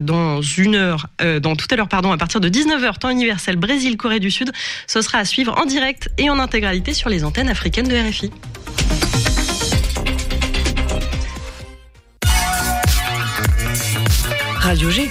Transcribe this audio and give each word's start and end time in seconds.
dans 0.00 0.42
une 0.42 0.76
heure, 0.76 1.08
euh, 1.20 1.40
dans 1.40 1.56
tout 1.56 1.66
à 1.70 1.76
l'heure, 1.76 1.88
pardon, 1.88 2.12
à 2.12 2.16
partir 2.16 2.40
de 2.40 2.48
19h, 2.48 2.98
temps 2.98 3.10
universel 3.10 3.56
Brésil-Corée 3.56 4.20
du 4.20 4.30
Sud. 4.30 4.52
Ce 4.86 5.02
sera 5.02 5.18
à 5.18 5.24
suivre 5.24 5.58
en 5.58 5.64
direct 5.64 6.08
et 6.18 6.30
en 6.30 6.38
intégralité 6.38 6.94
sur 6.94 7.08
les 7.08 7.24
antennes 7.24 7.48
africaines 7.48 7.88
de 7.88 7.96
RFI. 7.96 8.30
Radio 14.60 14.90
G. 14.90 15.10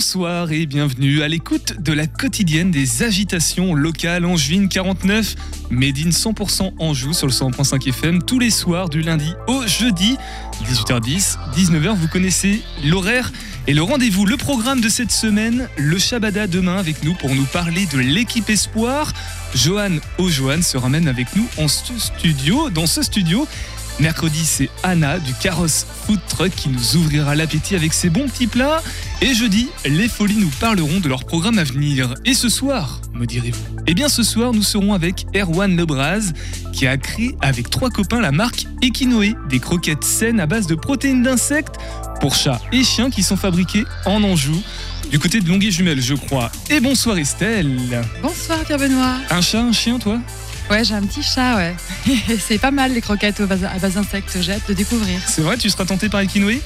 Bonsoir 0.00 0.50
et 0.50 0.64
bienvenue 0.64 1.20
à 1.20 1.28
l'écoute 1.28 1.74
de 1.78 1.92
la 1.92 2.06
quotidienne 2.06 2.70
des 2.70 3.02
agitations 3.02 3.74
locales 3.74 4.24
Angevine 4.24 4.66
49, 4.66 5.34
Made 5.68 5.98
in 5.98 6.08
100% 6.08 6.72
Anjou 6.78 7.12
sur 7.12 7.26
le 7.26 7.32
100.5 7.34 7.86
FM 7.86 8.22
tous 8.22 8.38
les 8.38 8.48
soirs 8.48 8.88
du 8.88 9.02
lundi 9.02 9.34
au 9.46 9.66
jeudi, 9.66 10.16
18h10, 10.64 11.36
19h. 11.54 11.94
Vous 11.96 12.08
connaissez 12.08 12.62
l'horaire 12.82 13.30
et 13.66 13.74
le 13.74 13.82
rendez-vous, 13.82 14.24
le 14.24 14.38
programme 14.38 14.80
de 14.80 14.88
cette 14.88 15.12
semaine, 15.12 15.68
le 15.76 15.98
Shabada 15.98 16.46
demain 16.46 16.78
avec 16.78 17.04
nous 17.04 17.12
pour 17.12 17.34
nous 17.34 17.44
parler 17.44 17.84
de 17.92 17.98
l'équipe 17.98 18.48
Espoir. 18.48 19.12
Johan 19.54 19.98
Ojohan 20.16 20.62
se 20.62 20.78
ramène 20.78 21.08
avec 21.08 21.36
nous 21.36 21.46
en 21.58 21.68
studio, 21.68 22.70
dans 22.70 22.86
ce 22.86 23.02
studio. 23.02 23.46
Mercredi, 23.98 24.44
c'est 24.44 24.70
Anna 24.82 25.18
du 25.18 25.34
Carrosse 25.34 25.86
Food 26.06 26.20
Truck 26.28 26.50
qui 26.54 26.68
nous 26.68 26.96
ouvrira 26.96 27.34
l'appétit 27.34 27.74
avec 27.74 27.92
ses 27.92 28.08
bons 28.08 28.26
petits 28.28 28.46
plats. 28.46 28.82
Et 29.20 29.34
jeudi, 29.34 29.68
les 29.84 30.08
folies 30.08 30.36
nous 30.38 30.50
parleront 30.60 31.00
de 31.00 31.08
leur 31.08 31.24
programme 31.24 31.58
à 31.58 31.64
venir. 31.64 32.14
Et 32.24 32.34
ce 32.34 32.48
soir, 32.48 33.00
me 33.12 33.26
direz-vous 33.26 33.76
Eh 33.86 33.94
bien, 33.94 34.08
ce 34.08 34.22
soir, 34.22 34.52
nous 34.52 34.62
serons 34.62 34.94
avec 34.94 35.26
Erwan 35.34 35.76
Lebras 35.76 36.32
qui 36.72 36.86
a 36.86 36.96
créé 36.96 37.36
avec 37.40 37.68
trois 37.68 37.90
copains 37.90 38.20
la 38.20 38.32
marque 38.32 38.66
Equinoé, 38.82 39.34
des 39.48 39.58
croquettes 39.58 40.04
saines 40.04 40.40
à 40.40 40.46
base 40.46 40.66
de 40.66 40.74
protéines 40.74 41.22
d'insectes 41.22 41.76
pour 42.20 42.34
chats 42.34 42.60
et 42.72 42.84
chiens 42.84 43.10
qui 43.10 43.22
sont 43.22 43.36
fabriquées 43.36 43.84
en 44.04 44.22
Anjou, 44.22 44.62
du 45.10 45.18
côté 45.18 45.40
de 45.40 45.48
Longuet 45.48 45.70
Jumelles, 45.70 46.02
je 46.02 46.14
crois. 46.14 46.52
Et 46.68 46.80
bonsoir 46.80 47.18
Estelle. 47.18 47.76
Bonsoir 48.22 48.60
Pierre 48.60 48.78
Benoît. 48.78 49.16
Un 49.30 49.40
chat, 49.40 49.60
un 49.60 49.72
chien, 49.72 49.98
toi? 49.98 50.18
Ouais, 50.70 50.84
j'ai 50.84 50.94
un 50.94 51.02
petit 51.02 51.22
chat, 51.22 51.56
ouais. 51.56 51.74
c'est 52.38 52.58
pas 52.58 52.70
mal 52.70 52.92
les 52.92 53.00
croquettes 53.00 53.40
à 53.40 53.46
base 53.46 53.94
d'insectes, 53.94 54.38
j'ai 54.40 54.52
hâte 54.52 54.68
de 54.68 54.74
découvrir. 54.74 55.18
C'est 55.26 55.42
vrai, 55.42 55.56
tu 55.56 55.68
seras 55.68 55.84
tenté 55.84 56.08
par 56.08 56.20
Equinoé 56.20 56.62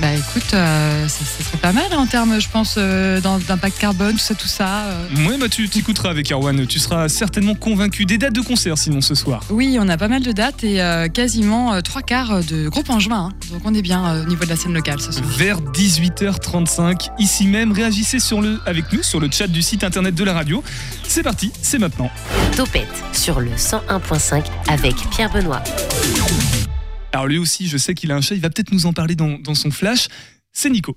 Bah 0.00 0.14
écoute, 0.14 0.54
euh, 0.54 1.08
ça, 1.08 1.24
ça 1.24 1.42
serait 1.44 1.58
pas 1.58 1.72
mal 1.72 1.92
en 1.96 2.06
termes, 2.06 2.40
je 2.40 2.48
pense, 2.48 2.76
euh, 2.78 3.20
d'impact 3.20 3.78
carbone, 3.78 4.12
tout 4.12 4.18
ça, 4.18 4.34
tout 4.36 4.46
ça. 4.46 4.84
euh. 4.84 5.26
Ouais, 5.28 5.36
bah 5.38 5.48
tu 5.48 5.68
t'écouteras 5.68 6.10
avec 6.10 6.30
Erwan, 6.30 6.66
tu 6.68 6.78
seras 6.78 7.08
certainement 7.08 7.56
convaincu. 7.56 8.04
Des 8.04 8.16
dates 8.16 8.32
de 8.32 8.40
concert 8.40 8.78
sinon 8.78 9.00
ce 9.00 9.16
soir. 9.16 9.42
Oui, 9.50 9.76
on 9.80 9.88
a 9.88 9.96
pas 9.96 10.06
mal 10.06 10.22
de 10.22 10.30
dates 10.30 10.62
et 10.62 10.80
euh, 10.80 11.08
quasiment 11.08 11.74
euh, 11.74 11.80
trois 11.80 12.02
quarts 12.02 12.44
de 12.44 12.68
groupes 12.68 12.90
en 12.90 13.00
juin. 13.00 13.30
hein. 13.32 13.34
Donc 13.50 13.62
on 13.64 13.74
est 13.74 13.82
bien 13.82 14.06
euh, 14.06 14.22
au 14.22 14.26
niveau 14.28 14.44
de 14.44 14.50
la 14.50 14.56
scène 14.56 14.72
locale 14.72 15.00
ce 15.00 15.10
soir. 15.10 15.26
Vers 15.36 15.60
18h35, 15.60 17.08
ici 17.18 17.48
même, 17.48 17.72
réagissez 17.72 18.20
sur 18.20 18.40
le, 18.40 18.60
avec 18.66 18.92
nous 18.92 19.02
sur 19.02 19.18
le 19.18 19.28
chat 19.32 19.48
du 19.48 19.62
site 19.62 19.82
internet 19.82 20.14
de 20.14 20.22
la 20.24 20.32
radio. 20.32 20.62
C'est 21.08 21.24
parti, 21.24 21.50
c'est 21.60 21.78
maintenant. 21.78 22.10
Topette 22.56 22.86
sur 23.12 23.40
le 23.40 23.50
101.5 23.50 24.44
avec 24.68 24.94
Pierre 25.10 25.30
Benoît. 25.32 25.62
Alors 27.12 27.26
lui 27.26 27.38
aussi, 27.38 27.68
je 27.68 27.78
sais 27.78 27.94
qu'il 27.94 28.12
a 28.12 28.16
un 28.16 28.20
chat, 28.20 28.34
il 28.34 28.40
va 28.40 28.50
peut-être 28.50 28.72
nous 28.72 28.86
en 28.86 28.92
parler 28.92 29.14
dans, 29.14 29.38
dans 29.38 29.54
son 29.54 29.70
flash. 29.70 30.08
C'est 30.52 30.70
Nico. 30.70 30.96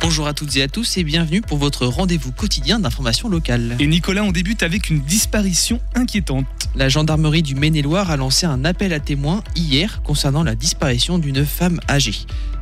Bonjour 0.00 0.26
à 0.26 0.32
toutes 0.32 0.56
et 0.56 0.62
à 0.62 0.68
tous 0.68 0.96
et 0.96 1.04
bienvenue 1.04 1.42
pour 1.42 1.58
votre 1.58 1.84
rendez-vous 1.84 2.32
quotidien 2.32 2.78
d'information 2.78 3.28
locale. 3.28 3.76
Et 3.78 3.86
Nicolas, 3.86 4.22
on 4.22 4.32
débute 4.32 4.62
avec 4.62 4.88
une 4.88 5.00
disparition 5.00 5.80
inquiétante. 5.94 6.46
La 6.76 6.88
gendarmerie 6.88 7.42
du 7.42 7.54
Maine-et-Loire 7.54 8.10
a 8.10 8.16
lancé 8.16 8.46
un 8.46 8.64
appel 8.64 8.92
à 8.92 9.00
témoins 9.00 9.42
hier 9.54 10.00
concernant 10.02 10.44
la 10.44 10.54
disparition 10.54 11.18
d'une 11.18 11.44
femme 11.44 11.80
âgée. 11.90 12.14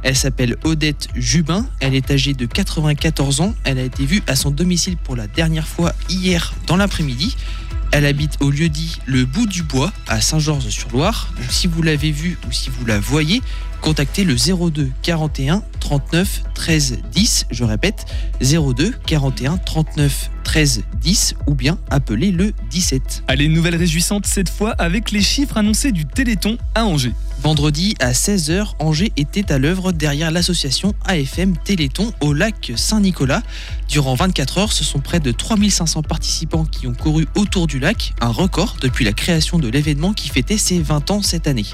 Elle 0.03 0.17
s'appelle 0.17 0.57
Odette 0.65 1.09
Jubin, 1.15 1.67
elle 1.81 1.95
est 1.95 2.11
âgée 2.11 2.33
de 2.33 2.47
94 2.47 3.41
ans, 3.41 3.55
elle 3.65 3.79
a 3.79 3.83
été 3.83 4.07
vue 4.07 4.23
à 4.27 4.35
son 4.35 4.51
domicile 4.51 4.97
pour 4.97 5.15
la 5.15 5.27
dernière 5.27 5.69
fois 5.69 5.93
hier 6.09 6.55
dans 6.67 6.77
l'après-midi. 6.77 7.37
Elle 7.93 8.05
habite 8.05 8.37
au 8.41 8.51
lieu 8.51 8.69
dit 8.69 8.99
le 9.07 9.25
bout 9.25 9.47
du 9.47 9.63
bois 9.63 9.93
à 10.07 10.21
Saint-Georges-sur-Loire. 10.21 11.33
Donc 11.37 11.51
si 11.51 11.67
vous 11.67 11.83
l'avez 11.83 12.11
vue 12.11 12.39
ou 12.47 12.53
si 12.53 12.71
vous 12.71 12.85
la 12.85 12.99
voyez, 12.99 13.43
contactez 13.81 14.25
le 14.25 14.35
02 14.35 14.91
41 15.03 15.63
39 15.81 16.43
13 16.55 16.99
10. 17.13 17.47
Je 17.51 17.65
répète, 17.65 18.07
02 18.41 18.93
41 19.07 19.57
39 19.59 20.31
13 20.45 20.83
10 21.01 21.35
ou 21.47 21.55
bien 21.55 21.79
appelez 21.91 22.31
le 22.31 22.53
17. 22.71 23.25
Allez, 23.29 23.49
nouvelle 23.49 23.77
réjouissante 23.77 24.27
cette 24.27 24.49
fois 24.49 24.71
avec 24.73 25.11
les 25.11 25.21
chiffres 25.23 25.57
annoncés 25.57 25.93
du 25.93 26.07
Téléthon 26.07 26.59
à 26.75 26.85
Angers. 26.85 27.13
Vendredi 27.43 27.95
à 28.01 28.13
16h, 28.13 28.73
Angers 28.79 29.13
était 29.17 29.53
à 29.53 29.59
l'œuvre 29.59 29.93
derrière 29.93 30.31
l'association 30.31 30.95
AFM 31.05 31.57
Téléthon 31.57 32.13
au 32.21 32.33
lac 32.33 32.73
Saint-Nicolas. 32.75 33.43
Durant 33.89 34.15
24 34.15 34.59
heures, 34.59 34.73
ce 34.73 34.85
sont 34.85 35.01
près 35.01 35.21
de 35.21 35.31
3500 35.31 36.03
participants 36.03 36.65
qui 36.65 36.87
ont 36.87 36.95
couru 36.95 37.27
autour 37.35 37.67
du 37.67 37.79
lac, 37.79 38.15
un 38.21 38.31
record 38.31 38.77
depuis 38.81 39.05
la 39.05 39.13
création 39.13 39.59
de 39.59 39.69
l'événement 39.69 40.13
qui 40.13 40.29
fêtait 40.29 40.59
ses 40.59 40.81
20 40.81 41.11
ans 41.11 41.23
cette 41.23 41.47
année. 41.47 41.67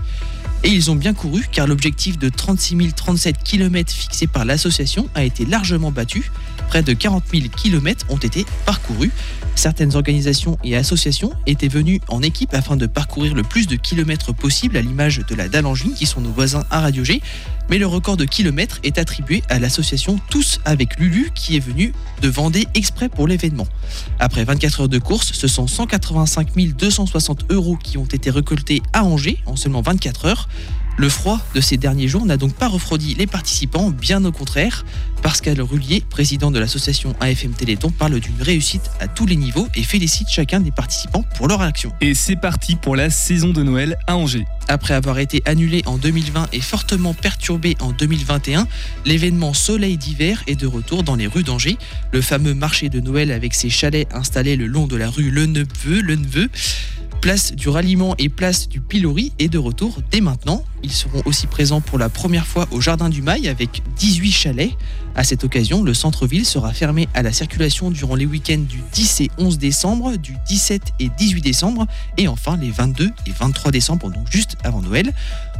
Et 0.64 0.68
ils 0.68 0.90
ont 0.90 0.94
bien 0.94 1.12
couru 1.12 1.44
car 1.50 1.66
l'objectif 1.66 2.18
de 2.18 2.28
36 2.28 2.92
037 2.94 3.42
km 3.42 3.92
fixé 3.92 4.26
par 4.26 4.44
l'association 4.44 5.08
a 5.14 5.24
été 5.24 5.44
largement 5.44 5.90
battu. 5.90 6.30
Près 6.72 6.82
de 6.82 6.94
40 6.94 7.24
000 7.30 7.48
km 7.54 8.06
ont 8.08 8.16
été 8.16 8.46
parcourus. 8.64 9.10
Certaines 9.56 9.94
organisations 9.94 10.56
et 10.64 10.74
associations 10.74 11.34
étaient 11.46 11.68
venues 11.68 12.00
en 12.08 12.22
équipe 12.22 12.54
afin 12.54 12.76
de 12.78 12.86
parcourir 12.86 13.34
le 13.34 13.42
plus 13.42 13.66
de 13.66 13.76
kilomètres 13.76 14.32
possible 14.32 14.78
à 14.78 14.80
l'image 14.80 15.18
de 15.18 15.34
la 15.34 15.50
Dallangine 15.50 15.92
qui 15.92 16.06
sont 16.06 16.22
nos 16.22 16.30
voisins 16.30 16.64
à 16.70 16.80
Radio 16.80 17.04
G. 17.04 17.20
Mais 17.68 17.76
le 17.76 17.86
record 17.86 18.16
de 18.16 18.24
kilomètres 18.24 18.80
est 18.84 18.96
attribué 18.96 19.42
à 19.50 19.58
l'association 19.58 20.18
Tous 20.30 20.60
avec 20.64 20.98
Lulu 20.98 21.30
qui 21.34 21.56
est 21.56 21.60
venue 21.60 21.92
de 22.22 22.28
Vendée 22.30 22.66
exprès 22.72 23.10
pour 23.10 23.28
l'événement. 23.28 23.66
Après 24.18 24.42
24 24.42 24.80
heures 24.80 24.88
de 24.88 24.98
course, 24.98 25.32
ce 25.34 25.48
sont 25.48 25.66
185 25.66 26.54
260 26.74 27.50
euros 27.50 27.76
qui 27.76 27.98
ont 27.98 28.06
été 28.06 28.30
récoltés 28.30 28.80
à 28.94 29.04
Angers 29.04 29.36
en 29.44 29.56
seulement 29.56 29.82
24 29.82 30.24
heures. 30.24 30.48
Le 30.98 31.08
froid 31.08 31.40
de 31.54 31.60
ces 31.60 31.78
derniers 31.78 32.06
jours 32.06 32.26
n'a 32.26 32.36
donc 32.36 32.54
pas 32.54 32.68
refroidi 32.68 33.14
les 33.14 33.26
participants, 33.26 33.90
bien 33.90 34.24
au 34.24 34.32
contraire. 34.32 34.84
Pascal 35.22 35.60
Rullier, 35.60 36.02
président 36.08 36.50
de 36.50 36.58
l'association 36.58 37.14
AFM 37.20 37.52
Téléthon, 37.52 37.90
parle 37.90 38.20
d'une 38.20 38.42
réussite 38.42 38.90
à 39.00 39.08
tous 39.08 39.24
les 39.24 39.36
niveaux 39.36 39.68
et 39.74 39.84
félicite 39.84 40.28
chacun 40.28 40.60
des 40.60 40.70
participants 40.70 41.24
pour 41.36 41.48
leur 41.48 41.62
action. 41.62 41.92
Et 42.00 42.14
c'est 42.14 42.36
parti 42.36 42.76
pour 42.76 42.96
la 42.96 43.08
saison 43.08 43.52
de 43.52 43.62
Noël 43.62 43.96
à 44.06 44.16
Angers. 44.16 44.44
Après 44.68 44.94
avoir 44.94 45.18
été 45.18 45.42
annulé 45.46 45.82
en 45.86 45.96
2020 45.96 46.48
et 46.52 46.60
fortement 46.60 47.14
perturbé 47.14 47.76
en 47.80 47.92
2021, 47.92 48.66
l'événement 49.04 49.54
Soleil 49.54 49.96
d'hiver 49.96 50.42
est 50.46 50.56
de 50.56 50.66
retour 50.66 51.04
dans 51.04 51.14
les 51.14 51.26
rues 51.26 51.42
d'Angers. 51.42 51.78
Le 52.12 52.20
fameux 52.20 52.54
marché 52.54 52.88
de 52.88 53.00
Noël 53.00 53.30
avec 53.30 53.54
ses 53.54 53.70
chalets 53.70 54.12
installés 54.12 54.56
le 54.56 54.66
long 54.66 54.86
de 54.86 54.96
la 54.96 55.08
rue 55.08 55.30
Le 55.30 55.46
Neveu, 55.46 56.00
Le 56.00 56.16
Neveu, 56.16 56.50
place 57.22 57.52
du 57.54 57.68
ralliement 57.68 58.16
et 58.18 58.28
place 58.28 58.68
du 58.68 58.80
pilori 58.80 59.32
est 59.38 59.48
de 59.48 59.56
retour 59.56 60.00
dès 60.10 60.20
maintenant. 60.20 60.64
Ils 60.82 60.90
seront 60.90 61.22
aussi 61.24 61.46
présents 61.46 61.80
pour 61.80 61.96
la 61.96 62.08
première 62.08 62.48
fois 62.48 62.66
au 62.72 62.80
Jardin 62.80 63.08
du 63.08 63.22
Mail 63.22 63.48
avec 63.48 63.80
18 63.96 64.32
chalets. 64.32 64.72
À 65.14 65.22
cette 65.22 65.44
occasion, 65.44 65.84
le 65.84 65.94
centre-ville 65.94 66.44
sera 66.44 66.72
fermé 66.72 67.08
à 67.14 67.22
la 67.22 67.32
circulation 67.32 67.92
durant 67.92 68.16
les 68.16 68.26
week-ends 68.26 68.64
du 68.68 68.82
10 68.92 69.20
et 69.20 69.30
11 69.38 69.58
décembre, 69.58 70.16
du 70.16 70.34
17 70.48 70.94
et 70.98 71.10
18 71.16 71.42
décembre, 71.42 71.86
et 72.18 72.26
enfin 72.26 72.56
les 72.56 72.72
22 72.72 73.12
et 73.26 73.30
23 73.38 73.70
décembre, 73.70 74.10
donc 74.10 74.26
juste 74.28 74.56
avant 74.64 74.82
Noël. 74.82 75.12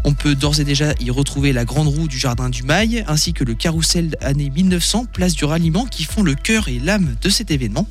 On 0.05 0.15
peut 0.15 0.35
d'ores 0.35 0.59
et 0.59 0.65
déjà 0.65 0.95
y 0.99 1.11
retrouver 1.11 1.53
la 1.53 1.65
grande 1.65 1.87
roue 1.87 2.09
du 2.09 2.19
Jardin 2.19 2.51
du 2.51 2.65
Mail, 2.65 3.05
ainsi 3.07 3.35
que 3.35 3.45
le 3.45 3.55
carrousel 3.55 4.17
année 4.21 4.51
1900, 4.51 5.07
place 5.13 5.35
du 5.35 5.45
ralliement, 5.45 5.87
qui 5.87 6.03
font 6.03 6.25
le 6.25 6.35
cœur 6.35 6.67
et 6.67 6.81
l'âme 6.81 7.15
de 7.23 7.29
cet 7.29 7.53
événement. 7.53 7.87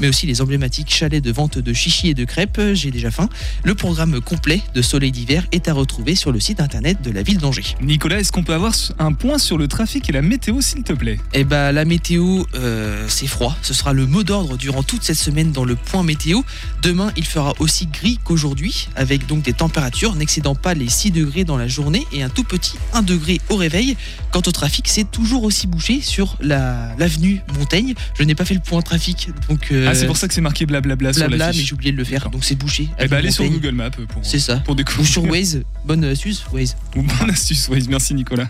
Mais 0.00 0.08
aussi 0.08 0.26
les 0.26 0.40
emblématiques 0.40 0.92
chalets 0.92 1.22
de 1.22 1.32
vente 1.32 1.58
de 1.58 1.72
chichis 1.72 2.08
et 2.08 2.14
de 2.14 2.24
crêpes, 2.24 2.60
j'ai 2.72 2.90
déjà 2.90 3.10
faim. 3.10 3.28
Le 3.64 3.74
programme 3.74 4.20
complet 4.20 4.60
de 4.74 4.82
Soleil 4.82 5.12
d'hiver 5.12 5.46
est 5.52 5.68
à 5.68 5.72
retrouver 5.72 6.14
sur 6.14 6.32
le 6.32 6.40
site 6.40 6.60
internet 6.60 7.02
de 7.02 7.10
la 7.10 7.22
ville 7.22 7.38
d'Angers. 7.38 7.76
Nicolas, 7.80 8.20
est-ce 8.20 8.32
qu'on 8.32 8.44
peut 8.44 8.54
avoir 8.54 8.74
un 8.98 9.12
point 9.12 9.38
sur 9.38 9.58
le 9.58 9.68
trafic 9.68 10.08
et 10.08 10.12
la 10.12 10.22
météo, 10.22 10.60
s'il 10.60 10.82
te 10.82 10.92
plaît? 10.92 11.18
Eh 11.32 11.44
bah 11.44 11.72
la 11.72 11.84
météo, 11.84 12.44
euh, 12.54 13.06
c'est 13.08 13.26
froid. 13.26 13.56
Ce 13.62 13.74
sera 13.74 13.92
le 13.92 14.06
mot 14.06 14.22
d'ordre 14.22 14.56
durant 14.56 14.82
toute 14.82 15.02
cette 15.02 15.16
semaine 15.16 15.52
dans 15.52 15.64
le 15.64 15.76
point 15.76 16.02
météo. 16.02 16.40
Demain, 16.82 17.12
il 17.16 17.24
fera 17.24 17.54
aussi 17.58 17.86
gris 17.86 18.18
qu'aujourd'hui, 18.22 18.88
avec 18.96 19.26
donc 19.26 19.42
des 19.42 19.52
températures 19.52 20.14
n'excédant 20.14 20.54
pas 20.54 20.74
les 20.74 20.88
6 20.88 21.10
degrés 21.10 21.44
dans 21.44 21.56
la 21.56 21.68
journée 21.68 22.04
et 22.12 22.22
un 22.22 22.28
tout 22.28 22.44
petit 22.44 22.74
1 22.92 23.02
degré 23.02 23.40
au 23.48 23.56
réveil. 23.56 23.96
Quant 24.32 24.42
au 24.46 24.52
trafic, 24.52 24.88
c'est 24.88 25.10
toujours 25.10 25.44
aussi 25.44 25.66
bouché 25.66 26.00
sur 26.00 26.36
la 26.40 26.94
l'avenue 26.98 27.40
Montaigne. 27.58 27.94
Je 28.18 28.22
n'ai 28.24 28.34
pas 28.34 28.44
fait 28.44 28.54
le 28.54 28.60
point 28.60 28.82
trafic, 28.82 29.30
donc 29.48 29.68
euh, 29.72 29.85
Ah, 29.86 29.94
c'est 29.94 30.06
pour 30.06 30.16
ça 30.16 30.28
que 30.28 30.34
c'est 30.34 30.40
marqué 30.40 30.66
blablabla 30.66 31.12
sur 31.12 31.20
blabla, 31.28 31.46
la 31.46 31.52
mais 31.52 31.58
j'ai 31.58 31.72
oublié 31.74 31.92
de 31.92 31.96
le 31.96 32.04
faire, 32.04 32.28
donc 32.30 32.44
c'est 32.44 32.54
bouché. 32.56 32.88
Eh 32.92 32.96
ben, 32.96 33.04
Avenue 33.04 33.18
allez 33.18 33.30
sur. 33.30 33.44
Google 33.48 33.72
Maps 33.74 33.90
pour, 33.90 34.24
C'est 34.24 34.38
ça. 34.38 34.56
pour 34.58 34.74
découvrir. 34.76 35.02
Ou 35.02 35.06
sur 35.06 35.24
Waze, 35.24 35.62
bonne 35.84 36.04
astuce, 36.04 36.44
Waze. 36.52 36.76
Ou 36.96 37.02
bonne 37.02 37.30
astuce, 37.30 37.68
Waze. 37.68 37.88
Merci 37.88 38.14
Nicolas. 38.14 38.48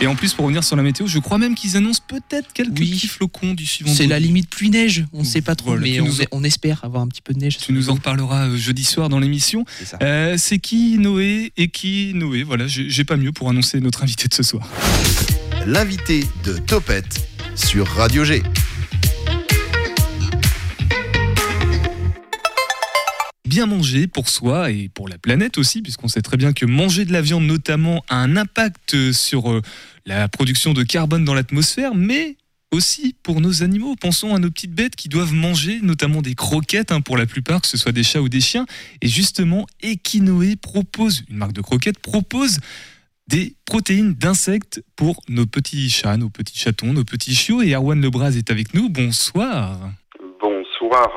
Et 0.00 0.06
en 0.06 0.14
plus, 0.14 0.32
pour 0.32 0.44
revenir 0.44 0.62
sur 0.62 0.76
la 0.76 0.84
météo, 0.84 1.08
je 1.08 1.18
crois 1.18 1.38
même 1.38 1.56
qu'ils 1.56 1.76
annoncent 1.76 2.02
peut-être 2.06 2.52
quelques 2.52 2.78
Oui. 2.78 2.90
petits 2.92 3.08
flocons 3.08 3.52
du 3.54 3.66
suivant. 3.66 3.92
C'est 3.92 4.06
la 4.06 4.20
limite 4.20 4.48
pluie-neige, 4.48 5.04
on 5.12 5.20
ne 5.20 5.24
sait 5.24 5.40
pas 5.40 5.56
trop, 5.56 5.70
Voilà, 5.70 5.82
mais 5.82 6.00
on, 6.00 6.04
nous 6.04 6.20
en- 6.20 6.24
on 6.30 6.44
espère 6.44 6.84
avoir 6.84 7.02
un 7.02 7.08
petit 7.08 7.20
peu 7.20 7.34
de 7.34 7.40
neige. 7.40 7.58
Tu 7.58 7.72
nous 7.72 7.90
en 7.90 7.94
reparleras 7.94 8.46
euh, 8.46 8.56
jeudi 8.56 8.84
soir 8.84 9.08
dans 9.08 9.18
l'émission. 9.18 9.64
C'est. 9.84 10.00
Euh, 10.04 10.36
c'est 10.38 10.60
qui 10.60 10.98
Noé 10.98 11.52
et 11.56 11.66
qui 11.68 12.12
Noé? 12.14 12.44
Voilà, 12.44 12.68
j'ai 12.68 12.88
j'ai 12.88 13.02
pas 13.04 13.16
mieux 13.16 13.32
pour 13.32 13.50
annoncer 13.50 13.80
notre 13.80 14.04
invité 14.04 14.28
de 14.28 14.34
ce 14.34 14.44
soir. 14.44 14.68
L'invité 15.66 16.24
de 16.44 16.52
Topette 16.58 17.28
sur 17.58 17.86
Radio 17.88 18.24
G. 18.24 18.42
Bien 23.44 23.66
manger 23.66 24.06
pour 24.06 24.28
soi 24.28 24.70
et 24.70 24.88
pour 24.88 25.08
la 25.08 25.18
planète 25.18 25.58
aussi, 25.58 25.82
puisqu'on 25.82 26.08
sait 26.08 26.22
très 26.22 26.36
bien 26.36 26.52
que 26.52 26.64
manger 26.64 27.04
de 27.04 27.12
la 27.12 27.20
viande 27.20 27.44
notamment 27.44 28.04
a 28.08 28.16
un 28.16 28.36
impact 28.36 29.12
sur 29.12 29.50
euh, 29.50 29.62
la 30.06 30.28
production 30.28 30.72
de 30.72 30.82
carbone 30.82 31.24
dans 31.24 31.34
l'atmosphère, 31.34 31.94
mais 31.94 32.36
aussi 32.70 33.14
pour 33.22 33.40
nos 33.40 33.62
animaux. 33.62 33.96
Pensons 33.96 34.34
à 34.34 34.38
nos 34.38 34.50
petites 34.50 34.74
bêtes 34.74 34.96
qui 34.96 35.08
doivent 35.08 35.34
manger 35.34 35.80
notamment 35.82 36.22
des 36.22 36.34
croquettes 36.34 36.92
hein, 36.92 37.00
pour 37.00 37.16
la 37.16 37.26
plupart, 37.26 37.60
que 37.60 37.68
ce 37.68 37.76
soit 37.76 37.92
des 37.92 38.04
chats 38.04 38.22
ou 38.22 38.28
des 38.28 38.40
chiens. 38.40 38.66
Et 39.02 39.08
justement, 39.08 39.66
Equinoé 39.82 40.56
propose, 40.56 41.24
une 41.28 41.36
marque 41.36 41.52
de 41.52 41.62
croquettes, 41.62 41.98
propose 41.98 42.58
des 43.28 43.54
protéines 43.66 44.14
d'insectes 44.14 44.82
pour 44.96 45.20
nos 45.28 45.46
petits 45.46 45.90
chats, 45.90 46.16
nos 46.16 46.30
petits 46.30 46.58
chatons, 46.58 46.92
nos 46.92 47.04
petits 47.04 47.34
chiots. 47.34 47.62
Et 47.62 47.74
Erwan 47.74 48.00
Lebras 48.00 48.32
est 48.32 48.50
avec 48.50 48.74
nous. 48.74 48.88
Bonsoir. 48.88 49.78
Bonsoir. 50.40 51.08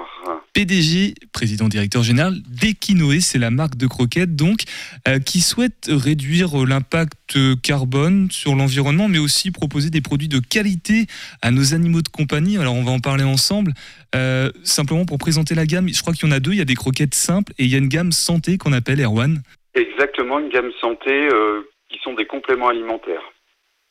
PDG, 0.53 1.13
président 1.31 1.69
directeur 1.69 2.03
général 2.03 2.35
d'Equinoé, 2.49 3.21
c'est 3.21 3.39
la 3.39 3.51
marque 3.51 3.77
de 3.77 3.87
croquettes 3.87 4.35
donc, 4.35 4.63
euh, 5.07 5.19
qui 5.19 5.39
souhaite 5.39 5.87
réduire 5.89 6.65
l'impact 6.65 7.37
carbone 7.61 8.29
sur 8.29 8.55
l'environnement, 8.55 9.07
mais 9.07 9.17
aussi 9.17 9.51
proposer 9.51 9.89
des 9.89 10.01
produits 10.01 10.27
de 10.27 10.39
qualité 10.39 11.05
à 11.41 11.51
nos 11.51 11.73
animaux 11.73 12.01
de 12.01 12.09
compagnie. 12.09 12.57
Alors 12.57 12.75
on 12.75 12.83
va 12.83 12.91
en 12.91 12.99
parler 12.99 13.23
ensemble. 13.23 13.71
Euh, 14.13 14.51
simplement 14.63 15.05
pour 15.05 15.19
présenter 15.19 15.55
la 15.55 15.65
gamme, 15.65 15.87
je 15.87 16.01
crois 16.01 16.13
qu'il 16.13 16.27
y 16.27 16.31
en 16.31 16.35
a 16.35 16.41
deux. 16.41 16.51
Il 16.51 16.57
y 16.57 16.61
a 16.61 16.65
des 16.65 16.75
croquettes 16.75 17.15
simples 17.15 17.53
et 17.57 17.63
il 17.63 17.71
y 17.71 17.75
a 17.75 17.77
une 17.77 17.87
gamme 17.87 18.11
santé 18.11 18.57
qu'on 18.57 18.73
appelle 18.73 18.99
Erwan. 18.99 19.41
Exactement, 19.73 20.39
une 20.39 20.49
gamme 20.49 20.71
santé 20.81 21.11
euh, 21.11 21.61
qui 21.91 21.99
sont 22.03 22.13
des 22.13 22.25
compléments 22.25 22.69
alimentaires. 22.69 23.21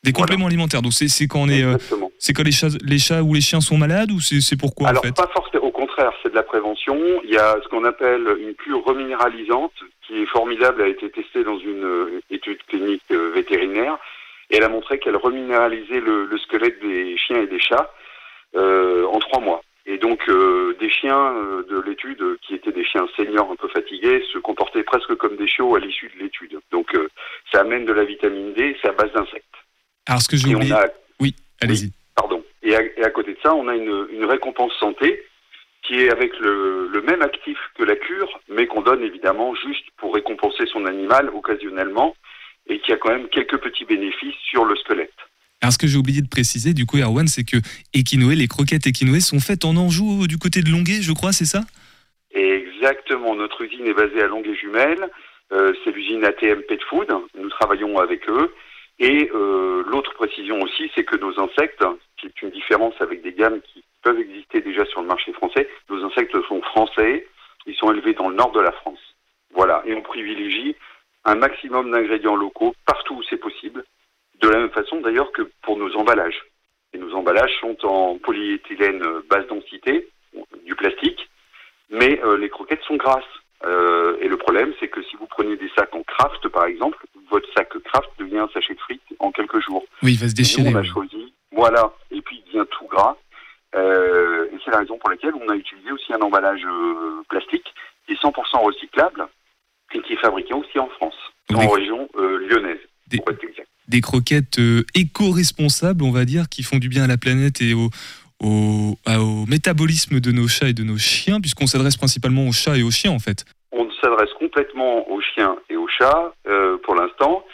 Des 0.03 0.13
Voilà. 0.13 0.27
compléments 0.29 0.47
alimentaires. 0.47 0.81
Donc 0.83 0.93
c'est 0.95 1.27
quand 1.27 1.41
on 1.41 1.49
est, 1.51 1.63
euh, 1.63 1.77
c'est 2.19 2.33
quand 2.33 2.43
les 2.43 2.53
chats, 2.53 2.69
les 2.83 2.99
chats 2.99 3.23
ou 3.23 3.35
les 3.35 3.43
chiens 3.43 3.61
sont 3.61 3.77
malades 3.77 4.11
ou 4.11 4.19
c'est 4.21 4.57
pourquoi 4.59 4.89
Alors 4.89 5.03
en 5.05 5.07
fait? 5.09 5.15
pas 5.15 5.29
forcément, 5.33 5.65
au 5.65 5.71
contraire, 5.73 6.13
c'est 6.23 6.31
de 6.31 6.35
la 6.35 6.43
prévention. 6.43 6.97
Il 7.25 7.31
y 7.31 7.37
a 7.37 7.57
ce 7.63 7.69
qu'on 7.69 7.85
appelle 7.85 8.27
une 8.41 8.55
cure 8.55 8.83
reminéralisante 8.83 9.73
qui 10.07 10.23
est 10.23 10.27
formidable, 10.27 10.81
a 10.83 10.89
été 10.89 11.11
testée 11.11 11.45
dans 11.45 11.59
une 11.59 11.85
euh, 11.85 12.21
étude 12.31 12.63
clinique 12.69 13.03
euh, 13.11 13.31
vétérinaire 13.35 13.99
et 14.49 14.57
elle 14.57 14.65
a 14.65 14.69
montré 14.71 14.99
qu'elle 14.99 15.17
reminéralisait 15.17 16.01
le, 16.01 16.25
le 16.25 16.39
squelette 16.39 16.81
des 16.81 17.17
chiens 17.19 17.43
et 17.43 17.47
des 17.47 17.61
chats 17.61 17.93
euh, 18.57 19.05
en 19.07 19.19
trois 19.19 19.41
mois. 19.41 19.61
Et 19.87 19.99
donc 19.99 20.29
euh, 20.29 20.77
des 20.79 20.91
chiens 20.91 21.35
euh, 21.35 21.65
de 21.69 21.81
l'étude, 21.81 22.21
euh, 22.23 22.39
qui 22.43 22.55
étaient 22.55 22.73
des 22.73 22.85
chiens 22.85 23.07
seniors 23.17 23.51
un 23.51 23.57
peu 23.57 23.69
fatigués, 23.69 24.23
se 24.33 24.39
comportaient 24.39 24.83
presque 24.83 25.15
comme 25.15 25.37
des 25.37 25.47
chiots 25.47 25.75
à 25.75 25.81
l'issue 25.81 26.11
de 26.15 26.23
l'étude. 26.23 26.59
Donc 26.71 26.95
euh, 26.95 27.09
ça 27.51 27.61
amène 27.61 27.87
de 27.87 27.93
la 27.93 28.05
vitamine 28.05 28.53
D, 28.53 28.77
c'est 28.81 28.89
à 28.89 28.93
base 28.93 29.13
d'insectes. 29.13 29.47
Alors 30.07 30.21
ce 30.21 30.29
que 30.29 30.37
j'ai 30.37 30.55
oublié. 30.55 30.73
a 30.73 30.87
Oui, 31.21 31.35
allez-y. 31.63 31.93
Pardon. 32.15 32.45
Et 32.63 32.75
à, 32.77 32.83
et 32.83 33.05
à 33.05 33.11
côté 33.11 33.33
de 33.33 33.39
ça, 33.43 33.55
on 33.55 33.69
a 33.69 33.75
une, 33.75 34.07
une 34.13 34.25
récompense 34.27 34.73
santé 34.79 35.25
qui 35.83 35.95
est 36.03 36.11
avec 36.11 36.39
le, 36.39 36.89
le 36.89 37.03
même 37.03 37.23
actif 37.23 37.59
que 37.75 37.85
la 37.85 37.97
cure, 37.97 38.39
mais 38.49 38.67
qu'on 38.67 38.83
donne 38.83 39.03
évidemment 39.03 39.55
juste 39.55 39.87
pour 39.97 40.15
récompenser 40.15 40.67
son 40.67 40.85
animal 40.85 41.31
occasionnellement, 41.31 42.15
et 42.69 42.79
qui 42.81 42.93
a 42.93 42.97
quand 42.97 43.11
même 43.11 43.29
quelques 43.29 43.59
petits 43.59 43.87
bénéfices 43.87 44.37
sur 44.43 44.65
le 44.65 44.77
squelette. 44.77 45.11
Alors, 45.63 45.73
ce 45.73 45.79
que 45.79 45.87
j'ai 45.87 45.99
oublié 45.99 46.23
de 46.23 46.29
préciser, 46.29 46.73
du 46.73 46.87
coup, 46.87 46.97
Erwan, 46.97 47.27
c'est 47.27 47.45
que 47.45 47.59
Equinoé, 47.93 48.35
les 48.35 48.49
croquettes 48.49 48.87
Equinoé 48.87 49.21
sont 49.21 49.41
faites 49.41 49.65
en 49.67 49.77
Anjou, 49.77 50.27
du 50.27 50.39
côté 50.39 50.63
de 50.63 50.71
Longuet, 50.71 51.03
je 51.03 51.13
crois, 51.13 51.33
c'est 51.33 51.45
ça? 51.45 51.61
Exactement, 52.33 53.35
notre 53.35 53.63
usine 53.63 53.87
est 53.87 53.95
basée 53.95 54.23
à 54.23 54.27
Longuet-Jumelles, 54.27 55.11
euh, 55.53 55.75
c'est 55.85 55.91
l'usine 55.91 56.25
ATM 56.25 56.63
Pet 56.63 56.81
Food, 56.89 57.09
nous 57.39 57.49
travaillons 57.51 57.99
avec 57.99 58.29
eux. 58.31 58.55
Et 59.01 59.31
euh, 59.35 59.83
l'autre 59.87 60.15
précision 60.15 60.61
aussi, 60.63 60.91
c'est 60.95 61.05
que 61.05 61.17
nos 61.17 61.39
insectes, 61.41 61.85
qui 62.19 62.27
est 62.27 62.43
une 62.43 62.51
différence 62.51 62.95
avec 63.01 63.23
des 63.23 63.33
gammes 63.33 63.61
qui 63.73 63.83
peuvent 64.03 64.21
exister 64.21 64.61
déjà 64.61 64.85
sur 64.87 65.01
le 65.01 65.09
marché 65.09 65.33
français, 65.33 65.69
nos 65.89 66.05
insectes 66.05 66.37
sont 66.49 66.61
français, 66.63 67.27
ils 67.67 67.75
sont 67.75 67.93
élevés 67.93 68.15
dans 68.15 68.29
le 68.29 68.37
nord 68.37 68.53
de 68.53 68.61
la 68.61 68.73
France. 68.73 68.99
Voilà, 69.55 69.83
et 69.87 69.95
on 69.95 70.03
privilégie 70.03 70.77
un 71.25 71.35
maximum 71.35 71.91
d'ingrédients 71.91 72.37
locaux 72.37 72.75
partout 72.87 73.17
où 73.17 73.23
c'est 73.29 73.37
possible, 73.37 73.85
de 74.41 74.49
la 74.49 74.59
même 74.59 74.71
façon 74.71 75.01
d'ailleurs 75.01 75.33
que 75.33 75.43
pour 75.63 75.77
nos 75.77 75.95
emballages. 75.97 76.43
Et 76.93 76.99
nos 76.99 77.15
emballages 77.15 77.53
sont 77.61 77.77
en 77.85 78.19
polyéthylène 78.19 79.03
euh, 79.03 79.25
basse 79.29 79.47
densité, 79.47 80.09
du 80.65 80.75
plastique, 80.75 81.29
mais 81.91 82.21
euh, 82.25 82.37
les 82.37 82.49
croquettes 82.49 82.83
sont 82.83 82.97
grasses. 82.97 83.25
Euh, 83.65 84.17
et 84.21 84.29
le 84.29 84.37
problème, 84.37 84.73
c'est 84.81 84.89
que 84.89 85.03
si 85.03 85.17
vous 85.17 85.27
prenez 85.27 85.57
des 85.57 85.71
sacs 85.77 85.95
en 85.95 86.03
craft, 86.03 86.49
par 86.49 86.65
exemple, 86.65 87.05
votre 87.31 87.49
sac 87.53 87.69
craft 87.85 88.11
devient 88.19 88.39
un 88.39 88.49
sachet 88.49 88.75
de 88.75 88.81
frites 88.81 89.03
en 89.19 89.31
quelques 89.31 89.61
jours. 89.61 89.85
Oui, 90.03 90.13
il 90.13 90.19
va 90.19 90.29
se 90.29 90.33
nous, 90.33 90.37
déchirer. 90.37 90.75
on 90.75 90.79
a 90.79 90.83
choisi, 90.83 91.33
voilà, 91.53 91.93
et 92.11 92.21
puis 92.23 92.43
il 92.45 92.53
devient 92.53 92.67
tout 92.71 92.87
gras. 92.87 93.17
Euh, 93.75 94.49
et 94.53 94.59
c'est 94.65 94.71
la 94.71 94.79
raison 94.79 94.99
pour 94.99 95.11
laquelle 95.11 95.35
on 95.35 95.49
a 95.49 95.55
utilisé 95.55 95.93
aussi 95.93 96.13
un 96.13 96.21
emballage 96.21 96.65
euh, 96.65 97.23
plastique 97.29 97.73
qui 98.07 98.15
est 98.15 98.23
100% 98.23 98.65
recyclable 98.65 99.29
et 99.93 100.01
qui 100.01 100.15
est 100.15 100.21
fabriqué 100.21 100.55
aussi 100.55 100.79
en 100.79 100.89
France, 100.89 101.15
en 101.55 101.69
région 101.69 102.09
euh, 102.17 102.39
lyonnaise, 102.49 102.81
pour 103.17 103.31
être 103.31 103.45
exact. 103.45 103.69
Des 103.91 104.01
croquettes 104.01 104.59
euh, 104.61 104.85
éco-responsables, 104.95 106.05
on 106.05 106.13
va 106.13 106.25
dire, 106.25 106.49
qui 106.49 106.63
font 106.63 106.79
du 106.79 106.89
bien 106.89 107.05
à 107.05 107.07
la 107.09 107.17
planète 107.17 107.61
et 107.61 107.75
au, 107.75 107.91
métabolisme 109.49 110.21
de 110.21 110.31
nos 110.31 110.47
chats 110.47 110.69
et 110.69 110.73
de 110.73 110.85
nos 110.85 110.97
chiens, 110.97 111.41
puisqu'on 111.41 111.67
s'adresse 111.67 111.97
principalement 111.97 112.47
aux 112.47 112.53
chats 112.53 112.77
et 112.77 112.83
aux 112.83 112.91
chiens, 112.91 113.11
en 113.11 113.19
fait. 113.19 113.45
On 113.73 113.91
s'adresse 114.01 114.33
complètement 114.39 115.11
aux 115.11 115.21
chiens 115.21 115.57
et 115.69 115.77
aux 115.77 115.89
chats 115.89 116.33
euh, 116.47 116.79
pour 116.79 116.95
l'instant. 116.95 117.45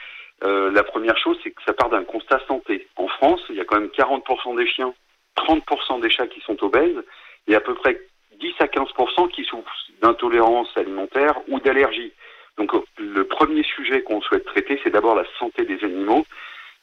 Euh, 0.45 0.71
la 0.71 0.85
première 0.85 1.17
chose, 1.17 1.39
c'est 1.43 1.51
que 1.51 1.63
ça 1.67 1.73
part 1.73 1.89
d'un 1.89 2.05
constat 2.05 2.41
santé. 2.47 2.87
En 2.97 3.09
France, 3.09 3.41
il 3.49 3.57
y 3.57 3.61
a 3.61 3.65
quand 3.65 3.81
même 3.81 3.91
40% 3.97 4.57
des 4.57 4.69
chiens, 4.69 4.93
30% 5.39 6.03
des 6.03 6.11
chats 6.11 6.27
qui 6.27 6.41
sont 6.43 6.63
obèses, 6.63 7.03
et 7.49 7.55
à 7.55 7.61
peu 7.61 7.75
près 7.75 7.99
10 8.41 8.53
à 8.61 8.67
15% 8.67 9.31
qui 9.31 9.45
souffrent 9.45 9.87
d'intolérance 10.03 10.69
alimentaire 10.77 11.35
ou 11.49 11.59
d'allergie. 11.61 12.13
Donc 12.59 12.75
euh, 12.75 12.81
le 12.99 13.25
premier 13.25 13.63
sujet 13.63 14.03
qu'on 14.03 14.21
souhaite 14.21 14.45
traiter, 14.45 14.81
c'est 14.83 14.91
d'abord 14.91 15.15
la 15.15 15.25
santé 15.39 15.65
des 15.65 15.83
animaux. 15.85 16.27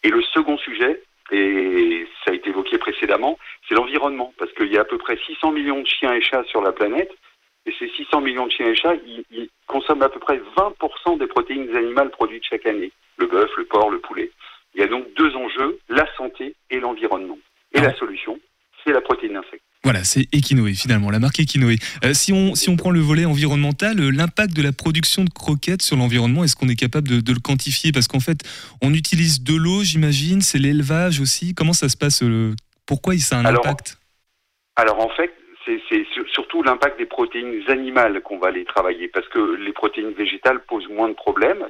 Et 0.04 0.10
le 0.10 0.22
second 0.22 0.58
sujet, 0.58 1.02
et 1.32 2.06
ça 2.24 2.32
a 2.32 2.34
été 2.34 2.50
évoqué 2.50 2.78
précédemment, 2.78 3.40
c'est 3.68 3.76
l'environnement. 3.76 4.34
Parce 4.38 4.52
qu'il 4.54 4.72
y 4.72 4.78
a 4.78 4.82
à 4.82 4.86
peu 4.86 4.98
près 4.98 5.18
600 5.26 5.52
millions 5.52 5.82
de 5.82 5.88
chiens 5.88 6.14
et 6.14 6.22
chats 6.22 6.44
sur 6.46 6.62
la 6.62 6.72
planète. 6.72 7.12
Et 7.66 7.74
ces 7.80 7.88
600 7.90 8.20
millions 8.22 8.46
de 8.46 8.52
chiens 8.52 8.68
et 8.68 8.76
chats, 8.76 8.96
ils, 9.06 9.24
ils 9.32 9.50
consomment 9.68 10.04
à 10.04 10.10
peu 10.10 10.20
près 10.20 10.42
20% 10.58 11.18
des 11.18 11.28
protéines 11.28 11.74
animales 11.76 12.10
produites 12.12 12.44
chaque 12.44 12.66
année. 12.66 12.92
Le 13.18 13.28
bœuf, 13.28 13.50
le 13.56 13.66
porc, 13.66 13.90
le 13.90 14.00
poulet. 14.00 14.32
Il 14.76 14.82
y 14.82 14.84
a 14.84 14.88
donc 14.88 15.06
deux 15.14 15.34
enjeux, 15.36 15.80
la 15.88 16.06
santé 16.18 16.56
et 16.70 16.80
l'environnement. 16.80 17.38
Et 17.74 17.80
Ah. 17.80 17.84
la 17.84 17.94
solution, 17.96 18.38
c'est 18.84 18.92
la 18.92 19.02
protéine 19.02 19.34
d'insecte. 19.34 19.64
Voilà, 19.84 20.06
c'est 20.06 20.28
Equinoé, 20.34 20.76
finalement, 20.76 21.10
la 21.12 21.20
marque 21.20 21.42
Equinoé. 21.42 21.76
Euh, 22.06 22.14
si, 22.14 22.32
on, 22.32 22.56
si 22.56 22.70
on 22.70 22.78
prend 22.78 22.90
le 22.90 23.02
volet 23.02 23.26
environnemental, 23.26 24.00
euh, 24.00 24.12
l'impact 24.12 24.56
de 24.56 24.62
la 24.62 24.72
production 24.72 25.26
de 25.26 25.30
croquettes 25.30 25.82
sur 25.82 25.98
l'environnement, 25.98 26.46
est-ce 26.46 26.56
qu'on 26.56 26.70
est 26.70 26.80
capable 26.80 27.10
de, 27.10 27.20
de 27.20 27.34
le 27.34 27.40
quantifier? 27.40 27.92
Parce 27.92 28.08
qu'en 28.08 28.22
fait, 28.22 28.40
on 28.82 28.94
utilise 28.94 29.44
de 29.44 29.56
l'eau, 29.56 29.84
j'imagine, 29.84 30.40
c'est 30.40 30.58
l'élevage 30.58 31.20
aussi. 31.20 31.54
Comment 31.54 31.74
ça 31.74 31.90
se 31.90 31.98
passe 31.98 32.24
euh, 32.24 32.56
Pourquoi 32.86 33.18
ça 33.18 33.36
a 33.36 33.40
un 33.40 33.46
Alors, 33.46 33.66
impact? 33.68 33.98
Alors 34.78 35.02
en 35.02 35.10
fait, 35.10 35.34
c'est 35.66 35.82
c'est 35.90 36.06
sur- 36.14 36.28
surtout 36.30 36.64
l'impact 36.64 36.98
des 36.98 37.06
protéines 37.06 37.62
animales 37.68 38.22
qu'on 38.22 38.40
va 38.40 38.48
aller 38.48 38.64
travailler, 38.64 39.10
parce 39.10 39.28
que 39.28 39.58
les 39.58 39.74
protéines 39.74 40.14
végétales 40.14 40.62
posent 40.66 40.88
moins 40.88 41.10
de 41.10 41.14
problèmes, 41.14 41.66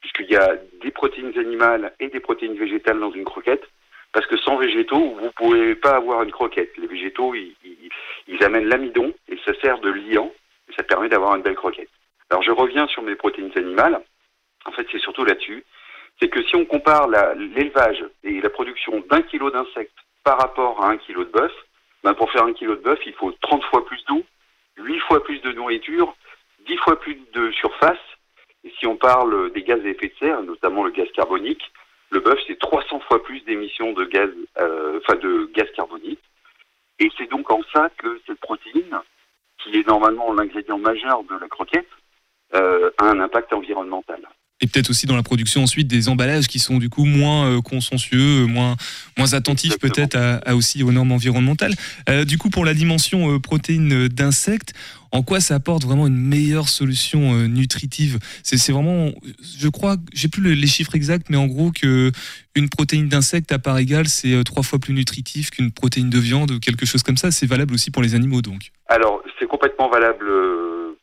puisqu'il 0.00 0.30
y 0.30 0.36
a 0.36 0.54
des 0.84 0.92
protéines 0.92 1.36
animales 1.36 1.92
et 1.98 2.10
des 2.10 2.20
protéines 2.20 2.56
végétales 2.56 3.00
dans 3.00 3.12
une 3.12 3.24
croquette. 3.24 3.64
Parce 4.16 4.26
que 4.28 4.38
sans 4.38 4.56
végétaux, 4.56 5.14
vous 5.20 5.30
pouvez 5.32 5.74
pas 5.74 5.94
avoir 5.94 6.22
une 6.22 6.32
croquette. 6.32 6.74
Les 6.78 6.86
végétaux, 6.86 7.34
ils, 7.34 8.42
amènent 8.42 8.64
l'amidon 8.64 9.12
et 9.28 9.36
ça 9.44 9.52
sert 9.60 9.78
de 9.80 9.90
liant 9.90 10.32
et 10.70 10.72
ça 10.72 10.82
permet 10.84 11.10
d'avoir 11.10 11.36
une 11.36 11.42
belle 11.42 11.54
croquette. 11.54 11.90
Alors 12.30 12.42
je 12.42 12.50
reviens 12.50 12.86
sur 12.86 13.02
mes 13.02 13.14
protéines 13.14 13.52
animales. 13.56 14.00
En 14.64 14.72
fait, 14.72 14.86
c'est 14.90 15.00
surtout 15.00 15.26
là-dessus. 15.26 15.66
C'est 16.18 16.30
que 16.30 16.42
si 16.44 16.56
on 16.56 16.64
compare 16.64 17.08
l'élevage 17.36 18.06
et 18.24 18.40
la 18.40 18.48
production 18.48 19.04
d'un 19.10 19.20
kilo 19.20 19.50
d'insectes 19.50 19.98
par 20.24 20.38
rapport 20.38 20.82
à 20.82 20.88
un 20.88 20.96
kilo 20.96 21.24
de 21.24 21.30
bœuf, 21.30 21.52
ben 22.02 22.14
pour 22.14 22.32
faire 22.32 22.44
un 22.44 22.54
kilo 22.54 22.74
de 22.74 22.80
bœuf, 22.80 23.00
il 23.04 23.12
faut 23.12 23.32
30 23.42 23.64
fois 23.64 23.84
plus 23.84 24.02
d'eau, 24.06 24.24
8 24.78 24.98
fois 25.00 25.22
plus 25.24 25.42
de 25.42 25.52
nourriture, 25.52 26.16
10 26.66 26.76
fois 26.78 26.98
plus 26.98 27.20
de 27.34 27.50
surface. 27.50 27.98
Et 28.64 28.72
si 28.78 28.86
on 28.86 28.96
parle 28.96 29.52
des 29.52 29.62
gaz 29.62 29.84
à 29.84 29.88
effet 29.90 30.08
de 30.08 30.14
serre, 30.18 30.42
notamment 30.42 30.84
le 30.84 30.90
gaz 30.90 31.06
carbonique, 31.14 31.70
le 32.10 32.20
bœuf, 32.20 32.38
c'est 32.46 32.58
300 32.58 33.00
fois 33.00 33.22
plus 33.22 33.40
d'émissions 33.44 33.92
de 33.92 34.04
gaz, 34.04 34.30
euh, 34.58 35.00
enfin 35.02 35.18
de 35.18 35.50
gaz 35.54 35.68
carbonique. 35.74 36.20
Et 36.98 37.10
c'est 37.18 37.28
donc 37.28 37.50
en 37.50 37.62
ça 37.74 37.90
que 37.98 38.20
cette 38.26 38.40
protéine, 38.40 38.98
qui 39.58 39.78
est 39.78 39.86
normalement 39.86 40.32
l'ingrédient 40.32 40.78
majeur 40.78 41.22
de 41.24 41.36
la 41.36 41.48
croquette, 41.48 41.88
euh, 42.54 42.90
a 42.98 43.06
un 43.06 43.20
impact 43.20 43.52
environnemental. 43.52 44.20
Et 44.62 44.66
peut-être 44.66 44.88
aussi 44.88 45.04
dans 45.04 45.16
la 45.16 45.22
production 45.22 45.62
ensuite 45.62 45.86
des 45.86 46.08
emballages 46.08 46.46
qui 46.46 46.58
sont 46.58 46.78
du 46.78 46.88
coup 46.88 47.04
moins 47.04 47.46
euh, 47.46 47.60
consciencieux, 47.60 48.44
euh, 48.44 48.46
moins, 48.46 48.74
moins 49.18 49.34
attentifs 49.34 49.78
peut-être 49.78 50.16
à, 50.16 50.36
à 50.36 50.54
aussi 50.54 50.82
aux 50.82 50.92
normes 50.92 51.12
environnementales. 51.12 51.74
Euh, 52.08 52.24
du 52.24 52.38
coup, 52.38 52.48
pour 52.48 52.64
la 52.64 52.72
dimension 52.72 53.34
euh, 53.34 53.38
protéines 53.38 54.08
d'insectes, 54.08 54.72
en 55.12 55.22
quoi 55.22 55.40
ça 55.40 55.56
apporte 55.56 55.84
vraiment 55.84 56.06
une 56.06 56.16
meilleure 56.16 56.70
solution 56.70 57.34
euh, 57.34 57.46
nutritive? 57.48 58.18
C'est 58.42 58.72
vraiment, 58.72 59.12
je 59.58 59.68
crois, 59.68 59.98
j'ai 60.14 60.28
plus 60.28 60.40
le- 60.40 60.54
les 60.54 60.66
chiffres 60.66 60.94
exacts, 60.94 61.26
mais 61.28 61.36
en 61.36 61.46
gros 61.46 61.70
que 61.70 62.10
une 62.54 62.70
protéine 62.70 63.08
d'insecte 63.08 63.52
à 63.52 63.58
part 63.58 63.76
égale, 63.76 64.08
c'est 64.08 64.42
trois 64.44 64.62
fois 64.62 64.78
plus 64.78 64.94
nutritif 64.94 65.50
qu'une 65.50 65.70
protéine 65.70 66.08
de 66.08 66.18
viande 66.18 66.50
ou 66.52 66.60
quelque 66.60 66.86
chose 66.86 67.02
comme 67.02 67.18
ça. 67.18 67.30
C'est 67.30 67.46
valable 67.46 67.74
aussi 67.74 67.90
pour 67.90 68.02
les 68.02 68.14
animaux 68.14 68.40
donc. 68.40 68.72
Alors, 68.88 69.22
c'est 69.38 69.46
complètement 69.46 69.90
valable 69.90 70.24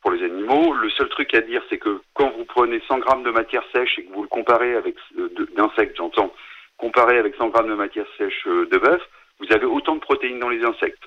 pour 0.04 0.12
les 0.12 0.22
animaux. 0.22 0.74
Le 0.74 0.90
seul 0.90 1.08
truc 1.08 1.32
à 1.34 1.40
dire, 1.40 1.62
c'est 1.70 1.78
que 1.78 2.02
quand 2.12 2.30
vous 2.36 2.44
prenez 2.44 2.80
100 2.86 2.98
grammes 2.98 3.22
de 3.24 3.30
matière 3.30 3.64
sèche 3.74 3.98
et 3.98 4.04
que 4.04 4.12
vous 4.12 4.22
le 4.22 4.28
comparez 4.28 4.74
avec 4.76 4.96
euh, 5.18 5.30
d'insectes, 5.56 5.96
j'entends, 5.96 6.30
comparé 6.76 7.16
avec 7.16 7.34
100 7.36 7.48
grammes 7.48 7.70
de 7.70 7.74
matière 7.74 8.04
sèche 8.18 8.46
euh, 8.46 8.66
de 8.66 8.76
bœuf, 8.78 9.00
vous 9.40 9.50
avez 9.50 9.64
autant 9.64 9.94
de 9.94 10.00
protéines 10.00 10.38
dans 10.40 10.50
les 10.50 10.62
insectes. 10.62 11.02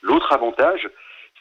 L'autre 0.00 0.32
avantage, 0.32 0.88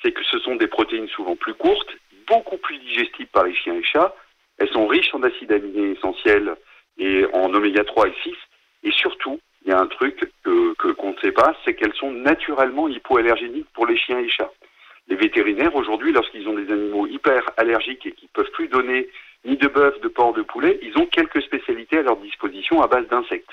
c'est 0.04 0.12
que 0.12 0.24
ce 0.26 0.38
sont 0.40 0.56
des 0.58 0.68
protéines 0.68 1.08
souvent 1.08 1.38
plus 1.38 1.54
courtes, 1.54 1.96
beaucoup 2.28 2.58
plus 2.58 2.78
digestibles 2.80 3.30
par 3.32 3.46
les 3.46 3.56
chiens 3.56 3.76
et 3.76 3.84
chats. 3.84 4.14
Elles 4.58 4.70
sont 4.70 4.86
riches 4.86 5.14
en 5.14 5.24
acides 5.24 5.52
aminés 5.54 5.92
essentiels 5.92 6.56
et 6.98 7.26
en 7.34 7.54
oméga 7.54 7.86
3 7.86 8.10
et 8.10 8.14
6. 8.24 8.36
Et 8.84 8.92
surtout, 8.92 9.40
il 9.64 9.70
y 9.70 9.72
a 9.74 9.80
un 9.80 9.88
truc 9.88 10.30
que 10.44 10.74
que- 10.74 10.92
qu'on 10.92 11.12
ne 11.14 11.18
sait 11.20 11.32
pas, 11.32 11.56
c'est 11.64 11.74
qu'elles 11.74 11.96
sont 11.96 12.12
naturellement 12.12 12.90
hypoallergéniques 12.90 13.70
pour 13.74 13.88
les 13.88 13.98
chiens 13.98 14.20
et 14.20 14.30
chats. 14.30 14.52
Les 15.08 15.16
vétérinaires, 15.16 15.76
aujourd'hui, 15.76 16.12
lorsqu'ils 16.12 16.48
ont 16.50 16.54
des 16.54 16.72
animaux 16.72 17.08
hyper 17.08 17.42
allergiques 17.58 18.06
et 18.06 18.12
qui 18.12 18.26
ne 18.26 18.30
peuvent 18.34 18.52
plus 18.52 18.68
donner 18.68 19.08
ni 19.46 19.56
de 19.56 19.68
bœuf, 19.68 20.00
de 20.02 20.08
porc, 20.08 20.34
de 20.34 20.42
poulet, 20.42 20.80
ils 20.82 20.98
ont 20.98 21.06
quelques 21.06 21.42
spécialités 21.42 22.00
à 22.00 22.02
leur 22.02 22.18
disposition 22.18 22.82
à 22.82 22.88
base 22.88 23.08
d'insectes. 23.08 23.52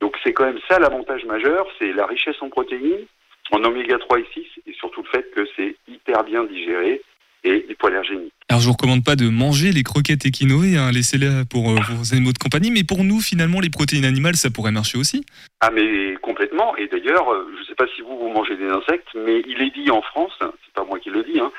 Donc 0.00 0.16
c'est 0.22 0.32
quand 0.32 0.44
même 0.44 0.60
ça 0.68 0.78
l'avantage 0.78 1.24
majeur, 1.24 1.66
c'est 1.78 1.92
la 1.92 2.06
richesse 2.06 2.40
en 2.42 2.48
protéines, 2.48 3.06
en 3.52 3.64
oméga 3.64 3.98
3 3.98 4.20
et 4.20 4.26
6, 4.32 4.46
et 4.66 4.72
surtout 4.74 5.02
le 5.02 5.08
fait 5.08 5.30
que 5.34 5.46
c'est 5.56 5.76
hyper 5.88 6.24
bien 6.24 6.44
digéré 6.44 7.02
et 7.44 7.66
hypoallergénique. 7.70 8.32
Alors 8.48 8.60
je 8.60 8.66
vous 8.66 8.72
recommande 8.72 9.04
pas 9.04 9.16
de 9.16 9.28
manger 9.28 9.72
les 9.72 9.82
croquettes 9.82 10.26
équinoées, 10.26 10.76
hein, 10.76 10.90
laissez-les 10.92 11.44
pour 11.48 11.70
euh, 11.70 11.76
vos 11.90 12.14
animaux 12.14 12.32
de 12.32 12.38
compagnie, 12.38 12.70
mais 12.70 12.84
pour 12.84 13.04
nous 13.04 13.20
finalement 13.20 13.60
les 13.60 13.70
protéines 13.70 14.04
animales 14.04 14.36
ça 14.36 14.50
pourrait 14.50 14.72
marcher 14.72 14.98
aussi. 14.98 15.24
Ah 15.60 15.70
mais 15.70 16.14
complètement, 16.22 16.76
et 16.76 16.86
d'ailleurs, 16.88 17.32
euh, 17.32 17.50
je 17.54 17.60
ne 17.60 17.64
sais 17.66 17.74
pas 17.74 17.86
si 17.94 18.02
vous, 18.02 18.18
vous 18.18 18.28
mangez 18.28 18.56
des 18.56 18.68
insectes, 18.68 19.08
mais 19.14 19.42
il 19.46 19.62
est 19.62 19.70
dit 19.70 19.90
en 19.90 20.02
France, 20.02 20.32
c'est 20.40 20.74
pas 20.74 20.84
moi 20.84 20.98
qui 20.98 21.10
le 21.10 21.22
dis, 21.22 21.38
hein, 21.40 21.50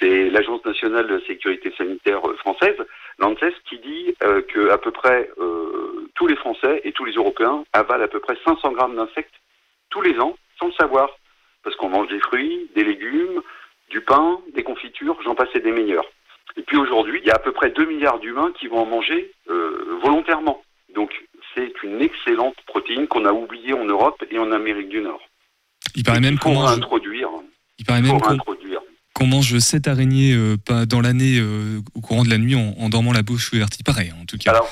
c'est 0.00 0.30
l'Agence 0.30 0.64
nationale 0.64 1.06
de 1.06 1.22
sécurité 1.26 1.72
sanitaire 1.76 2.20
euh, 2.28 2.36
française, 2.36 2.76
l'ANSES, 3.18 3.54
qui 3.68 3.78
dit 3.78 4.14
euh, 4.22 4.42
que 4.42 4.70
à 4.70 4.78
peu 4.78 4.90
près 4.90 5.30
euh, 5.38 6.08
tous 6.14 6.26
les 6.26 6.36
Français 6.36 6.80
et 6.84 6.92
tous 6.92 7.04
les 7.04 7.14
Européens 7.14 7.64
avalent 7.72 8.04
à 8.04 8.08
peu 8.08 8.20
près 8.20 8.36
500 8.44 8.72
grammes 8.72 8.96
d'insectes 8.96 9.34
tous 9.90 10.02
les 10.02 10.18
ans, 10.18 10.36
sans 10.58 10.66
le 10.66 10.72
savoir, 10.72 11.08
parce 11.62 11.76
qu'on 11.76 11.88
mange 11.88 12.08
des 12.08 12.20
fruits, 12.20 12.68
des 12.74 12.84
légumes, 12.84 13.40
du 13.90 14.00
pain, 14.00 14.38
des 14.54 14.62
confitures, 14.62 15.16
j'en 15.24 15.34
passe 15.34 15.48
et 15.54 15.60
des 15.60 15.72
meilleurs. 15.72 16.06
Et 16.56 16.62
puis 16.62 16.76
aujourd'hui, 16.76 17.20
il 17.22 17.26
y 17.26 17.30
a 17.30 17.34
à 17.34 17.38
peu 17.38 17.52
près 17.52 17.70
2 17.70 17.84
milliards 17.84 18.18
d'humains 18.18 18.52
qui 18.58 18.66
vont 18.66 18.80
en 18.80 18.86
manger 18.86 19.32
euh, 19.50 19.98
volontairement. 20.02 20.62
Donc 20.94 21.10
c'est 21.54 21.72
une 21.82 22.00
excellente 22.00 22.56
protéine 22.66 23.06
qu'on 23.06 23.24
a 23.24 23.32
oubliée 23.32 23.74
en 23.74 23.84
Europe 23.84 24.22
et 24.30 24.38
en 24.38 24.52
Amérique 24.52 24.88
du 24.88 25.00
Nord. 25.00 25.20
Il 25.94 26.04
paraît 26.04 26.20
même 26.20 26.38
qu'on 26.38 26.54
mange, 26.54 26.70
introduire. 26.70 27.28
il 27.78 27.84
paraît 27.84 28.02
même 28.02 28.20
qu'on 28.20 28.30
introduire. 28.30 28.80
qu'on 29.14 29.26
mange 29.26 29.58
sept 29.58 29.88
araignées 29.88 30.34
euh, 30.34 30.56
dans 30.86 31.00
l'année 31.00 31.38
euh, 31.38 31.80
au 31.94 32.00
courant 32.00 32.24
de 32.24 32.30
la 32.30 32.38
nuit 32.38 32.54
en, 32.54 32.74
en 32.78 32.88
dormant 32.88 33.12
la 33.12 33.22
bouche 33.22 33.52
ouverte. 33.52 33.78
Il 33.78 33.84
paraît 33.84 34.10
en 34.20 34.24
tout 34.24 34.38
cas. 34.38 34.50
Alors, 34.50 34.68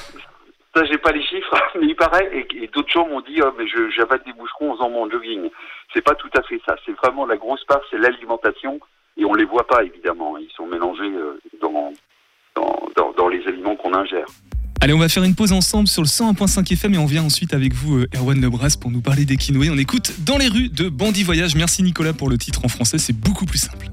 ça, 0.75 0.85
j'ai 0.85 0.99
pas 0.99 1.13
les 1.13 1.23
chiffres, 1.23 1.55
mais 1.81 1.87
il 1.87 1.97
paraît, 1.97 2.29
et, 2.33 2.65
et 2.65 2.67
d'autres 2.69 2.91
gens 2.91 3.07
m'ont 3.07 3.21
dit, 3.21 3.41
oh, 3.43 3.53
mais 3.57 3.65
j'avale 3.95 4.23
des 4.27 4.33
boucherons 4.33 4.73
en 4.73 4.75
faisant 4.75 4.91
mon 4.91 5.09
jogging. 5.09 5.51
C'est 5.93 6.03
pas 6.03 6.15
tout 6.15 6.31
à 6.37 6.43
fait 6.43 6.61
ça. 6.67 6.77
C'est 6.85 6.97
vraiment 6.97 7.27
la 7.27 7.37
grosse 7.37 7.65
part, 7.65 7.81
c'est 7.91 7.99
l'alimentation, 7.99 8.81
et 9.17 9.25
on 9.25 9.35
les 9.35 9.45
voit 9.45 9.67
pas, 9.67 9.85
évidemment. 9.85 10.37
Ils 10.39 10.51
sont 10.57 10.67
mélangés 10.67 11.03
euh, 11.05 11.41
dans, 11.61 11.93
dans, 12.57 13.13
dans, 13.17 13.29
les 13.29 13.47
aliments 13.47 13.77
qu'on 13.77 13.95
ingère. 13.95 14.27
Allez, 14.81 14.93
on 14.93 14.99
va 14.99 15.09
faire 15.09 15.25
une 15.25 15.35
pause 15.35 15.53
ensemble 15.53 15.89
sur 15.89 16.03
le 16.03 16.09
101.5 16.09 16.73
FM 16.73 16.95
et 16.95 16.99
on 16.99 17.07
vient 17.07 17.25
ensuite 17.25 17.55
avec 17.55 17.73
vous, 17.73 17.99
euh, 17.99 18.09
Erwan 18.17 18.41
Lebras, 18.41 18.77
pour 18.81 18.91
nous 18.91 19.01
parler 19.01 19.25
des 19.25 19.37
quinoés. 19.37 19.71
On 19.71 19.79
écoute 19.79 20.13
Dans 20.25 20.37
les 20.37 20.49
rues 20.49 20.69
de 20.69 20.89
Bandit 20.89 21.23
Voyage. 21.23 21.55
Merci 21.55 21.83
Nicolas 21.83 22.13
pour 22.13 22.29
le 22.29 22.39
titre 22.39 22.65
en 22.65 22.69
français, 22.69 22.99
c'est 22.99 23.19
beaucoup 23.19 23.47
plus 23.47 23.59
simple. 23.59 23.89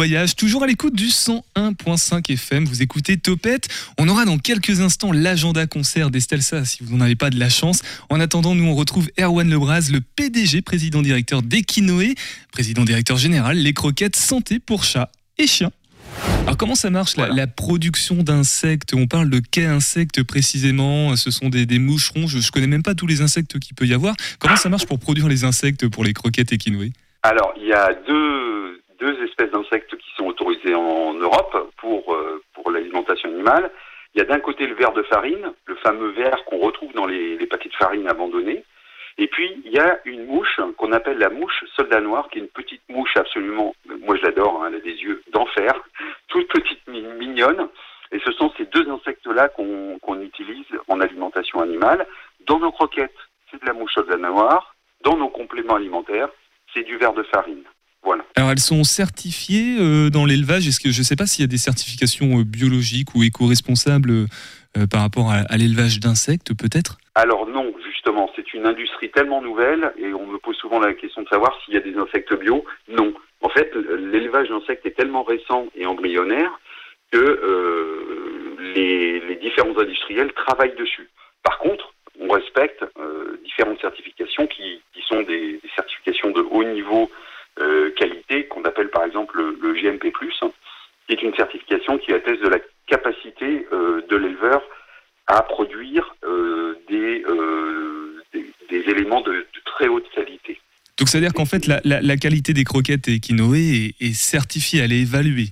Voyage, 0.00 0.34
toujours 0.34 0.62
à 0.62 0.66
l'écoute 0.66 0.94
du 0.94 1.08
101.5 1.08 2.32
FM. 2.32 2.64
Vous 2.64 2.80
écoutez 2.80 3.18
Topette. 3.18 3.68
On 3.98 4.08
aura 4.08 4.24
dans 4.24 4.38
quelques 4.38 4.80
instants 4.80 5.12
l'agenda 5.12 5.66
concert 5.66 6.10
d'Estelsa 6.10 6.64
si 6.64 6.82
vous 6.82 6.96
n'en 6.96 7.04
avez 7.04 7.16
pas 7.16 7.28
de 7.28 7.38
la 7.38 7.50
chance. 7.50 7.82
En 8.08 8.18
attendant, 8.18 8.54
nous 8.54 8.64
on 8.64 8.74
retrouve 8.74 9.10
Erwan 9.20 9.50
Lebras, 9.50 9.90
le 9.92 10.00
PDG, 10.00 10.62
président 10.62 11.02
directeur 11.02 11.42
d'Equinoé, 11.42 12.14
président 12.50 12.84
directeur 12.84 13.18
général, 13.18 13.58
les 13.58 13.74
croquettes 13.74 14.16
santé 14.16 14.58
pour 14.58 14.84
chats 14.84 15.10
et 15.36 15.46
chiens. 15.46 15.70
Alors 16.44 16.56
comment 16.56 16.76
ça 16.76 16.88
marche 16.88 17.18
la, 17.18 17.28
la 17.28 17.46
production 17.46 18.22
d'insectes? 18.22 18.94
On 18.94 19.06
parle 19.06 19.28
de 19.28 19.42
quels 19.50 19.68
insectes 19.68 20.22
précisément 20.22 21.14
Ce 21.14 21.30
sont 21.30 21.50
des, 21.50 21.66
des 21.66 21.78
moucherons. 21.78 22.26
Je, 22.26 22.38
je 22.38 22.50
connais 22.50 22.66
même 22.66 22.82
pas 22.82 22.94
tous 22.94 23.06
les 23.06 23.20
insectes 23.20 23.58
qu'il 23.58 23.74
peut 23.74 23.86
y 23.86 23.92
avoir. 23.92 24.14
Comment 24.38 24.56
ça 24.56 24.70
marche 24.70 24.86
pour 24.86 24.98
produire 24.98 25.28
les 25.28 25.44
insectes 25.44 25.88
pour 25.88 26.04
les 26.04 26.14
croquettes 26.14 26.54
équinoées 26.54 26.94
Alors, 27.22 27.52
il 27.60 27.68
y 27.68 27.74
a 27.74 27.90
deux, 28.08 28.80
deux 29.00 29.22
espèces 29.24 29.50
d'insectes 29.50 29.96
qui 29.96 30.10
sont 30.16 30.26
autorisées 30.26 30.74
en 30.74 31.14
Europe 31.14 31.72
pour, 31.78 32.14
euh, 32.14 32.42
pour 32.52 32.70
l'alimentation 32.70 33.30
animale. 33.30 33.70
Il 34.14 34.18
y 34.18 34.20
a 34.20 34.26
d'un 34.26 34.40
côté 34.40 34.66
le 34.66 34.74
ver 34.74 34.92
de 34.92 35.02
farine, 35.04 35.52
le 35.66 35.74
fameux 35.76 36.10
ver 36.10 36.44
qu'on 36.44 36.58
retrouve 36.58 36.92
dans 36.92 37.06
les, 37.06 37.36
paquets 37.46 37.68
de 37.68 37.74
farine 37.74 38.08
abandonnés. 38.08 38.64
Et 39.18 39.26
puis, 39.26 39.60
il 39.64 39.72
y 39.72 39.78
a 39.78 39.98
une 40.04 40.26
mouche 40.26 40.60
qu'on 40.76 40.92
appelle 40.92 41.18
la 41.18 41.30
mouche 41.30 41.64
soldat 41.76 42.00
noir, 42.00 42.28
qui 42.28 42.38
est 42.38 42.42
une 42.42 42.48
petite 42.48 42.82
mouche 42.88 43.16
absolument, 43.16 43.74
moi 44.00 44.16
je 44.16 44.22
l'adore, 44.22 44.62
hein, 44.62 44.68
elle 44.68 44.76
a 44.76 44.80
des 44.80 44.94
yeux 44.94 45.22
d'enfer, 45.32 45.72
toute 46.28 46.48
petite, 46.48 46.86
mi- 46.86 47.02
mignonne. 47.02 47.68
Et 48.12 48.18
ce 48.24 48.32
sont 48.32 48.52
ces 48.56 48.64
deux 48.66 48.88
insectes-là 48.88 49.48
qu'on 49.48 50.20
utilise 50.20 50.66
en 50.88 51.00
alimentation 51.00 51.60
animale. 51.60 52.06
Dans 52.46 52.58
nos 52.58 52.72
croquettes, 52.72 53.14
c'est 53.50 53.60
de 53.60 53.66
la 53.66 53.72
mouche 53.72 53.94
soldat 53.94 54.16
noir. 54.16 54.74
Dans 55.02 55.16
nos 55.16 55.28
compléments 55.28 55.76
alimentaires, 55.76 56.28
c'est 56.74 56.82
du 56.82 56.96
ver 56.96 57.12
de 57.12 57.22
farine. 57.24 57.64
Voilà. 58.02 58.24
Alors 58.36 58.50
elles 58.50 58.58
sont 58.58 58.84
certifiées 58.84 59.76
euh, 59.78 60.10
dans 60.10 60.24
l'élevage. 60.24 60.66
Est-ce 60.66 60.80
que 60.80 60.90
je 60.90 61.00
ne 61.00 61.04
sais 61.04 61.16
pas 61.16 61.26
s'il 61.26 61.42
y 61.42 61.44
a 61.44 61.48
des 61.48 61.58
certifications 61.58 62.40
euh, 62.40 62.44
biologiques 62.44 63.14
ou 63.14 63.22
éco-responsables 63.22 64.10
euh, 64.10 64.86
par 64.90 65.02
rapport 65.02 65.30
à, 65.30 65.40
à 65.48 65.56
l'élevage 65.56 66.00
d'insectes 66.00 66.54
peut-être? 66.54 66.98
Alors 67.14 67.46
non, 67.46 67.74
justement, 67.84 68.30
c'est 68.34 68.54
une 68.54 68.66
industrie 68.66 69.10
tellement 69.10 69.42
nouvelle 69.42 69.92
et 69.98 70.14
on 70.14 70.26
me 70.26 70.38
pose 70.38 70.56
souvent 70.56 70.80
la 70.80 70.94
question 70.94 71.22
de 71.22 71.28
savoir 71.28 71.58
s'il 71.64 71.74
y 71.74 71.76
a 71.76 71.80
des 71.80 71.96
insectes 71.96 72.34
bio. 72.38 72.64
Non. 72.88 73.12
En 73.42 73.48
fait, 73.48 73.70
l'élevage 74.12 74.48
d'insectes 74.48 74.86
est 74.86 74.96
tellement 74.96 75.22
récent 75.22 75.66
et 75.74 75.86
embryonnaire 75.86 76.52
que 77.10 77.26
les, 78.74 79.20
les 79.20 79.36
différents 79.36 79.76
industriels 79.78 80.32
travaillent 80.32 80.76
dessus. 80.76 81.08
Par 81.42 81.58
contre, 81.58 81.92
on 82.20 82.28
respecte 82.28 82.84
différentes 83.42 83.80
certifications 83.80 84.46
qui, 84.46 84.80
qui 84.94 85.02
sont 85.08 85.22
des, 85.22 85.58
des 85.62 85.70
certifications 85.74 86.30
de 86.30 86.42
haut 86.42 86.64
niveau 86.64 87.10
euh, 87.60 87.90
qualité 87.90 88.46
qu'on 88.46 88.62
appelle 88.64 88.88
par 88.90 89.04
exemple 89.04 89.36
le, 89.38 89.58
le 89.60 89.72
GMP+, 89.74 90.12
qui 91.06 91.12
est 91.14 91.22
une 91.22 91.34
certification 91.34 91.98
qui 91.98 92.12
atteste 92.12 92.42
de 92.42 92.48
la 92.48 92.58
capacité 92.86 93.66
euh, 93.72 94.02
de 94.08 94.16
l'éleveur 94.16 94.62
à 95.26 95.42
produire 95.42 96.14
euh, 96.24 96.74
des, 96.88 97.22
des, 98.32 98.46
des 98.68 98.90
éléments 98.90 99.20
de, 99.20 99.32
de 99.32 99.60
très 99.64 99.88
haute 99.88 100.08
qualité. 100.14 100.58
Donc 100.98 101.08
c'est 101.08 101.18
à 101.18 101.20
dire 101.20 101.32
qu'en 101.32 101.46
fait 101.46 101.66
la, 101.66 101.80
la- 101.84 102.00
la 102.00 102.16
qualité 102.16 102.52
des 102.52 102.64
croquettes 102.64 103.08
équinoées 103.08 103.94
est, 104.00 104.06
est 104.06 104.14
certifiée, 104.14 104.80
elle 104.80 104.92
est 104.92 105.00
évaluée. 105.02 105.48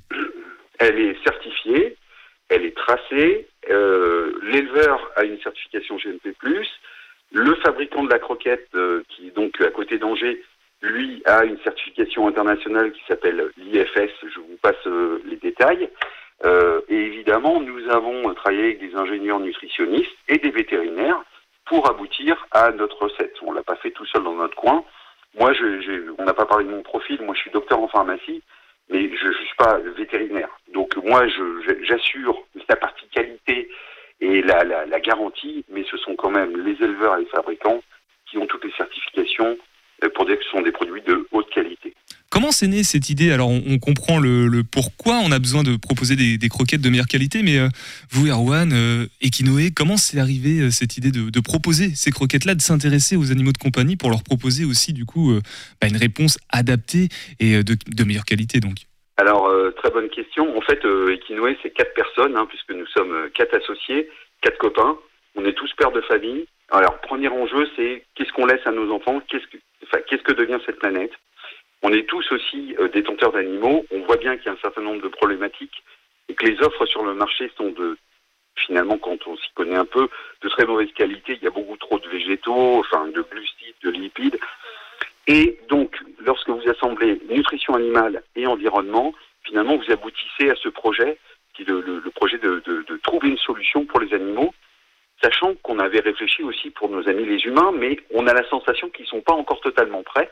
Elle 0.79 0.99
est 0.99 1.17
certifiée, 1.25 1.97
elle 2.49 2.65
est 2.65 2.77
tracée, 2.77 3.47
l'éleveur 4.43 5.11
a 5.17 5.25
une 5.25 5.41
certification 5.41 5.97
GMP+, 5.97 6.35
le 7.33 7.55
fabricant 7.57 8.05
de 8.05 8.11
la 8.11 8.19
croquette, 8.19 8.69
qui 9.09 9.29
est 9.29 9.35
donc 9.35 9.61
à 9.61 9.71
côté 9.71 9.99
d'Angers, 9.99 10.43
lui 10.83 11.23
a 11.27 11.45
une 11.45 11.59
certification 11.59 12.29
internationale 12.29 12.93
qui 12.93 13.03
s'appelle 13.09 13.51
l'IFS, 13.57 14.13
je 14.23 14.41
vous 14.41 14.57
passe 14.63 14.87
euh, 14.87 15.21
les 15.27 15.37
détails. 15.37 15.89
Euh, 16.45 16.81
et 16.89 16.97
évidemment, 16.97 17.61
nous 17.61 17.89
avons 17.91 18.33
travaillé 18.35 18.65
avec 18.65 18.81
des 18.81 18.95
ingénieurs 18.95 19.41
nutritionnistes 19.41 20.17
et 20.29 20.39
des 20.39 20.51
vétérinaires 20.51 21.23
pour 21.67 21.89
aboutir 21.91 22.47
à 22.53 22.71
notre 22.71 23.03
recette. 23.03 23.35
On 23.43 23.53
l'a 23.53 23.63
pas 23.63 23.77
fait 23.77 23.91
tout 23.91 24.07
seul 24.07 24.23
dans 24.23 24.35
notre 24.35 24.57
coin. 24.57 24.85
Moi, 25.39 25.53
je, 25.53 26.15
on 26.19 26.25
n'a 26.25 26.35
pas 26.35 26.47
parlé 26.47 26.65
de 26.65 26.71
mon 26.71 26.83
profil. 26.83 27.21
Moi, 27.23 27.35
je 27.35 27.41
suis 27.41 27.51
docteur 27.51 27.81
en 27.81 27.89
pharmacie, 27.89 28.43
mais 28.89 29.11
je 29.15 29.27
ne 29.27 29.33
suis 29.33 29.57
pas 29.59 29.79
vétérinaire. 29.97 30.49
Donc, 30.73 30.97
moi, 30.97 31.27
j'assure 31.83 32.43
la 32.69 32.77
partie 32.77 33.07
qualité 33.09 33.69
et 34.21 34.43
la, 34.43 35.01
garantie, 35.01 35.65
mais 35.69 35.85
ce 35.91 35.97
sont 35.99 36.17
quand 36.17 36.31
même 36.31 36.57
les 36.65 36.83
éleveurs 36.83 37.17
et 37.17 37.21
les 37.21 37.27
fabricants 37.27 37.83
qui 38.27 38.39
ont 38.39 38.47
toutes 38.47 38.65
les 38.65 38.73
certifications 38.73 39.57
pour 40.15 40.27
dire 40.27 40.39
que 40.39 40.45
ce 40.45 40.51
sont 40.51 40.63
des 40.63 40.73
produits 40.73 41.03
de 41.07 41.27
haute 41.33 41.51
qualité. 41.51 41.95
Comment 42.31 42.53
c'est 42.53 42.69
né 42.69 42.83
cette 42.83 43.09
idée? 43.09 43.33
Alors 43.33 43.49
on, 43.49 43.63
on 43.67 43.79
comprend 43.79 44.19
le, 44.19 44.49
le 44.49 44.63
pourquoi 44.63 45.15
on 45.25 45.33
a 45.33 45.39
besoin 45.39 45.63
de 45.63 45.77
proposer 45.77 46.15
des, 46.15 46.37
des 46.37 46.49
croquettes 46.49 46.83
de 46.83 46.91
meilleure 46.91 47.07
qualité, 47.07 47.43
mais 47.43 47.59
euh, 47.59 47.69
vous 48.11 48.27
Erwan, 48.29 48.71
euh, 48.73 49.07
Equinoé, 49.23 49.71
comment 49.71 49.97
c'est 49.97 50.21
arrivé 50.21 50.61
euh, 50.61 50.71
cette 50.71 50.99
idée 50.99 51.11
de, 51.11 51.31
de 51.31 51.41
proposer 51.41 51.95
ces 51.95 52.11
croquettes-là, 52.11 52.55
de 52.55 52.61
s'intéresser 52.61 53.17
aux 53.17 53.33
animaux 53.33 53.53
de 53.53 53.59
compagnie 53.59 53.97
pour 53.97 54.11
leur 54.11 54.23
proposer 54.23 54.65
aussi 54.65 54.93
du 54.93 55.07
coup 55.07 55.33
euh, 55.33 55.41
bah, 55.81 55.89
une 55.89 55.97
réponse 55.97 56.39
adaptée 56.51 57.09
et 57.41 57.57
euh, 57.57 57.63
de, 57.63 57.77
de 57.87 58.05
meilleure 58.05 58.27
qualité 58.27 58.61
donc? 58.61 58.77
Alors, 59.17 59.49
euh, 59.49 59.73
très 59.73 59.91
bonne 59.91 60.09
question. 60.11 60.57
En 60.57 60.61
fait, 60.61 60.85
euh, 60.85 61.13
Equinoé, 61.13 61.59
c'est 61.61 61.71
quatre 61.71 61.93
personnes, 61.93 62.37
hein, 62.37 62.47
puisque 62.49 62.71
nous 62.71 62.87
sommes 62.87 63.11
euh, 63.11 63.29
quatre 63.35 63.57
associés, 63.57 64.09
quatre 64.43 64.59
copains. 64.59 64.97
On 65.35 65.45
est 65.45 65.55
tous 65.55 65.73
pères 65.77 65.91
de 65.91 66.03
famille. 66.03 66.47
Alors, 66.71 66.99
premier 67.01 67.29
enjeu, 67.29 67.69
c'est 67.77 68.05
qu'est-ce 68.15 68.33
qu'on 68.33 68.47
laisse 68.47 68.67
à 68.67 68.71
nos 68.73 68.93
enfants 68.93 69.21
Qu'est-ce 69.29 69.47
que, 69.47 69.57
enfin, 69.85 69.99
qu'est-ce 70.07 70.23
que 70.23 70.33
devient 70.35 70.59
cette 70.67 70.79
planète 70.79 71.13
On 71.83 71.93
est 71.93 72.07
tous 72.07 72.31
aussi 72.33 72.77
euh, 72.79 72.89
détenteurs 72.89 73.33
d'animaux. 73.33 73.87
On 73.91 74.01
voit 74.03 74.17
bien 74.19 74.37
qu'il 74.37 74.47
y 74.47 74.49
a 74.51 74.53
un 74.53 74.61
certain 74.63 74.83
nombre 74.83 75.03
de 75.03 75.09
problématiques 75.09 75.83
et 76.29 76.35
que 76.35 76.45
les 76.47 76.61
offres 76.63 76.85
sur 76.87 77.03
le 77.05 77.15
marché 77.15 77.51
sont 77.57 77.71
de, 77.71 77.97
finalement, 78.57 78.99
quand 78.99 79.27
on 79.27 79.37
s'y 79.37 79.51
connaît 79.55 79.77
un 79.77 79.87
peu, 79.87 80.09
de 80.43 80.49
très 80.51 80.67
mauvaise 80.67 80.93
qualité. 80.93 81.39
Il 81.41 81.43
y 81.45 81.47
a 81.47 81.51
beaucoup 81.51 81.77
trop 81.79 81.99
de 81.99 82.09
végétaux, 82.09 82.81
enfin, 82.81 83.07
de 83.09 83.23
glucides, 83.23 83.75
de 83.83 83.91
lipides. 83.91 84.39
Et 85.27 85.59
donc, 85.69 85.97
lorsque 86.21 86.49
vous 86.51 86.69
assemblez 86.69 87.19
nutrition 87.31 87.75
animale 87.75 88.23
et 88.37 88.47
environnement, 88.47 89.15
finalement, 89.45 89.77
vous 89.77 89.91
aboutissez 89.91 90.51
à 90.51 90.55
ce 90.57 90.69
projet, 90.69 91.19
qui 91.55 91.63
est 91.63 91.69
le, 91.69 92.03
projet 92.15 92.39
de, 92.39 92.63
de- 92.67 92.83
de 92.87 92.97
trouver 92.99 93.29
une 93.31 93.39
solution 93.39 93.85
pour 93.87 94.01
les 94.01 94.13
animaux, 94.15 94.53
qu'on 95.79 95.85
avait 95.85 96.01
réfléchi 96.01 96.43
aussi 96.43 96.71
pour 96.71 96.89
nos 96.91 97.09
amis 97.09 97.25
les 97.25 97.41
humains, 97.45 97.73
mais 97.73 97.99
on 98.13 98.27
a 98.27 98.35
la 98.35 98.49
sensation 98.49 98.91
qu'ils 98.91 99.05
ne 99.05 99.09
sont 99.09 99.21
pas 99.21 99.33
encore 99.33 99.61
totalement 99.61 100.03
prêts. 100.03 100.31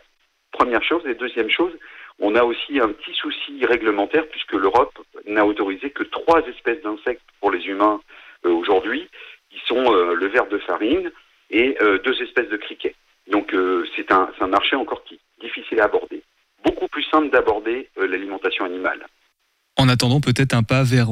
Première 0.52 0.82
chose. 0.82 1.02
Et 1.06 1.14
deuxième 1.14 1.50
chose, 1.50 1.72
on 2.18 2.34
a 2.34 2.42
aussi 2.42 2.80
un 2.80 2.88
petit 2.88 3.14
souci 3.14 3.64
réglementaire, 3.64 4.26
puisque 4.28 4.52
l'Europe 4.52 4.98
n'a 5.26 5.44
autorisé 5.44 5.90
que 5.90 6.02
trois 6.04 6.40
espèces 6.48 6.82
d'insectes 6.82 7.22
pour 7.40 7.50
les 7.50 7.64
humains 7.66 8.00
euh, 8.44 8.50
aujourd'hui, 8.50 9.08
qui 9.50 9.60
sont 9.66 9.92
euh, 9.92 10.14
le 10.14 10.26
ver 10.28 10.46
de 10.48 10.58
farine 10.58 11.10
et 11.50 11.76
euh, 11.80 11.98
deux 11.98 12.20
espèces 12.22 12.48
de 12.48 12.56
criquets. 12.56 12.94
Donc 13.30 13.54
c'est 13.96 14.12
un, 14.12 14.30
marché 14.46 14.76
encore 14.76 15.02
qui 15.02 15.18
difficile 15.40 15.80
à 15.80 15.84
aborder. 15.84 16.22
Beaucoup 16.64 16.86
plus 16.86 17.02
simple 17.10 17.28
d'aborder 17.30 17.88
l'alimentation 17.96 18.64
animale. 18.64 19.04
En 19.76 19.88
attendant 19.88 20.20
peut-être 20.20 20.54
un 20.54 20.62
pas 20.62 20.84
vers 20.84 21.08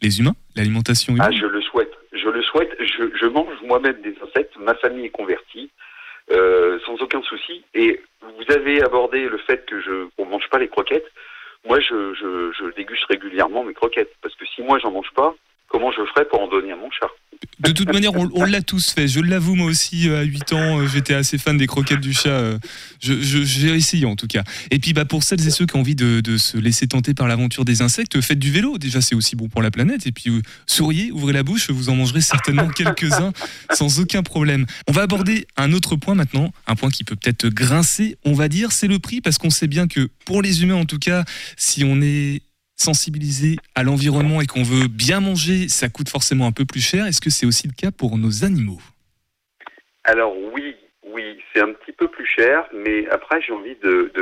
les 0.00 0.20
humains, 0.20 0.34
l'alimentation 0.56 1.12
humaine? 1.12 1.28
Ah, 1.28 1.36
je 1.38 1.44
le 1.44 1.60
souhaite. 1.60 1.92
Je 2.14 2.30
le 2.30 2.42
souhaite. 2.42 2.73
Je, 2.84 3.26
mange 3.26 3.60
moi-même 3.62 4.00
des 4.02 4.14
insectes. 4.22 4.56
Ma 4.58 4.74
famille 4.74 5.06
est 5.06 5.10
convertie. 5.10 5.70
euh, 6.30 6.78
sans 6.86 7.00
aucun 7.02 7.22
souci. 7.22 7.64
Et 7.74 8.00
vous 8.22 8.54
avez 8.54 8.82
abordé 8.82 9.28
le 9.28 9.38
fait 9.38 9.64
que 9.66 9.80
je 9.80 10.08
on 10.18 10.24
mange 10.24 10.48
pas 10.50 10.58
les 10.58 10.68
croquettes. 10.68 11.10
Moi, 11.66 11.80
je, 11.80 12.14
je, 12.14 12.52
je 12.52 12.74
déguste 12.74 13.04
régulièrement 13.06 13.64
mes 13.64 13.74
croquettes 13.74 14.12
parce 14.22 14.34
que 14.34 14.46
si 14.46 14.62
moi 14.62 14.78
j'en 14.78 14.90
mange 14.90 15.10
pas, 15.14 15.34
comment 15.68 15.90
je 15.92 16.04
ferais 16.06 16.26
pour 16.26 16.40
en 16.40 16.48
donner 16.48 16.72
à 16.72 16.76
mon 16.76 16.90
chat? 16.90 17.10
De 17.64 17.72
toute 17.72 17.92
manière, 17.92 18.14
on, 18.14 18.28
on 18.34 18.44
l'a 18.44 18.62
tous 18.62 18.90
fait. 18.90 19.08
Je 19.08 19.20
l'avoue, 19.20 19.54
moi 19.54 19.66
aussi, 19.66 20.08
euh, 20.08 20.20
à 20.20 20.22
8 20.22 20.52
ans, 20.52 20.80
euh, 20.80 20.86
j'étais 20.86 21.14
assez 21.14 21.38
fan 21.38 21.56
des 21.56 21.66
croquettes 21.66 22.00
du 22.00 22.12
chat. 22.12 22.28
euh, 22.28 22.58
je- 23.02 23.20
je- 23.22 23.42
J'ai 23.42 23.74
essayé 23.74 24.04
en 24.06 24.16
tout 24.16 24.26
cas. 24.26 24.42
Et 24.70 24.78
puis, 24.78 24.92
bah, 24.92 25.04
pour 25.04 25.22
celles 25.22 25.46
et 25.46 25.50
ceux 25.50 25.66
qui 25.66 25.76
ont 25.76 25.80
envie 25.80 25.94
de, 25.94 26.20
de 26.20 26.36
se 26.36 26.56
laisser 26.58 26.86
tenter 26.86 27.14
par 27.14 27.26
l'aventure 27.28 27.64
des 27.64 27.82
insectes, 27.82 28.20
faites 28.20 28.38
du 28.38 28.50
vélo. 28.50 28.78
Déjà, 28.78 29.00
c'est 29.00 29.14
aussi 29.14 29.36
bon 29.36 29.48
pour 29.48 29.62
la 29.62 29.70
planète. 29.70 30.06
Et 30.06 30.12
puis, 30.12 30.30
souriez, 30.66 31.10
ouvrez 31.12 31.32
la 31.32 31.42
bouche, 31.42 31.70
vous 31.70 31.88
en 31.88 31.96
mangerez 31.96 32.20
certainement 32.20 32.68
quelques-uns 32.76 33.32
sans 33.72 34.00
aucun 34.00 34.22
problème. 34.22 34.66
On 34.88 34.92
va 34.92 35.02
aborder 35.02 35.46
un 35.56 35.72
autre 35.72 35.96
point 35.96 36.14
maintenant, 36.14 36.52
un 36.66 36.74
point 36.76 36.90
qui 36.90 37.04
peut 37.04 37.16
peut-être 37.16 37.48
grincer, 37.48 38.16
on 38.24 38.34
va 38.34 38.48
dire, 38.48 38.72
c'est 38.72 38.88
le 38.88 38.98
prix, 38.98 39.20
parce 39.20 39.38
qu'on 39.38 39.50
sait 39.50 39.66
bien 39.68 39.86
que 39.88 40.08
pour 40.24 40.42
les 40.42 40.62
humains, 40.62 40.74
en 40.76 40.84
tout 40.86 40.98
cas, 40.98 41.24
si 41.56 41.84
on 41.84 42.00
est 42.02 42.42
sensibilisé 42.76 43.56
à 43.74 43.82
l'environnement 43.82 44.40
et 44.40 44.46
qu'on 44.46 44.62
veut 44.62 44.88
bien 44.88 45.20
manger, 45.20 45.68
ça 45.68 45.88
coûte 45.88 46.08
forcément 46.08 46.46
un 46.46 46.52
peu 46.52 46.64
plus 46.64 46.80
cher. 46.80 47.06
Est-ce 47.06 47.20
que 47.20 47.30
c'est 47.30 47.46
aussi 47.46 47.68
le 47.68 47.74
cas 47.74 47.90
pour 47.90 48.18
nos 48.18 48.44
animaux? 48.44 48.80
Alors 50.04 50.36
oui, 50.52 50.76
oui, 51.06 51.40
c'est 51.52 51.60
un 51.60 51.72
petit 51.72 51.92
peu 51.92 52.08
plus 52.08 52.26
cher, 52.26 52.66
mais 52.74 53.08
après 53.08 53.40
j'ai 53.40 53.52
envie 53.52 53.76
de, 53.82 54.12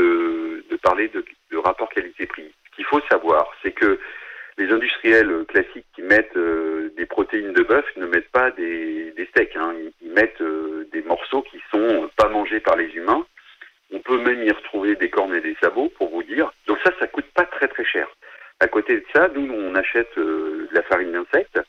parler 0.83 1.09
de, 1.09 1.25
rapport 1.57 1.89
qualité-prix. 1.91 2.51
Ce 2.71 2.77
qu'il 2.77 2.85
faut 2.85 3.01
savoir, 3.09 3.47
c'est 3.63 3.71
que 3.73 3.99
les 4.59 4.69
industriels 4.71 5.45
classiques 5.49 5.87
qui 5.95 6.03
mettent 6.03 6.37
euh, 6.37 6.93
des 6.97 7.07
protéines 7.07 7.53
de 7.53 7.63
bœuf 7.63 7.85
ne 7.97 8.07
mettent 8.07 8.31
pas 8.31 8.51
des, 8.51 9.15
steaks, 9.31 9.57
hein. 9.57 9.73
ils, 10.03 10.11
mettent 10.11 10.41
euh, 10.41 10.89
des 10.93 11.03
morceaux 11.03 11.43
qui 11.43 11.59
sont 11.71 12.11
pas 12.17 12.29
mangés 12.29 12.61
par 12.61 12.77
les 12.77 12.89
humains. 12.89 13.25
On 13.93 14.01
peut 14.01 14.19
même 14.19 14.43
y 14.43 14.51
retrouver 14.51 14.97
des 14.97 15.09
cornes 15.09 15.35
et 15.35 15.41
des 15.41 15.57
sabots, 15.63 15.93
pour 15.97 16.11
vous 16.11 16.23
dire. 16.23 16.53
Donc 16.67 16.79
ça. 16.85 16.93
Nous, 19.35 19.51
on 19.53 19.75
achète 19.75 20.17
euh, 20.19 20.69
de 20.71 20.75
la 20.75 20.83
farine 20.83 21.13
d'insectes, 21.13 21.61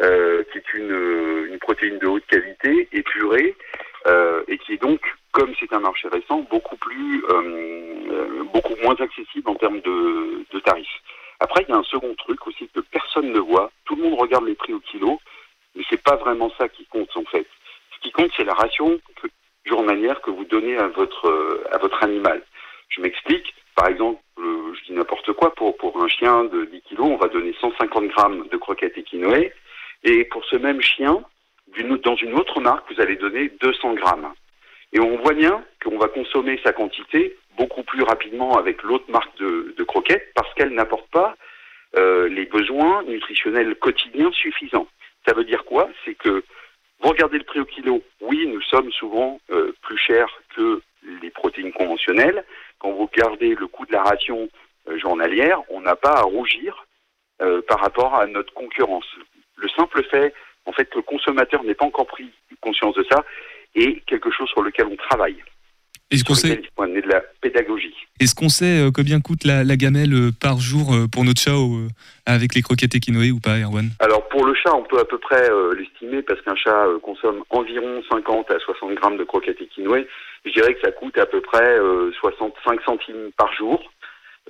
euh, 0.00 0.42
qui 0.52 0.58
est 0.58 0.74
une, 0.74 0.92
euh, 0.92 1.46
une 1.48 1.58
protéine 1.58 1.98
de 1.98 2.06
haute 2.06 2.26
qualité, 2.26 2.88
épurée, 2.92 3.54
et 4.46 4.58
qui 4.58 4.74
est 4.74 4.80
donc, 4.80 5.00
comme 5.32 5.52
c'est 5.58 5.72
un 5.72 5.80
marché 5.80 6.06
récent, 6.06 6.46
beaucoup 6.48 6.76
plus, 6.76 7.24
beaucoup 8.52 8.76
moins 8.82 8.94
accessible 9.00 9.50
en 9.50 9.56
termes 9.56 9.80
de, 9.80 10.44
de 10.52 10.60
tarifs. 10.60 11.02
Après, 11.40 11.64
il 11.66 11.70
y 11.70 11.72
a 11.72 11.76
un 11.76 11.82
second 11.82 12.14
truc 12.14 12.46
aussi 12.46 12.68
que 12.72 12.80
personne 12.80 13.32
ne 13.32 13.40
voit. 13.40 13.72
Tout 13.84 13.96
le 13.96 14.04
monde 14.04 14.20
regarde 14.20 14.46
les 14.46 14.54
prix 14.54 14.72
au 14.74 14.78
kilo, 14.78 15.18
mais 15.74 15.82
c'est 15.90 16.02
pas 16.02 16.14
vraiment 16.14 16.52
ça 16.56 16.68
qui 16.68 16.86
compte 16.86 17.14
en 17.16 17.24
fait. 17.24 17.46
Ce 17.96 18.00
qui 18.00 18.12
compte, 18.12 18.30
c'est 18.36 18.44
la 18.44 18.54
ration 18.54 19.00
que- 19.20 19.26
journalière 19.64 20.20
que 20.20 20.30
vous 20.30 20.44
donnez 20.44 20.76
à 20.78 20.86
votre 20.86 21.26
à 21.72 21.78
votre 21.78 22.00
animal. 22.04 22.40
Je 22.90 23.00
m'explique. 23.00 23.54
Par 23.76 23.88
exemple, 23.88 24.20
euh, 24.38 24.74
je 24.74 24.84
dis 24.86 24.92
n'importe 24.92 25.32
quoi, 25.34 25.54
pour, 25.54 25.76
pour 25.76 26.02
un 26.02 26.08
chien 26.08 26.44
de 26.44 26.64
10 26.64 26.80
kilos, 26.82 27.06
on 27.06 27.16
va 27.16 27.28
donner 27.28 27.54
150 27.60 28.08
grammes 28.08 28.48
de 28.50 28.56
croquettes 28.56 28.98
équinoées. 28.98 29.52
Et 30.02 30.24
pour 30.24 30.44
ce 30.46 30.56
même 30.56 30.80
chien, 30.80 31.22
dans 32.02 32.16
une 32.16 32.34
autre 32.34 32.60
marque, 32.60 32.90
vous 32.92 33.00
allez 33.00 33.16
donner 33.16 33.50
200 33.60 33.94
grammes. 33.94 34.32
Et 34.92 35.00
on 35.00 35.18
voit 35.18 35.34
bien 35.34 35.62
qu'on 35.84 35.98
va 35.98 36.08
consommer 36.08 36.58
sa 36.64 36.72
quantité 36.72 37.36
beaucoup 37.56 37.82
plus 37.82 38.02
rapidement 38.02 38.56
avec 38.56 38.82
l'autre 38.82 39.10
marque 39.10 39.36
de, 39.38 39.74
de 39.76 39.84
croquettes 39.84 40.32
parce 40.34 40.52
qu'elle 40.54 40.74
n'apporte 40.74 41.10
pas 41.10 41.36
euh, 41.96 42.28
les 42.28 42.46
besoins 42.46 43.02
nutritionnels 43.04 43.74
quotidiens 43.76 44.30
suffisants. 44.32 44.86
Ça 45.26 45.34
veut 45.34 45.44
dire 45.44 45.64
quoi? 45.64 45.88
C'est 46.04 46.14
que 46.14 46.44
vous 47.00 47.08
regardez 47.08 47.38
le 47.38 47.44
prix 47.44 47.60
au 47.60 47.64
kilo. 47.64 48.02
Oui, 48.20 48.46
nous 48.46 48.62
sommes 48.62 48.90
souvent 48.92 49.40
euh, 49.50 49.74
plus 49.82 49.98
chers 49.98 50.30
que 50.54 50.80
les 51.22 51.30
protéines 51.30 51.72
conventionnelles. 51.72 52.44
Quand 52.78 52.92
vous 52.92 53.06
regardez 53.06 53.54
le 53.54 53.66
coût 53.66 53.86
de 53.86 53.92
la 53.92 54.02
ration 54.02 54.48
euh, 54.88 54.98
journalière, 54.98 55.60
on 55.70 55.80
n'a 55.80 55.96
pas 55.96 56.14
à 56.18 56.22
rougir 56.22 56.86
euh, 57.42 57.60
par 57.68 57.80
rapport 57.80 58.14
à 58.14 58.26
notre 58.26 58.52
concurrence. 58.54 59.04
Le 59.56 59.68
simple 59.70 60.02
fait, 60.10 60.32
en 60.64 60.72
fait, 60.72 60.86
que 60.86 60.96
le 60.96 61.02
consommateur 61.02 61.62
n'ait 61.64 61.74
pas 61.74 61.86
encore 61.86 62.06
pris 62.06 62.30
conscience 62.60 62.94
de 62.94 63.04
ça 63.10 63.24
est 63.74 64.00
quelque 64.06 64.30
chose 64.30 64.48
sur 64.48 64.62
lequel 64.62 64.86
on 64.86 64.96
travaille. 64.96 65.36
Est-ce 66.10 66.24
qu'on 66.24 66.34
sait, 66.34 66.60
il 66.62 66.68
faut 66.74 66.82
amener 66.82 67.02
de 67.02 67.08
la 67.08 67.20
pédagogie. 67.40 67.94
est-ce 68.20 68.34
qu'on 68.34 68.48
sait 68.48 68.78
euh, 68.80 68.90
combien 68.94 69.20
coûte 69.20 69.44
la, 69.44 69.64
la 69.64 69.76
gamelle 69.76 70.14
euh, 70.14 70.30
par 70.30 70.58
jour 70.58 70.94
pour 71.12 71.24
notre 71.24 71.40
chat 71.40 71.56
avec 72.26 72.54
les 72.54 72.62
croquettes 72.62 72.94
équinoées 72.94 73.32
ou 73.32 73.40
pas, 73.40 73.58
Erwan? 73.58 73.90
Alors 73.98 74.26
pour 74.28 74.46
le 74.46 74.54
chat, 74.54 74.74
on 74.74 74.84
peut 74.84 75.00
à 75.00 75.04
peu 75.04 75.18
près 75.18 75.48
l'estimer 75.76 76.22
parce 76.22 76.40
qu'un 76.42 76.54
chat 76.54 76.86
consomme 77.02 77.42
environ 77.50 78.02
50 78.08 78.50
à 78.50 78.58
60 78.60 78.94
grammes 78.94 79.16
de 79.16 79.24
croquettes 79.24 79.60
équinoées. 79.60 80.06
Je 80.46 80.52
dirais 80.52 80.74
que 80.74 80.80
ça 80.80 80.92
coûte 80.92 81.18
à 81.18 81.26
peu 81.26 81.40
près 81.40 81.78
euh, 81.78 82.10
65 82.20 82.80
centimes 82.82 83.30
par 83.36 83.52
jour, 83.54 83.82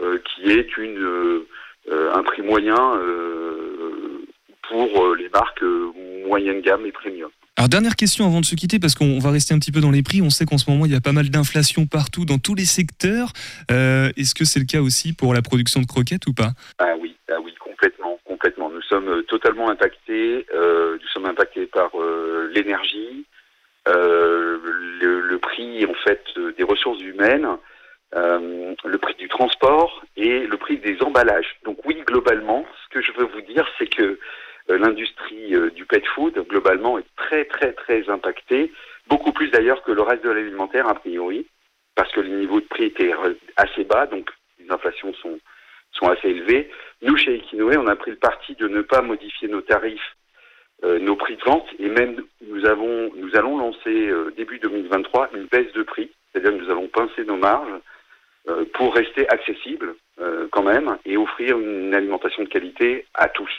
euh, 0.03 0.19
qui 0.19 0.51
est 0.51 0.77
une, 0.77 0.99
euh, 0.99 1.47
euh, 1.91 2.15
un 2.15 2.23
prix 2.23 2.43
moyen 2.43 2.77
euh, 2.97 4.25
pour 4.69 5.05
euh, 5.07 5.17
les 5.17 5.29
marques 5.31 5.63
euh, 5.63 5.91
moyenne 6.27 6.61
gamme 6.61 6.85
et 6.87 6.93
premium. 6.93 7.31
Alors 7.59 7.71
dernière 7.71 7.97
question 7.97 8.27
avant 8.27 8.41
de 8.41 8.45
se 8.45 8.55
quitter 8.55 8.79
parce 8.79 8.95
qu'on 8.95 9.19
va 9.19 9.31
rester 9.31 9.55
un 9.55 9.59
petit 9.59 9.73
peu 9.73 9.81
dans 9.81 9.91
les 9.91 10.03
prix. 10.03 10.21
On 10.21 10.29
sait 10.29 10.45
qu'en 10.45 10.59
ce 10.59 10.71
moment 10.71 10.85
il 10.85 10.93
y 10.93 10.97
a 10.97 11.01
pas 11.01 11.13
mal 11.13 11.31
d'inflation 11.31 11.87
partout 11.87 12.27
dans 12.27 12.37
tous 12.39 12.55
les 12.55 12.67
secteurs. 12.67 13.33
Euh, 13.71 14.11
Est-ce 14.19 14.35
que 14.35 14.45
c'est 14.45 14.61
le 14.61 14.67
cas 14.67 14.81
aussi 14.83 15.15
pour 15.15 15.33
la 15.33 15.41
production 15.41 15.81
de 15.81 15.87
croquettes 15.87 16.27
ou 16.27 16.35
pas? 16.35 16.51
Ah 16.79 16.93
oui, 17.01 17.17
ah 17.31 17.41
oui, 17.43 17.55
complètement, 17.59 18.21
complètement. 18.27 18.69
Nous 18.69 18.83
sommes 18.83 19.09
euh, 19.09 19.23
totalement 19.23 19.71
impactés. 19.71 20.45
euh, 20.55 20.99
nous 21.01 21.09
sommes 21.09 21.25
impactés 21.25 21.65
par 21.67 21.91
euh, 21.99 22.51
l'énergie, 22.55 23.25
euh, 23.25 23.36
le, 23.87 25.20
le 25.20 25.38
prix 25.38 25.87
en 25.87 25.94
fait 25.94 26.22
euh, 26.37 26.53
des 26.53 26.64
ressources 26.64 27.01
humaines, 27.01 27.49
euh, 28.14 28.75
le 28.85 28.99
prix 28.99 29.14
du 29.14 29.29
transport 29.29 30.05
et 30.16 30.46
le 30.46 30.57
prix 30.57 30.79
des 30.79 30.96
emballages. 31.03 31.57
Donc 31.64 31.79
oui, 31.85 32.03
globalement, 32.07 32.64
ce 32.85 32.94
que 32.94 33.03
je 33.03 33.12
veux 33.12 33.27
vous 33.27 33.40
dire, 33.42 33.66
c'est 33.79 33.88
que 33.88 34.18
euh, 34.70 34.79
l'industrie 34.79 35.55
euh, 35.55 35.70
du 35.70 35.85
pet 35.85 36.05
food 36.14 36.35
globalement 36.49 36.99
est 36.99 37.07
très 37.16 37.44
très 37.44 37.72
très 37.72 38.09
impactée, 38.09 38.72
beaucoup 39.09 39.33
plus 39.33 39.51
d'ailleurs 39.51 39.83
que 39.83 39.92
le 39.92 40.03
reste 40.03 40.25
de 40.25 40.31
l'alimentaire 40.31 40.88
a 40.88 40.94
priori, 40.94 41.46
parce 41.94 42.11
que 42.12 42.20
les 42.20 42.31
niveaux 42.31 42.61
de 42.61 42.66
prix 42.66 42.85
étaient 42.85 43.12
assez 43.57 43.85
bas, 43.85 44.07
donc 44.07 44.31
les 44.59 44.70
inflations 44.70 45.12
sont 45.14 45.38
sont 45.92 46.09
assez 46.09 46.29
élevés. 46.29 46.70
Nous, 47.03 47.16
chez 47.16 47.37
Equinoé, 47.37 47.77
on 47.79 47.87
a 47.87 47.96
pris 47.96 48.11
le 48.11 48.18
parti 48.18 48.55
de 48.55 48.68
ne 48.68 48.83
pas 48.83 49.01
modifier 49.03 49.49
nos 49.49 49.62
tarifs, 49.62 50.01
euh, 50.03 50.26
nos 50.83 51.17
prix 51.17 51.37
de 51.37 51.43
vente, 51.43 51.67
et 51.79 51.89
même 51.89 52.23
nous 52.47 52.67
avons, 52.67 53.11
nous 53.17 53.35
allons 53.35 53.59
lancer 53.59 54.09
euh, 54.09 54.33
début 54.37 54.59
2023 54.59 55.31
une 55.35 55.47
baisse 55.47 55.73
de 55.73 55.83
prix, 55.83 56.11
c'est-à-dire 56.33 56.53
que 56.53 56.65
nous 56.65 56.71
allons 56.71 56.89
pincer 56.89 57.25
nos 57.25 57.37
marges 57.37 57.81
euh, 58.49 58.65
pour 58.75 58.95
rester 58.95 59.29
accessibles 59.29 59.95
euh, 60.21 60.47
quand 60.53 60.62
même 60.62 60.99
et 61.05 61.17
offrir 61.17 61.59
une 61.59 61.93
alimentation 61.95 62.45
de 62.45 62.49
qualité 62.49 63.07
à 63.15 63.29
tous. 63.29 63.51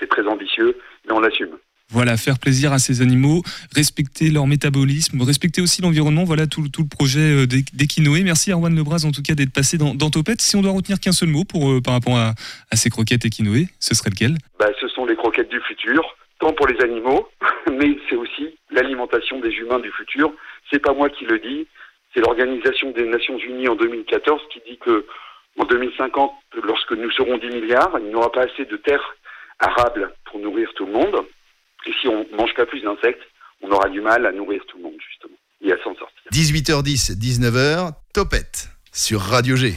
C'est 0.00 0.08
très 0.08 0.26
ambitieux, 0.26 0.76
mais 1.06 1.12
on 1.12 1.20
l'assume. 1.20 1.56
Voilà, 1.90 2.16
faire 2.16 2.40
plaisir 2.40 2.72
à 2.72 2.80
ces 2.80 3.00
animaux, 3.00 3.44
respecter 3.76 4.30
leur 4.32 4.48
métabolisme, 4.48 5.22
respecter 5.22 5.60
aussi 5.62 5.82
l'environnement. 5.82 6.24
Voilà 6.24 6.48
tout, 6.48 6.68
tout 6.68 6.82
le 6.82 6.88
projet 6.88 7.20
euh, 7.44 7.46
d'E- 7.46 7.62
d'Equinoé. 7.72 8.24
Merci 8.24 8.50
Erwan 8.50 8.74
Lebras 8.74 9.04
en 9.06 9.12
tout 9.12 9.22
cas 9.22 9.34
d'être 9.36 9.52
passé 9.52 9.78
dans, 9.78 9.94
dans 9.94 10.10
Topette. 10.10 10.40
Si 10.40 10.56
on 10.56 10.62
doit 10.62 10.72
retenir 10.72 10.98
qu'un 10.98 11.12
seul 11.12 11.28
mot 11.28 11.44
pour, 11.44 11.70
euh, 11.70 11.80
par 11.80 11.94
rapport 11.94 12.16
à, 12.16 12.32
à 12.72 12.76
ces 12.76 12.90
croquettes 12.90 13.24
Equinoé, 13.24 13.68
ce 13.78 13.94
serait 13.94 14.10
lequel? 14.10 14.36
Bah, 14.58 14.66
ce 14.80 14.88
sont 14.88 15.06
les 15.06 15.14
croquettes 15.14 15.48
du 15.50 15.60
futur, 15.60 16.02
tant 16.40 16.52
pour 16.54 16.66
les 16.66 16.80
animaux, 16.82 17.28
mais 17.72 17.96
c'est 18.10 18.16
aussi 18.16 18.48
l'alimentation 18.72 19.38
des 19.38 19.50
humains 19.50 19.78
du 19.78 19.92
futur. 19.92 20.32
C'est 20.72 20.80
pas 20.80 20.92
moi 20.92 21.08
qui 21.08 21.24
le 21.26 21.38
dis, 21.38 21.68
c'est 22.14 22.20
l'Organisation 22.20 22.92
des 22.92 23.06
Nations 23.06 23.38
Unies 23.38 23.68
en 23.68 23.74
2014 23.74 24.40
qui 24.52 24.60
dit 24.70 24.78
que 24.78 25.06
en 25.58 25.64
2050, 25.64 26.32
lorsque 26.64 26.92
nous 26.92 27.10
serons 27.12 27.38
10 27.38 27.46
milliards, 27.48 27.96
il 28.00 28.08
n'y 28.08 28.14
aura 28.14 28.30
pas 28.32 28.42
assez 28.42 28.64
de 28.64 28.76
terres 28.76 29.16
arables 29.60 30.12
pour 30.24 30.40
nourrir 30.40 30.68
tout 30.74 30.86
le 30.86 30.92
monde. 30.92 31.24
Et 31.86 31.92
si 32.00 32.08
on 32.08 32.26
mange 32.36 32.54
pas 32.54 32.66
plus 32.66 32.80
d'insectes, 32.80 33.22
on 33.62 33.70
aura 33.70 33.88
du 33.88 34.00
mal 34.00 34.26
à 34.26 34.32
nourrir 34.32 34.62
tout 34.66 34.78
le 34.78 34.84
monde, 34.84 34.96
justement, 35.08 35.36
et 35.60 35.72
à 35.72 35.76
s'en 35.78 35.94
sortir. 35.94 36.30
18h10, 36.32 37.18
19h, 37.18 37.92
Topette 38.12 38.68
sur 38.92 39.20
Radio 39.20 39.56
G. 39.56 39.74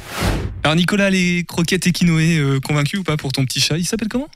Alors 0.63 0.76
Nicolas, 0.76 1.10
les 1.10 1.43
croquettes 1.47 1.88
Equinoé, 1.88 2.39
euh, 2.39 2.60
convaincu 2.60 2.97
ou 2.97 3.04
pas 3.04 3.17
pour 3.17 3.32
ton 3.32 3.45
petit 3.45 3.60
chat 3.60 3.78
Il 3.78 3.86
s'appelle 3.86 4.10
comment? 4.10 4.30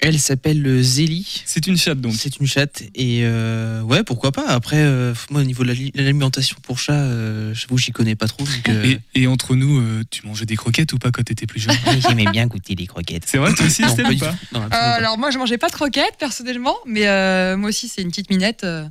Elle 0.00 0.18
s'appelle 0.18 0.66
euh, 0.66 0.82
Zélie. 0.82 1.42
C'est 1.46 1.66
une 1.66 1.78
chatte 1.78 2.00
donc. 2.00 2.14
C'est 2.18 2.38
une 2.38 2.46
chatte 2.46 2.82
et 2.94 3.20
euh, 3.22 3.80
ouais 3.82 4.02
pourquoi 4.02 4.32
pas. 4.32 4.46
Après 4.48 4.76
euh, 4.78 5.14
moi 5.30 5.40
au 5.40 5.44
niveau 5.44 5.62
de 5.62 5.68
l'ali- 5.68 5.92
l'alimentation 5.94 6.56
pour 6.62 6.78
chat, 6.78 6.92
euh, 6.92 7.54
j'avoue 7.54 7.78
j'y 7.78 7.92
connais 7.92 8.14
pas 8.16 8.26
trop. 8.26 8.44
donc, 8.44 8.68
euh, 8.68 8.96
Et, 9.14 9.22
et 9.22 9.26
entre 9.26 9.54
nous, 9.54 9.78
euh, 9.80 10.02
tu 10.10 10.26
mangeais 10.26 10.44
des 10.46 10.56
croquettes 10.56 10.92
ou 10.92 10.98
pas 10.98 11.10
quand 11.10 11.22
t'étais 11.22 11.46
plus 11.46 11.60
jeune? 11.60 11.76
J'aimais 12.06 12.26
bien 12.26 12.46
goûter 12.46 12.74
les 12.74 12.86
croquettes. 12.86 13.24
C'est 13.26 13.38
vrai, 13.38 13.54
toi 13.54 13.64
aussi, 13.66 13.82
pas 13.82 13.92
ou 13.92 14.18
pas? 14.18 14.34
Non, 14.52 14.62
Euh, 14.62 14.68
pas. 14.68 14.76
alors 14.94 15.16
moi 15.16 15.30
je 15.30 15.38
mangeais 15.38 15.58
pas 15.58 15.68
de 15.68 15.74
croquettes 15.74 16.16
personnellement, 16.18 16.76
mais 16.86 17.06
euh, 17.06 17.56
moi 17.56 17.70
aussi 17.70 17.88
c'est 17.88 18.02
une 18.02 18.10
petite 18.10 18.30
minette 18.30 18.64
euh, 18.64 18.84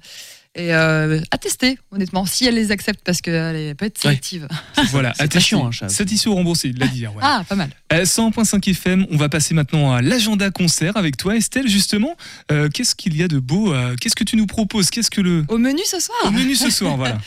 et 0.56 0.74
euh, 0.76 1.20
à 1.32 1.38
tester 1.40 1.80
honnêtement 1.92 2.26
si 2.26 2.46
elle 2.46 2.56
les 2.56 2.72
accepte 2.72 3.02
parce 3.04 3.22
qu'elle 3.22 3.76
peut 3.76 3.86
être 3.86 3.98
sélective. 3.98 4.48
Voilà, 4.92 5.12
C'est 5.16 5.24
à 5.24 5.26
pas 5.26 5.30
tester. 5.30 5.40
chiant, 5.50 5.66
un 5.68 5.72
chat. 5.72 5.90
Satisfait 5.90 6.30
ou 6.30 6.36
remboursé, 6.36 6.70
il 6.70 6.78
l'a 6.78 6.88
dit. 6.88 7.06
Erwan. 7.06 7.20
Ah 7.24 7.44
pas 7.48 7.56
mal. 7.56 7.70
Euh, 7.92 8.04
100.5 8.06 8.70
FM, 8.70 9.08
on 9.12 9.18
va 9.18 9.30
passer 9.30 9.54
maintenant 9.54 9.94
à 9.94 10.02
l'agenda 10.02 10.52
concert 10.52 10.96
avec 10.98 11.18
toi, 11.18 11.36
Estelle. 11.36 11.68
Justement, 11.68 12.16
Euh, 12.52 12.70
qu'est-ce 12.70 12.94
qu'il 12.96 13.16
y 13.18 13.24
a 13.24 13.28
de 13.28 13.40
beau 13.40 13.74
euh, 13.74 13.96
Qu'est-ce 14.00 14.16
que 14.16 14.24
tu 14.24 14.36
nous 14.38 14.46
proposes? 14.48 14.90
Qu'est-ce 14.90 15.10
que 15.12 15.22
le 15.22 15.44
Au 15.48 15.58
menu 15.58 15.82
ce 15.86 16.00
soir. 16.00 16.18
au 16.26 16.32
menu 16.32 16.56
ce 16.56 16.70
soir 16.70 16.98
Voilà. 16.98 17.18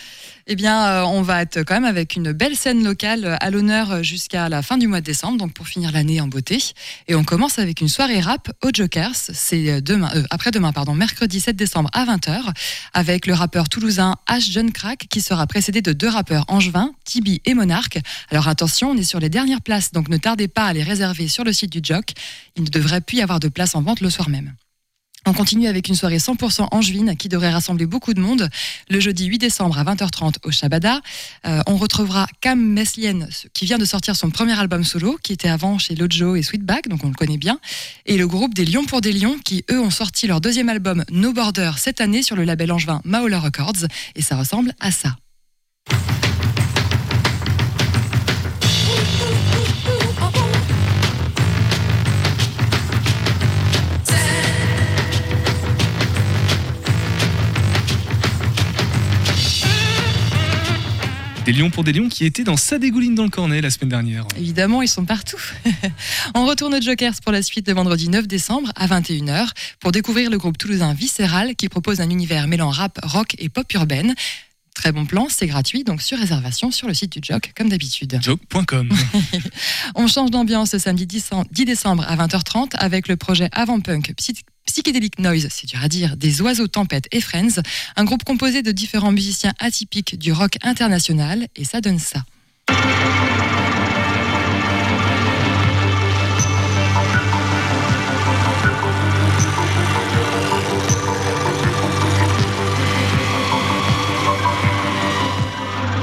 Eh 0.48 0.54
bien, 0.54 0.86
euh, 0.86 1.02
on 1.02 1.22
va 1.22 1.42
être 1.42 1.64
quand 1.64 1.74
même 1.74 1.84
avec 1.84 2.14
une 2.14 2.30
belle 2.30 2.54
scène 2.54 2.84
locale 2.84 3.24
euh, 3.24 3.36
à 3.40 3.50
l'honneur 3.50 3.90
euh, 3.90 4.02
jusqu'à 4.04 4.48
la 4.48 4.62
fin 4.62 4.78
du 4.78 4.86
mois 4.86 5.00
de 5.00 5.04
décembre, 5.04 5.38
donc 5.38 5.52
pour 5.52 5.66
finir 5.66 5.90
l'année 5.90 6.20
en 6.20 6.28
beauté. 6.28 6.62
Et 7.08 7.16
on 7.16 7.24
commence 7.24 7.58
avec 7.58 7.80
une 7.80 7.88
soirée 7.88 8.20
rap 8.20 8.52
au 8.62 8.68
Jokers. 8.72 9.16
C'est 9.16 9.80
demain, 9.80 10.08
euh, 10.14 10.22
après-demain, 10.30 10.72
pardon, 10.72 10.94
mercredi 10.94 11.40
7 11.40 11.56
décembre 11.56 11.90
à 11.92 12.04
20h, 12.04 12.54
avec 12.92 13.26
le 13.26 13.34
rappeur 13.34 13.68
toulousain 13.68 14.14
H. 14.28 14.52
John 14.52 14.70
Crack, 14.70 15.08
qui 15.10 15.20
sera 15.20 15.48
précédé 15.48 15.82
de 15.82 15.92
deux 15.92 16.08
rappeurs 16.08 16.44
angevins, 16.46 16.92
Tibi 17.04 17.42
et 17.44 17.54
Monarch. 17.54 17.98
Alors 18.30 18.46
attention, 18.46 18.90
on 18.92 18.96
est 18.96 19.02
sur 19.02 19.18
les 19.18 19.28
dernières 19.28 19.62
places, 19.62 19.90
donc 19.90 20.08
ne 20.08 20.16
tardez 20.16 20.46
pas 20.46 20.66
à 20.66 20.72
les 20.72 20.84
réserver 20.84 21.26
sur 21.26 21.42
le 21.42 21.52
site 21.52 21.72
du 21.72 21.80
Jock. 21.82 22.12
Il 22.54 22.62
ne 22.62 22.68
devrait 22.68 23.00
plus 23.00 23.16
y 23.16 23.22
avoir 23.22 23.40
de 23.40 23.48
place 23.48 23.74
en 23.74 23.82
vente 23.82 24.00
le 24.00 24.10
soir 24.10 24.28
même. 24.28 24.54
On 25.28 25.32
continue 25.32 25.66
avec 25.66 25.88
une 25.88 25.96
soirée 25.96 26.18
100% 26.18 26.68
angevine 26.70 27.16
qui 27.16 27.28
devrait 27.28 27.50
rassembler 27.50 27.84
beaucoup 27.84 28.14
de 28.14 28.20
monde. 28.20 28.48
Le 28.88 29.00
jeudi 29.00 29.26
8 29.26 29.38
décembre 29.38 29.76
à 29.76 29.82
20h30 29.82 30.36
au 30.44 30.52
Shabada, 30.52 31.00
Euh, 31.46 31.60
on 31.66 31.76
retrouvera 31.76 32.26
Cam 32.40 32.60
Meslien 32.60 33.26
qui 33.52 33.64
vient 33.66 33.78
de 33.78 33.84
sortir 33.84 34.14
son 34.16 34.30
premier 34.30 34.58
album 34.58 34.84
solo, 34.84 35.18
qui 35.22 35.32
était 35.32 35.48
avant 35.48 35.78
chez 35.78 35.94
Lojo 35.94 36.36
et 36.36 36.42
Sweetback, 36.42 36.88
donc 36.88 37.04
on 37.04 37.08
le 37.08 37.14
connaît 37.14 37.38
bien. 37.38 37.58
Et 38.06 38.16
le 38.16 38.26
groupe 38.26 38.54
des 38.54 38.64
Lions 38.64 38.84
pour 38.84 39.00
des 39.00 39.12
Lions 39.12 39.36
qui, 39.44 39.64
eux, 39.70 39.80
ont 39.80 39.90
sorti 39.90 40.26
leur 40.26 40.40
deuxième 40.40 40.68
album 40.68 41.04
No 41.10 41.32
Border 41.32 41.72
cette 41.76 42.00
année 42.00 42.22
sur 42.22 42.36
le 42.36 42.44
label 42.44 42.70
angevin 42.72 43.00
Maola 43.04 43.40
Records. 43.40 43.86
Et 44.14 44.22
ça 44.22 44.36
ressemble 44.36 44.74
à 44.80 44.90
ça. 44.90 45.16
Des 61.46 61.52
lions 61.52 61.70
pour 61.70 61.84
des 61.84 61.92
lions 61.92 62.08
qui 62.08 62.24
étaient 62.24 62.42
dans 62.42 62.56
sa 62.56 62.76
dégouline 62.76 63.14
dans 63.14 63.22
le 63.22 63.30
cornet 63.30 63.60
la 63.60 63.70
semaine 63.70 63.90
dernière. 63.90 64.26
Évidemment, 64.36 64.82
ils 64.82 64.88
sont 64.88 65.04
partout. 65.04 65.40
On 66.34 66.44
retourne 66.44 66.74
au 66.74 66.80
Jokers 66.80 67.20
pour 67.22 67.30
la 67.30 67.40
suite 67.40 67.68
le 67.68 67.74
vendredi 67.74 68.08
9 68.08 68.26
décembre 68.26 68.72
à 68.74 68.88
21h 68.88 69.50
pour 69.78 69.92
découvrir 69.92 70.28
le 70.28 70.38
groupe 70.38 70.58
toulousain 70.58 70.92
Viscéral 70.92 71.54
qui 71.54 71.68
propose 71.68 72.00
un 72.00 72.10
univers 72.10 72.48
mêlant 72.48 72.70
rap, 72.70 72.98
rock 73.04 73.36
et 73.38 73.48
pop 73.48 73.72
urbaine. 73.74 74.16
Très 74.76 74.92
bon 74.92 75.06
plan, 75.06 75.26
c'est 75.30 75.46
gratuit, 75.46 75.84
donc 75.84 76.02
sur 76.02 76.18
réservation 76.18 76.70
sur 76.70 76.86
le 76.86 76.92
site 76.92 77.10
du 77.14 77.20
Jock, 77.22 77.52
comme 77.56 77.70
d'habitude. 77.70 78.18
Joke.com. 78.22 78.90
On 79.94 80.06
change 80.06 80.30
d'ambiance 80.30 80.70
ce 80.72 80.78
samedi 80.78 81.06
10 81.06 81.30
10 81.50 81.64
décembre 81.64 82.04
à 82.06 82.14
20h30 82.16 82.74
avec 82.76 83.08
le 83.08 83.16
projet 83.16 83.48
Avant 83.52 83.80
Punk 83.80 84.12
Psy- 84.18 84.42
Psychedelic 84.66 85.18
Noise, 85.18 85.48
c'est 85.50 85.66
dur 85.66 85.80
à 85.82 85.88
dire, 85.88 86.16
des 86.18 86.42
oiseaux 86.42 86.66
tempêtes 86.68 87.06
et 87.10 87.22
Friends, 87.22 87.62
un 87.96 88.04
groupe 88.04 88.22
composé 88.24 88.62
de 88.62 88.70
différents 88.70 89.12
musiciens 89.12 89.54
atypiques 89.60 90.18
du 90.18 90.30
rock 90.32 90.56
international, 90.62 91.46
et 91.56 91.64
ça 91.64 91.80
donne 91.80 91.98
ça. 91.98 92.22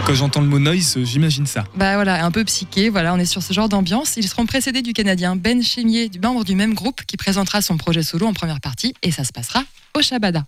Quand 0.05 0.15
j'entends 0.15 0.41
le 0.41 0.47
mot 0.47 0.59
noise, 0.59 0.97
j'imagine 1.03 1.45
ça. 1.45 1.63
Bah 1.75 1.95
voilà, 1.95 2.25
un 2.25 2.31
peu 2.31 2.43
psyché, 2.43 2.89
voilà, 2.89 3.13
on 3.13 3.19
est 3.19 3.25
sur 3.25 3.41
ce 3.41 3.53
genre 3.53 3.69
d'ambiance. 3.69 4.17
Ils 4.17 4.27
seront 4.27 4.45
précédés 4.45 4.81
du 4.81 4.91
Canadien 4.91 5.37
Ben 5.37 5.63
Chemier, 5.63 6.09
du 6.09 6.19
membre 6.19 6.43
du 6.43 6.55
même 6.55 6.73
groupe, 6.73 7.03
qui 7.05 7.15
présentera 7.15 7.61
son 7.61 7.77
projet 7.77 8.03
solo 8.03 8.27
en 8.27 8.33
première 8.33 8.59
partie, 8.59 8.93
et 9.01 9.11
ça 9.11 9.23
se 9.23 9.31
passera 9.31 9.63
au 9.97 10.01
Shabada. 10.01 10.45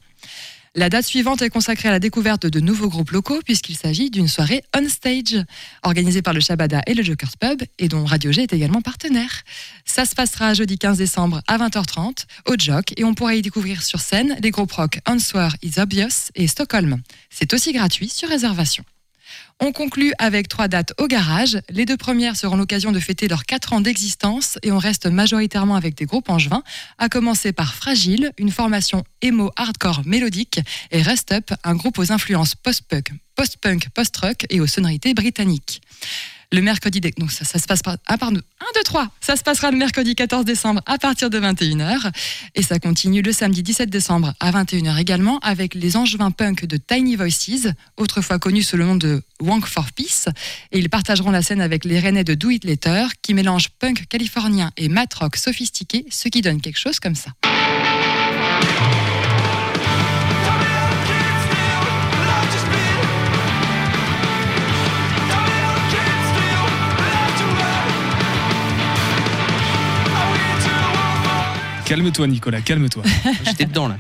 La 0.78 0.90
date 0.90 1.06
suivante 1.06 1.42
est 1.42 1.50
consacrée 1.50 1.88
à 1.88 1.94
la 1.94 2.00
découverte 2.00 2.46
de 2.46 2.60
nouveaux 2.60 2.90
groupes 2.90 3.12
locaux, 3.12 3.40
puisqu'il 3.46 3.78
s'agit 3.78 4.10
d'une 4.10 4.28
soirée 4.28 4.62
on 4.78 4.90
stage, 4.90 5.42
organisée 5.84 6.22
par 6.22 6.34
le 6.34 6.42
Shabada 6.42 6.82
et 6.86 6.94
le 6.94 7.02
Jokers 7.02 7.38
Pub, 7.40 7.64
et 7.80 7.88
dont 7.88 8.04
Radio 8.04 8.34
G 8.34 8.44
est 8.44 8.52
également 8.52 8.82
partenaire. 8.82 9.44
Ça 9.86 10.04
se 10.04 10.16
passera 10.16 10.54
jeudi 10.54 10.78
15 10.78 10.98
décembre 10.98 11.42
à 11.48 11.58
20h30 11.58 12.26
au 12.48 12.56
Jock, 12.60 12.94
et 12.98 13.06
on 13.06 13.14
pourra 13.14 13.36
y 13.36 13.42
découvrir 13.42 13.84
sur 13.84 14.02
scène 14.02 14.36
les 14.42 14.52
groupes 14.52 14.74
rock 14.74 15.00
Answer 15.08 15.48
is 15.64 15.80
Obvious 15.80 16.30
et 16.36 16.46
Stockholm. 16.48 17.02
C'est 17.30 17.54
aussi 17.54 17.72
gratuit 17.72 18.10
sur 18.10 18.28
réservation. 18.28 18.84
On 19.62 19.72
conclut 19.72 20.12
avec 20.20 20.50
trois 20.50 20.68
dates 20.68 20.94
au 21.00 21.08
garage. 21.08 21.62
Les 21.70 21.86
deux 21.86 21.96
premières 21.96 22.36
seront 22.36 22.58
l'occasion 22.58 22.92
de 22.92 23.00
fêter 23.00 23.30
leurs 23.30 23.46
quatre 23.46 23.72
ans 23.72 23.80
d'existence 23.80 24.60
et 24.64 24.72
on 24.74 24.78
reste 24.78 25.06
majoritairement 25.06 25.76
avec 25.76 25.96
des 25.96 26.06
groupes 26.06 26.30
angevins, 26.30 26.62
à 26.98 27.08
commencer 27.08 27.54
par 27.54 27.74
Fragile, 27.74 28.34
une 28.38 28.52
formation 28.52 29.06
emo 29.22 29.52
hardcore 29.56 30.02
mélodique, 30.06 30.60
et 30.92 31.02
Rest 31.02 31.32
Up, 31.32 31.52
un 31.64 31.74
groupe 31.74 31.98
aux 32.00 32.12
influences 32.12 32.56
post-punk, 32.56 33.14
post-punk, 33.36 33.88
post-rock 33.94 34.46
et 34.50 34.60
aux 34.60 34.68
sonorités 34.68 35.14
britanniques. 35.14 35.82
Mercredi, 36.62 37.02
donc 37.02 37.32
ça, 37.32 37.46
ça 37.46 37.60
se 37.60 37.66
passe 37.66 37.82
par, 37.82 37.98
ah, 38.08 38.18
pardon, 38.18 38.42
1, 38.62 38.66
2, 38.76 38.84
3, 38.84 39.08
ça 39.22 39.36
se 39.36 39.44
passera 39.44 39.72
le 39.72 39.78
mercredi 39.78 40.16
14 40.16 40.46
décembre 40.46 40.82
à 40.86 40.98
partir 40.98 41.30
de 41.30 41.40
21h. 41.40 42.12
Et 42.56 42.62
ça 42.62 42.80
continue 42.80 43.22
le 43.22 43.32
samedi 43.32 43.64
17 43.64 43.90
décembre 43.90 44.34
à 44.40 44.52
21h 44.52 44.98
également 45.00 45.40
avec 45.40 45.76
les 45.76 45.98
angevins 45.98 46.32
punk 46.32 46.66
de 46.66 46.78
Tiny 46.78 47.16
Voices, 47.16 47.68
autrefois 47.98 48.40
connus 48.40 48.64
sous 48.64 48.78
le 48.78 48.86
nom 48.86 48.96
de 48.96 49.22
Wank 49.42 49.66
for 49.66 49.92
Peace. 49.94 50.28
Et 50.72 50.80
ils 50.80 50.90
partageront 50.90 51.32
la 51.32 51.42
scène 51.42 51.62
avec 51.62 51.86
les 51.86 52.00
Rennais 52.00 52.24
de 52.24 52.34
Do 52.34 52.50
It 52.50 52.66
qui 53.22 53.34
mélangent 53.34 53.70
punk 53.80 54.08
californien 54.08 54.72
et 54.78 54.90
mat 54.90 55.14
rock 55.14 55.36
sophistiqué, 55.36 56.06
ce 56.10 56.30
qui 56.30 56.42
donne 56.42 56.62
quelque 56.62 56.80
chose 56.80 57.00
comme 57.00 57.16
ça. 57.16 57.32
Calme-toi, 71.86 72.26
Nicolas, 72.28 72.62
calme-toi. 72.62 73.04
J'étais 73.46 73.66
dedans 73.66 73.88
là. 73.88 73.98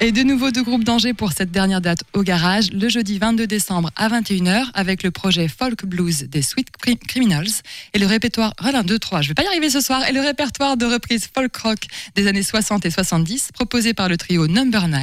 Et 0.00 0.12
de 0.12 0.22
nouveau 0.22 0.52
deux 0.52 0.62
groupes 0.62 0.84
d'Angers 0.84 1.14
pour 1.14 1.32
cette 1.32 1.50
dernière 1.50 1.80
date 1.80 2.04
au 2.12 2.22
garage, 2.22 2.70
le 2.72 2.88
jeudi 2.88 3.18
22 3.18 3.46
décembre 3.48 3.90
à 3.96 4.08
21h 4.08 4.66
avec 4.74 5.02
le 5.02 5.10
projet 5.10 5.48
Folk 5.48 5.84
Blues 5.84 6.24
des 6.28 6.42
Sweet 6.42 6.68
Cri- 6.80 6.96
Criminals 6.96 7.48
et 7.92 7.98
le 7.98 8.06
répertoire, 8.06 8.54
voilà, 8.60 8.84
2, 8.84 8.98
3, 9.00 9.22
je 9.22 9.28
vais 9.28 9.34
pas 9.34 9.42
y 9.42 9.46
arriver 9.48 9.68
ce 9.68 9.80
soir, 9.80 10.06
et 10.08 10.12
le 10.12 10.20
répertoire 10.20 10.76
de 10.76 10.86
reprises 10.86 11.28
folk 11.34 11.56
rock 11.56 11.78
des 12.14 12.28
années 12.28 12.42
60 12.44 12.86
et 12.86 12.90
70 12.90 13.50
proposé 13.52 13.94
par 13.94 14.08
le 14.08 14.16
trio 14.16 14.46
Number 14.46 14.86
9 14.86 15.00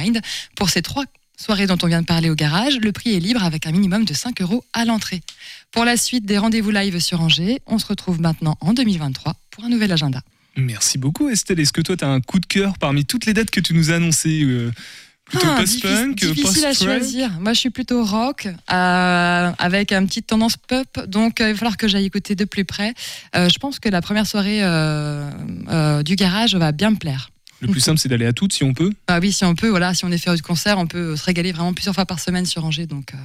pour 0.56 0.70
ces 0.70 0.80
trois 0.80 1.04
soirées 1.36 1.66
dont 1.66 1.76
on 1.82 1.86
vient 1.86 2.00
de 2.00 2.06
parler 2.06 2.30
au 2.30 2.34
garage. 2.34 2.78
Le 2.78 2.92
prix 2.92 3.14
est 3.14 3.20
libre 3.20 3.44
avec 3.44 3.66
un 3.66 3.72
minimum 3.72 4.06
de 4.06 4.14
5 4.14 4.40
euros 4.40 4.64
à 4.72 4.86
l'entrée. 4.86 5.20
Pour 5.70 5.84
la 5.84 5.98
suite 5.98 6.24
des 6.24 6.38
rendez-vous 6.38 6.70
live 6.70 6.98
sur 6.98 7.20
Angers, 7.20 7.60
on 7.66 7.78
se 7.78 7.84
retrouve 7.86 8.22
maintenant 8.22 8.56
en 8.62 8.72
2023 8.72 9.34
pour 9.50 9.64
un 9.64 9.68
nouvel 9.68 9.92
agenda. 9.92 10.22
Merci 10.56 10.98
beaucoup, 10.98 11.28
Estelle. 11.28 11.60
Est-ce 11.60 11.72
que 11.72 11.82
toi, 11.82 11.96
tu 11.96 12.04
as 12.04 12.08
un 12.08 12.20
coup 12.20 12.38
de 12.38 12.46
cœur 12.46 12.78
parmi 12.78 13.04
toutes 13.04 13.26
les 13.26 13.34
dates 13.34 13.50
que 13.50 13.60
tu 13.60 13.74
nous 13.74 13.90
as 13.90 13.94
annoncées 13.94 14.42
euh, 14.42 14.70
Plutôt 15.26 15.46
Ah, 15.50 15.56
post-punk, 15.58 16.14
difficile, 16.14 16.34
difficile 16.34 16.64
à 16.64 16.68
post-rock 16.68 16.98
choisir. 16.98 17.30
Moi, 17.40 17.52
je 17.52 17.58
suis 17.58 17.70
plutôt 17.70 18.04
rock, 18.04 18.46
euh, 18.46 19.50
avec 19.58 19.92
une 19.92 20.06
petite 20.06 20.28
tendance 20.28 20.56
pop. 20.56 20.86
Donc, 21.08 21.40
euh, 21.40 21.48
il 21.48 21.52
va 21.52 21.58
falloir 21.58 21.76
que 21.76 21.88
j'aille 21.88 22.06
écouter 22.06 22.36
de 22.36 22.44
plus 22.44 22.64
près. 22.64 22.94
Euh, 23.34 23.48
je 23.48 23.58
pense 23.58 23.80
que 23.80 23.88
la 23.88 24.00
première 24.00 24.26
soirée 24.26 24.62
euh, 24.62 25.28
euh, 25.68 26.02
du 26.04 26.14
garage 26.14 26.54
va 26.54 26.70
bien 26.70 26.90
me 26.90 26.96
plaire. 26.96 27.30
Le 27.60 27.68
plus 27.68 27.80
simple, 27.80 27.98
c'est 27.98 28.08
d'aller 28.08 28.26
à 28.26 28.32
toutes 28.32 28.52
si 28.52 28.64
on 28.64 28.74
peut. 28.74 28.92
Ah 29.06 29.18
oui, 29.20 29.32
si 29.32 29.44
on 29.44 29.54
peut, 29.54 29.68
voilà, 29.68 29.94
si 29.94 30.04
on 30.04 30.12
est 30.12 30.18
fait 30.18 30.34
du 30.34 30.42
concert, 30.42 30.78
on 30.78 30.86
peut 30.86 31.16
se 31.16 31.24
régaler 31.24 31.52
vraiment 31.52 31.72
plusieurs 31.72 31.94
fois 31.94 32.04
par 32.04 32.20
semaine 32.20 32.44
sur 32.44 32.64
Angers. 32.64 32.86
Donc, 32.86 33.14
euh, 33.14 33.18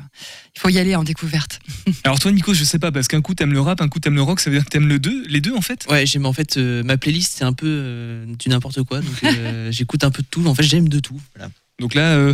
il 0.56 0.60
faut 0.60 0.70
y 0.70 0.80
aller 0.80 0.96
en 0.96 1.04
découverte. 1.04 1.60
Alors 2.04 2.20
toi, 2.20 2.32
Nico, 2.32 2.54
je 2.54 2.64
sais 2.64 2.80
pas, 2.80 2.92
parce 2.92 3.08
qu'un 3.08 3.22
coup 3.22 3.36
t'aimes 3.36 3.54
le 3.54 3.62
rap, 3.62 3.82
un 3.82 3.88
coup 3.88 4.00
t'aimes 4.00 4.16
le 4.16 4.22
rock, 4.22 4.40
ça 4.40 4.50
veut 4.50 4.56
dire 4.56 4.66
que 4.66 4.70
t'aimes 4.70 4.88
le 4.88 5.00
deux, 5.00 5.24
les 5.28 5.42
deux 5.42 5.54
en 5.54 5.62
fait? 5.62 5.86
Ouais, 5.90 6.06
j'aime 6.06 6.26
en 6.26 6.34
fait 6.34 6.58
euh, 6.58 6.84
ma 6.84 6.98
playlist, 6.98 7.38
c'est 7.38 7.44
un 7.44 7.54
peu 7.54 7.68
euh, 7.68 8.26
du 8.40 8.50
n'importe 8.50 8.84
quoi. 8.84 9.02
Donc 9.02 9.24
euh, 9.24 9.70
j'écoute 9.72 10.04
un 10.04 10.12
peu 10.12 10.22
de 10.22 10.28
tout. 10.28 10.46
En 10.48 10.56
fait, 10.56 10.64
j'aime 10.64 10.90
de 10.90 11.00
tout. 11.00 11.20
Voilà. 11.36 11.52
Donc 11.82 11.94
là, 11.96 12.14
euh, 12.14 12.34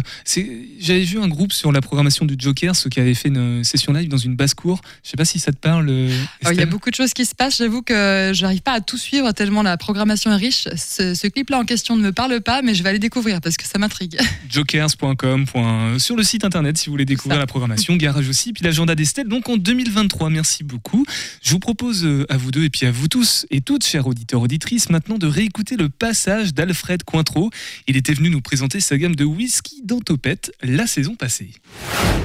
j'avais 0.79 1.03
vu 1.03 1.19
un 1.19 1.27
groupe 1.27 1.51
sur 1.53 1.71
la 1.71 1.81
programmation 1.81 2.25
du 2.25 2.35
Joker, 2.37 2.75
ceux 2.75 2.89
qui 2.89 2.99
avaient 2.99 3.13
fait 3.15 3.29
une 3.29 3.63
session 3.63 3.93
live 3.93 4.09
dans 4.09 4.17
une 4.17 4.35
basse-cour. 4.35 4.81
Je 5.03 5.09
sais 5.09 5.17
pas 5.17 5.25
si 5.25 5.39
ça 5.39 5.51
te 5.51 5.57
parle. 5.57 5.87
euh, 5.89 6.11
Alors, 6.41 6.53
il 6.53 6.59
y 6.59 6.63
a 6.63 6.65
beaucoup 6.67 6.89
de 6.91 6.95
choses 6.95 7.13
qui 7.13 7.25
se 7.25 7.33
passent. 7.33 7.57
J'avoue 7.57 7.81
que 7.81 8.31
je 8.35 8.41
n'arrive 8.43 8.61
pas 8.61 8.73
à 8.73 8.81
tout 8.81 8.97
suivre 8.97 9.31
tellement 9.31 9.63
la 9.63 9.77
programmation 9.77 10.31
est 10.31 10.35
riche. 10.35 10.67
Ce, 10.75 11.15
ce 11.15 11.27
clip-là 11.27 11.59
en 11.59 11.65
question 11.65 11.95
ne 11.95 12.01
me 12.03 12.11
parle 12.11 12.41
pas, 12.41 12.61
mais 12.61 12.75
je 12.75 12.83
vais 12.83 12.89
aller 12.89 12.99
découvrir 12.99 13.41
parce 13.41 13.57
que 13.57 13.65
ça 13.65 13.79
m'intrigue. 13.79 14.17
jokers.com. 14.49 15.45
point- 15.47 15.97
Sur 15.99 16.15
le 16.15 16.23
site 16.23 16.43
internet, 16.45 16.77
si 16.77 16.87
vous 16.87 16.91
voulez 16.93 17.05
découvrir 17.05 17.39
la 17.39 17.47
programmation, 17.47 17.95
garage 17.97 18.27
aussi, 18.29 18.53
puis 18.53 18.63
l'agenda 18.63 18.95
d'Estelle. 18.95 19.27
Donc 19.27 19.49
en 19.49 19.57
2023, 19.57 20.29
merci 20.29 20.63
beaucoup. 20.63 21.05
Je 21.41 21.51
vous 21.51 21.59
propose 21.59 22.05
euh, 22.05 22.25
à 22.29 22.37
vous 22.37 22.51
deux 22.51 22.63
et 22.63 22.69
puis 22.69 22.85
à 22.85 22.91
vous 22.91 23.07
tous 23.07 23.45
et 23.49 23.61
toutes, 23.61 23.85
chers 23.85 24.07
auditeurs, 24.07 24.41
auditrices, 24.41 24.89
maintenant 24.89 25.17
de 25.17 25.27
réécouter 25.27 25.77
le 25.77 25.89
passage 25.89 26.53
d'Alfred 26.53 27.03
Cointreau. 27.03 27.49
Il 27.87 27.95
était 27.97 28.13
venu 28.13 28.29
nous 28.29 28.41
présenter 28.41 28.79
sa 28.79 28.97
gamme 28.97 29.15
de 29.15 29.23
whisky 29.37 29.81
dans 29.83 29.99
Topette 29.99 30.51
la 30.63 30.87
saison 30.87 31.13
passée. 31.13 31.51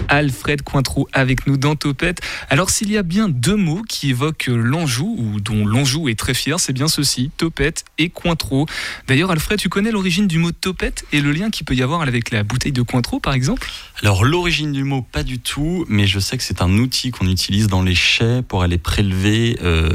Alfred 0.09 0.63
Cointreau 0.63 1.09
avec 1.13 1.47
nous 1.47 1.59
dans 1.59 1.77
Topette. 1.77 2.21
Alors 2.49 2.71
s'il 2.71 2.91
y 2.91 2.97
a 2.97 3.03
bien 3.03 3.29
deux 3.29 3.57
mots 3.57 3.83
qui 3.87 4.11
évoquent 4.11 4.49
l'Anjou, 4.49 5.15
ou 5.19 5.41
dont 5.41 5.67
l'Anjou 5.67 6.09
est 6.09 6.19
très 6.19 6.33
fier, 6.33 6.59
c'est 6.59 6.73
bien 6.73 6.89
ceci, 6.89 7.31
Topette 7.37 7.85
et 7.99 8.09
Cointreau. 8.09 8.67
D'ailleurs 9.09 9.31
Alfred, 9.31 9.59
tu 9.59 9.69
connais 9.69 9.91
l'origine 9.91 10.27
du 10.27 10.39
mot 10.39 10.53
Topette 10.53 11.05
et 11.13 11.21
le 11.21 11.33
lien 11.33 11.51
qu'il 11.51 11.67
peut 11.67 11.75
y 11.75 11.83
avoir 11.83 12.01
avec 12.01 12.31
la 12.31 12.45
bouteille 12.45 12.73
de 12.73 12.83
Cointreau 12.83 13.21
par 13.21 13.35
exemple? 13.35 13.69
Alors 14.01 14.25
l'origine 14.25 14.73
du 14.73 14.85
mot, 14.85 15.03
pas 15.03 15.23
du 15.23 15.39
tout, 15.39 15.85
mais 15.89 16.07
je 16.07 16.19
sais 16.19 16.37
que 16.37 16.43
c'est 16.43 16.61
un 16.63 16.71
outil 16.79 17.11
qu'on 17.11 17.29
utilise 17.29 17.69
dans 17.69 17.83
les 17.83 17.95
chais 17.95 18.43
pour 18.43 18.63
aller 18.63 18.79
prélever 18.79 19.59
euh, 19.63 19.91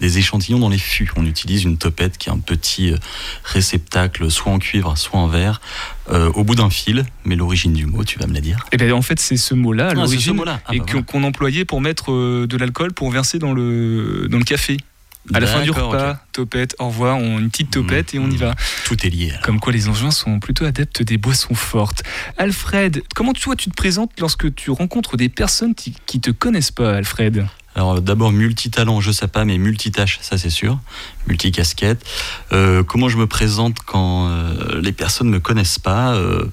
des 0.00 0.18
échantillons 0.18 0.58
dans 0.58 0.68
les 0.68 0.78
fûts. 0.78 1.10
On 1.16 1.26
utilise 1.26 1.64
une 1.64 1.76
topette 1.76 2.16
qui 2.16 2.28
est 2.28 2.32
un 2.32 2.38
petit 2.38 2.90
euh, 2.92 2.96
réceptacle, 3.44 4.30
soit 4.30 4.52
en 4.52 4.58
cuivre, 4.58 4.96
soit 4.96 5.18
en 5.18 5.26
verre, 5.26 5.60
euh, 6.10 6.30
au 6.34 6.44
bout 6.44 6.54
d'un 6.54 6.70
fil. 6.70 7.04
Mais 7.24 7.36
l'origine 7.36 7.72
du 7.74 7.86
mot, 7.86 8.04
tu 8.04 8.18
vas 8.18 8.26
me 8.26 8.32
la 8.34 8.40
dire 8.40 8.64
Eh 8.72 8.76
bien 8.76 8.94
en 8.94 9.02
fait 9.02 9.20
c'est 9.20 9.36
ce 9.36 9.54
mot-là, 9.54 9.88
Ah, 9.88 9.90
ce 9.90 9.96
l'origine, 9.96 10.36
mot-là. 10.36 10.60
Ah, 10.66 10.74
et 10.74 10.78
bah 10.78 10.86
qu'on 10.88 11.02
voilà. 11.12 11.26
employait 11.28 11.64
pour 11.64 11.80
mettre 11.80 12.12
de 12.46 12.56
l'alcool 12.56 12.92
pour 12.92 13.10
verser 13.10 13.38
dans 13.38 13.52
le, 13.52 14.28
dans 14.30 14.38
le 14.38 14.44
café. 14.44 14.78
À 15.34 15.40
la 15.40 15.46
fin 15.46 15.62
du 15.62 15.70
repas, 15.70 16.18
topette, 16.32 16.74
au 16.78 16.86
revoir, 16.86 17.18
on, 17.18 17.38
une 17.38 17.50
petite 17.50 17.70
topette 17.70 18.14
et 18.14 18.18
on 18.18 18.30
y 18.30 18.36
va. 18.36 18.54
Tout 18.84 19.06
est 19.06 19.10
lié. 19.10 19.30
alors. 19.30 19.42
Comme 19.42 19.60
quoi 19.60 19.72
les 19.72 19.88
Angevins 19.88 20.10
sont 20.10 20.40
plutôt 20.40 20.64
adeptes 20.64 21.02
des 21.02 21.18
boissons 21.18 21.54
fortes. 21.54 22.02
Alfred, 22.36 23.02
comment 23.14 23.32
toi 23.32 23.54
tu 23.54 23.70
te 23.70 23.74
présentes 23.74 24.12
lorsque 24.18 24.54
tu 24.54 24.70
rencontres 24.70 25.16
des 25.16 25.28
personnes 25.28 25.74
qui, 25.74 25.94
qui 26.06 26.20
te 26.20 26.30
connaissent 26.30 26.72
pas, 26.72 26.96
Alfred? 26.96 27.46
Alors 27.76 28.00
d'abord 28.00 28.32
multitalent, 28.32 29.00
je 29.00 29.12
sais 29.12 29.28
pas, 29.28 29.44
mais 29.44 29.56
multitâche, 29.56 30.18
ça 30.22 30.36
c'est 30.38 30.50
sûr, 30.50 30.78
multicasquette. 31.28 32.04
Euh, 32.52 32.82
comment 32.82 33.08
je 33.08 33.16
me 33.16 33.26
présente 33.26 33.76
quand 33.86 34.28
euh, 34.28 34.80
les 34.82 34.92
personnes 34.92 35.28
me 35.30 35.38
connaissent 35.40 35.78
pas 35.78 36.14
Euh, 36.14 36.46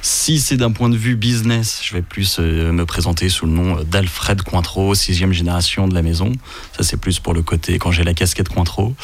Si 0.00 0.40
c'est 0.40 0.56
d'un 0.56 0.72
point 0.72 0.88
de 0.88 0.96
vue 0.96 1.14
business, 1.14 1.80
je 1.84 1.92
vais 1.94 2.02
plus 2.02 2.38
euh, 2.40 2.72
me 2.72 2.86
présenter 2.86 3.28
sous 3.28 3.44
le 3.46 3.52
nom 3.52 3.82
d'Alfred 3.84 4.40
Cointreau, 4.42 4.94
sixième 4.94 5.32
génération 5.32 5.88
de 5.88 5.94
la 5.94 6.02
maison. 6.02 6.32
Ça 6.76 6.82
c'est 6.82 6.96
plus 6.96 7.18
pour 7.20 7.34
le 7.34 7.42
côté 7.42 7.78
quand 7.78 7.90
j'ai 7.90 8.04
la 8.04 8.14
casquette 8.14 8.48
Cointreau. 8.48 8.94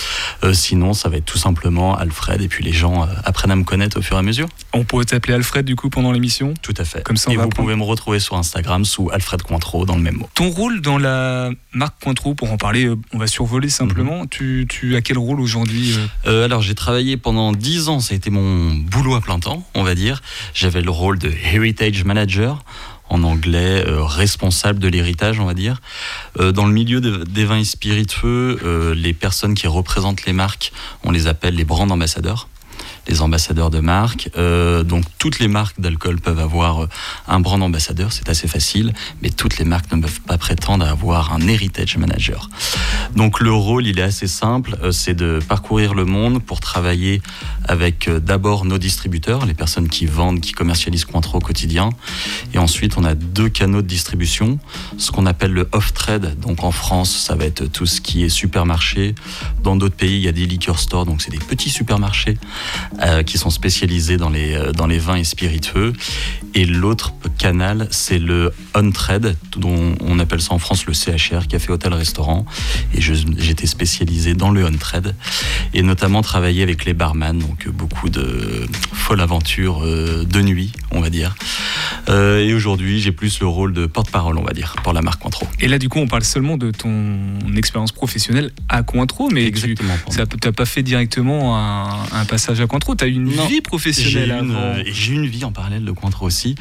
Sinon, 0.52 0.94
ça 0.94 1.08
va 1.08 1.18
être 1.18 1.24
tout 1.26 1.38
simplement 1.38 1.96
Alfred 1.96 2.40
et 2.40 2.48
puis 2.48 2.64
les 2.64 2.72
gens 2.72 3.06
apprennent 3.24 3.50
à 3.50 3.56
me 3.56 3.64
connaître 3.64 3.98
au 3.98 4.02
fur 4.02 4.16
et 4.16 4.20
à 4.20 4.22
mesure. 4.22 4.48
On 4.72 4.84
pourrait 4.84 5.04
t'appeler 5.04 5.34
Alfred 5.34 5.64
du 5.64 5.76
coup 5.76 5.90
pendant 5.90 6.12
l'émission? 6.12 6.54
Tout 6.62 6.74
à 6.78 6.84
fait. 6.84 7.02
Comme 7.02 7.16
ça, 7.16 7.30
on 7.30 7.32
et 7.32 7.36
va 7.36 7.42
vous 7.42 7.48
apprendre. 7.48 7.66
pouvez 7.66 7.76
me 7.76 7.84
retrouver 7.84 8.20
sur 8.20 8.36
Instagram 8.36 8.84
sous 8.84 9.10
Alfred 9.12 9.42
Cointreau 9.42 9.84
dans 9.84 9.96
le 9.96 10.02
même 10.02 10.16
mot. 10.16 10.28
Ton 10.34 10.48
rôle 10.50 10.80
dans 10.80 10.98
la 10.98 11.50
marque 11.72 12.02
Cointreau, 12.02 12.34
pour 12.34 12.50
en 12.52 12.56
parler, 12.56 12.84
euh, 12.86 12.96
on 13.12 13.18
va 13.18 13.26
survoler 13.26 13.68
simplement. 13.68 14.26
tu, 14.26 14.66
tu 14.68 14.96
as 14.96 15.00
quel 15.02 15.18
rôle 15.18 15.40
aujourd'hui 15.40 15.92
euh 15.96 16.06
Euh, 16.30 16.44
alors 16.44 16.62
j'ai 16.62 16.74
travaillé 16.74 17.16
pendant 17.16 17.52
10 17.52 17.88
ans, 17.88 18.00
ça 18.00 18.14
a 18.14 18.16
été 18.16 18.30
mon 18.30 18.74
boulot 18.74 19.14
à 19.14 19.20
plein 19.20 19.38
temps, 19.38 19.66
on 19.74 19.82
va 19.82 19.94
dire. 19.94 20.22
J'avais 20.54 20.80
le 20.82 20.90
rôle 20.90 21.18
de 21.18 21.30
Heritage 21.52 22.04
Manager, 22.04 22.64
en 23.10 23.22
anglais 23.22 23.84
euh, 23.86 24.02
responsable 24.04 24.78
de 24.80 24.88
l'héritage, 24.88 25.40
on 25.40 25.46
va 25.46 25.54
dire. 25.54 25.80
Euh, 26.40 26.52
dans 26.52 26.66
le 26.66 26.72
milieu 26.72 27.00
de- 27.00 27.24
des 27.24 27.44
vins 27.46 27.58
et 27.58 27.64
spiritueux, 27.64 28.58
euh, 28.64 28.94
les 28.94 29.14
personnes 29.14 29.54
qui 29.54 29.66
représentent 29.66 30.26
les 30.26 30.34
marques, 30.34 30.72
on 31.04 31.10
les 31.10 31.26
appelle 31.26 31.54
les 31.54 31.64
brand 31.64 31.90
ambassadeurs 31.90 32.48
les 33.08 33.22
ambassadeurs 33.22 33.70
de 33.70 33.80
marque. 33.80 34.30
Euh, 34.36 34.82
donc 34.84 35.04
toutes 35.18 35.38
les 35.38 35.48
marques 35.48 35.80
d'alcool 35.80 36.20
peuvent 36.20 36.38
avoir 36.38 36.84
euh, 36.84 36.88
un 37.26 37.40
brand 37.40 37.62
ambassadeur, 37.62 38.12
c'est 38.12 38.28
assez 38.28 38.46
facile, 38.46 38.92
mais 39.22 39.30
toutes 39.30 39.58
les 39.58 39.64
marques 39.64 39.90
ne 39.92 40.02
peuvent 40.02 40.20
pas 40.20 40.38
prétendre 40.38 40.84
à 40.84 40.90
avoir 40.90 41.32
un 41.32 41.46
heritage 41.48 41.96
manager. 41.96 42.50
Donc 43.16 43.40
le 43.40 43.52
rôle, 43.52 43.86
il 43.86 43.98
est 43.98 44.02
assez 44.02 44.28
simple, 44.28 44.76
euh, 44.82 44.92
c'est 44.92 45.14
de 45.14 45.40
parcourir 45.48 45.94
le 45.94 46.04
monde 46.04 46.42
pour 46.42 46.60
travailler 46.60 47.22
avec 47.66 48.08
d'abord 48.10 48.64
nos 48.64 48.78
distributeurs, 48.78 49.46
les 49.46 49.54
personnes 49.54 49.88
qui 49.88 50.06
vendent, 50.06 50.40
qui 50.40 50.52
commercialisent 50.52 51.04
Cointreau 51.04 51.38
au 51.38 51.40
quotidien, 51.40 51.90
et 52.54 52.58
ensuite 52.58 52.96
on 52.98 53.04
a 53.04 53.14
deux 53.14 53.48
canaux 53.48 53.82
de 53.82 53.86
distribution, 53.86 54.58
ce 54.98 55.10
qu'on 55.10 55.26
appelle 55.26 55.52
le 55.52 55.68
off-trade. 55.72 56.38
Donc 56.40 56.64
en 56.64 56.70
France, 56.70 57.10
ça 57.10 57.34
va 57.34 57.44
être 57.44 57.64
tout 57.66 57.86
ce 57.86 58.00
qui 58.00 58.24
est 58.24 58.28
supermarché. 58.28 59.14
Dans 59.62 59.76
d'autres 59.76 59.96
pays, 59.96 60.16
il 60.16 60.22
y 60.22 60.28
a 60.28 60.32
des 60.32 60.46
liquor 60.46 60.78
stores, 60.78 61.06
donc 61.06 61.22
c'est 61.22 61.30
des 61.30 61.38
petits 61.38 61.70
supermarchés 61.70 62.38
euh, 63.02 63.22
qui 63.22 63.38
sont 63.38 63.50
spécialisés 63.50 64.16
dans 64.16 64.30
les, 64.30 64.54
euh, 64.54 64.72
dans 64.72 64.86
les 64.86 64.98
vins 64.98 65.16
et 65.16 65.24
spiritueux. 65.24 65.92
Et 66.54 66.64
l'autre 66.64 67.12
canal, 67.38 67.88
c'est 67.90 68.18
le 68.18 68.52
on-trade, 68.74 69.36
dont 69.56 69.94
on 70.00 70.18
appelle 70.18 70.40
ça 70.40 70.54
en 70.54 70.58
France 70.58 70.86
le 70.86 70.92
CHR, 70.94 71.46
café, 71.48 71.70
hôtel, 71.72 71.92
restaurant. 71.94 72.46
Et 72.94 73.00
j'étais 73.00 73.66
spécialisé 73.66 74.34
dans 74.34 74.50
le 74.50 74.64
on-trade 74.64 75.14
et 75.74 75.82
notamment 75.82 76.22
travailler 76.22 76.62
avec 76.62 76.84
les 76.84 76.94
barman, 76.94 77.38
donc 77.38 77.68
beaucoup 77.68 78.08
de 78.08 78.66
folles 78.92 79.20
aventures 79.20 79.84
euh, 79.84 80.24
de 80.24 80.40
nuit, 80.40 80.72
on 80.90 81.00
va 81.00 81.10
dire. 81.10 81.34
Euh, 82.08 82.38
et 82.40 82.54
aujourd'hui, 82.54 83.00
j'ai 83.00 83.12
plus 83.12 83.40
le 83.40 83.46
rôle 83.46 83.72
de 83.72 83.86
porte-parole, 83.86 84.38
on 84.38 84.42
va 84.44 84.52
dire, 84.52 84.74
pour 84.82 84.92
la 84.92 85.02
marque 85.02 85.20
Cointreau. 85.22 85.46
Et 85.60 85.68
là, 85.68 85.78
du 85.78 85.88
coup, 85.88 85.98
on 85.98 86.06
parle 86.08 86.24
seulement 86.24 86.56
de 86.56 86.70
ton 86.70 87.18
expérience 87.56 87.92
professionnelle 87.92 88.50
à 88.68 88.82
Cointreau, 88.82 89.28
mais 89.30 89.42
tu 89.42 89.48
Exactement. 89.48 89.94
ça- 90.08 90.26
t'as 90.26 90.52
pas 90.52 90.64
fait 90.64 90.82
directement 90.82 91.56
un, 91.58 91.88
un 92.12 92.24
passage 92.24 92.60
à 92.60 92.66
Cointreau. 92.66 92.87
Tu 92.96 93.04
as 93.04 93.06
eu 93.08 93.12
une 93.12 93.34
Non. 93.34 93.46
vie 93.46 93.60
professionnelle 93.60 94.30
une, 94.30 94.50
avant. 94.50 94.60
euh, 94.60 94.82
et 94.84 94.92
j'ai 94.92 95.14
une 95.14 95.26
vie 95.26 95.44
en 95.44 95.52
parallèle 95.52 95.84
de 95.84 95.92
Cointreau 95.92 96.26
aussi. 96.26 96.54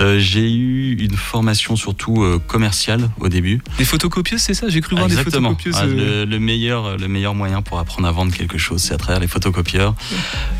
Euh, 0.00 0.18
j'ai 0.18 0.52
eu 0.52 0.96
une 0.98 1.16
formation 1.16 1.76
surtout 1.76 2.22
euh, 2.22 2.38
commerciale 2.44 3.10
au 3.20 3.28
début. 3.28 3.60
Des 3.78 3.84
photocopieuses, 3.84 4.40
c'est 4.42 4.54
ça? 4.54 4.68
J'ai 4.68 4.80
cru 4.80 4.94
voir 4.96 5.06
Exactement. 5.08 5.50
des 5.50 5.56
photocopieuses. 5.56 5.76
Ah, 5.78 5.86
le, 5.86 6.24
le 6.24 6.38
meilleur, 6.38 6.96
le 6.96 7.08
meilleur 7.08 7.34
moyen 7.34 7.62
pour 7.62 7.78
apprendre 7.78 8.06
à 8.08 8.12
vendre 8.12 8.32
quelque 8.32 8.58
chose, 8.58 8.82
c'est 8.82 8.94
à 8.94 8.98
travers 8.98 9.20
les 9.20 9.28
photocopieurs. 9.28 9.94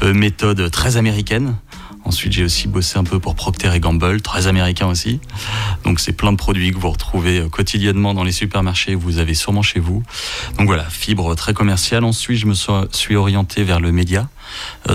Méthode 0.03 0.71
très 0.71 0.97
américaine. 0.97 1.57
Ensuite, 2.05 2.33
j'ai 2.33 2.45
aussi 2.45 2.67
bossé 2.67 2.99
un 2.99 3.05
peu 3.05 3.21
pour 3.21 3.35
Procter 3.35 3.79
Gamble, 3.79 4.23
très 4.23 4.47
américain 4.47 4.87
aussi. 4.87 5.21
Donc, 5.85 6.01
c'est 6.01 6.15
plein 6.15 6.33
de 6.33 6.39
produits 6.39 6.73
que 6.73 6.79
vous 6.79 6.91
retrouvez 6.91 7.45
quotidiennement 7.51 8.15
dans 8.15 8.25
les 8.25 8.33
supermarchés, 8.33 8.95
vous 8.95 9.19
avez 9.19 9.35
sûrement 9.35 9.61
chez 9.63 9.81
vous. 9.81 10.03
Donc 10.57 10.67
voilà, 10.67 10.85
fibre 10.89 11.35
très 11.37 11.53
commerciale. 11.53 12.05
Ensuite, 12.05 12.39
je 12.39 12.47
me 12.47 12.55
suis 12.91 13.17
orienté 13.17 13.65
vers 13.65 13.81
le 13.81 13.93
média, 13.93 14.31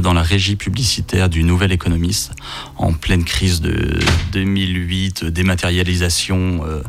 dans 0.01 0.13
la 0.13 0.21
régie 0.21 0.55
publicitaire 0.55 1.29
du 1.29 1.43
Nouvel 1.43 1.71
Économiste, 1.71 2.31
en 2.77 2.93
pleine 2.93 3.23
crise 3.23 3.61
de 3.61 3.99
2008, 4.33 5.23
euh, 5.23 5.31
dématérialisation, 5.31 6.61
euh, 6.67 6.81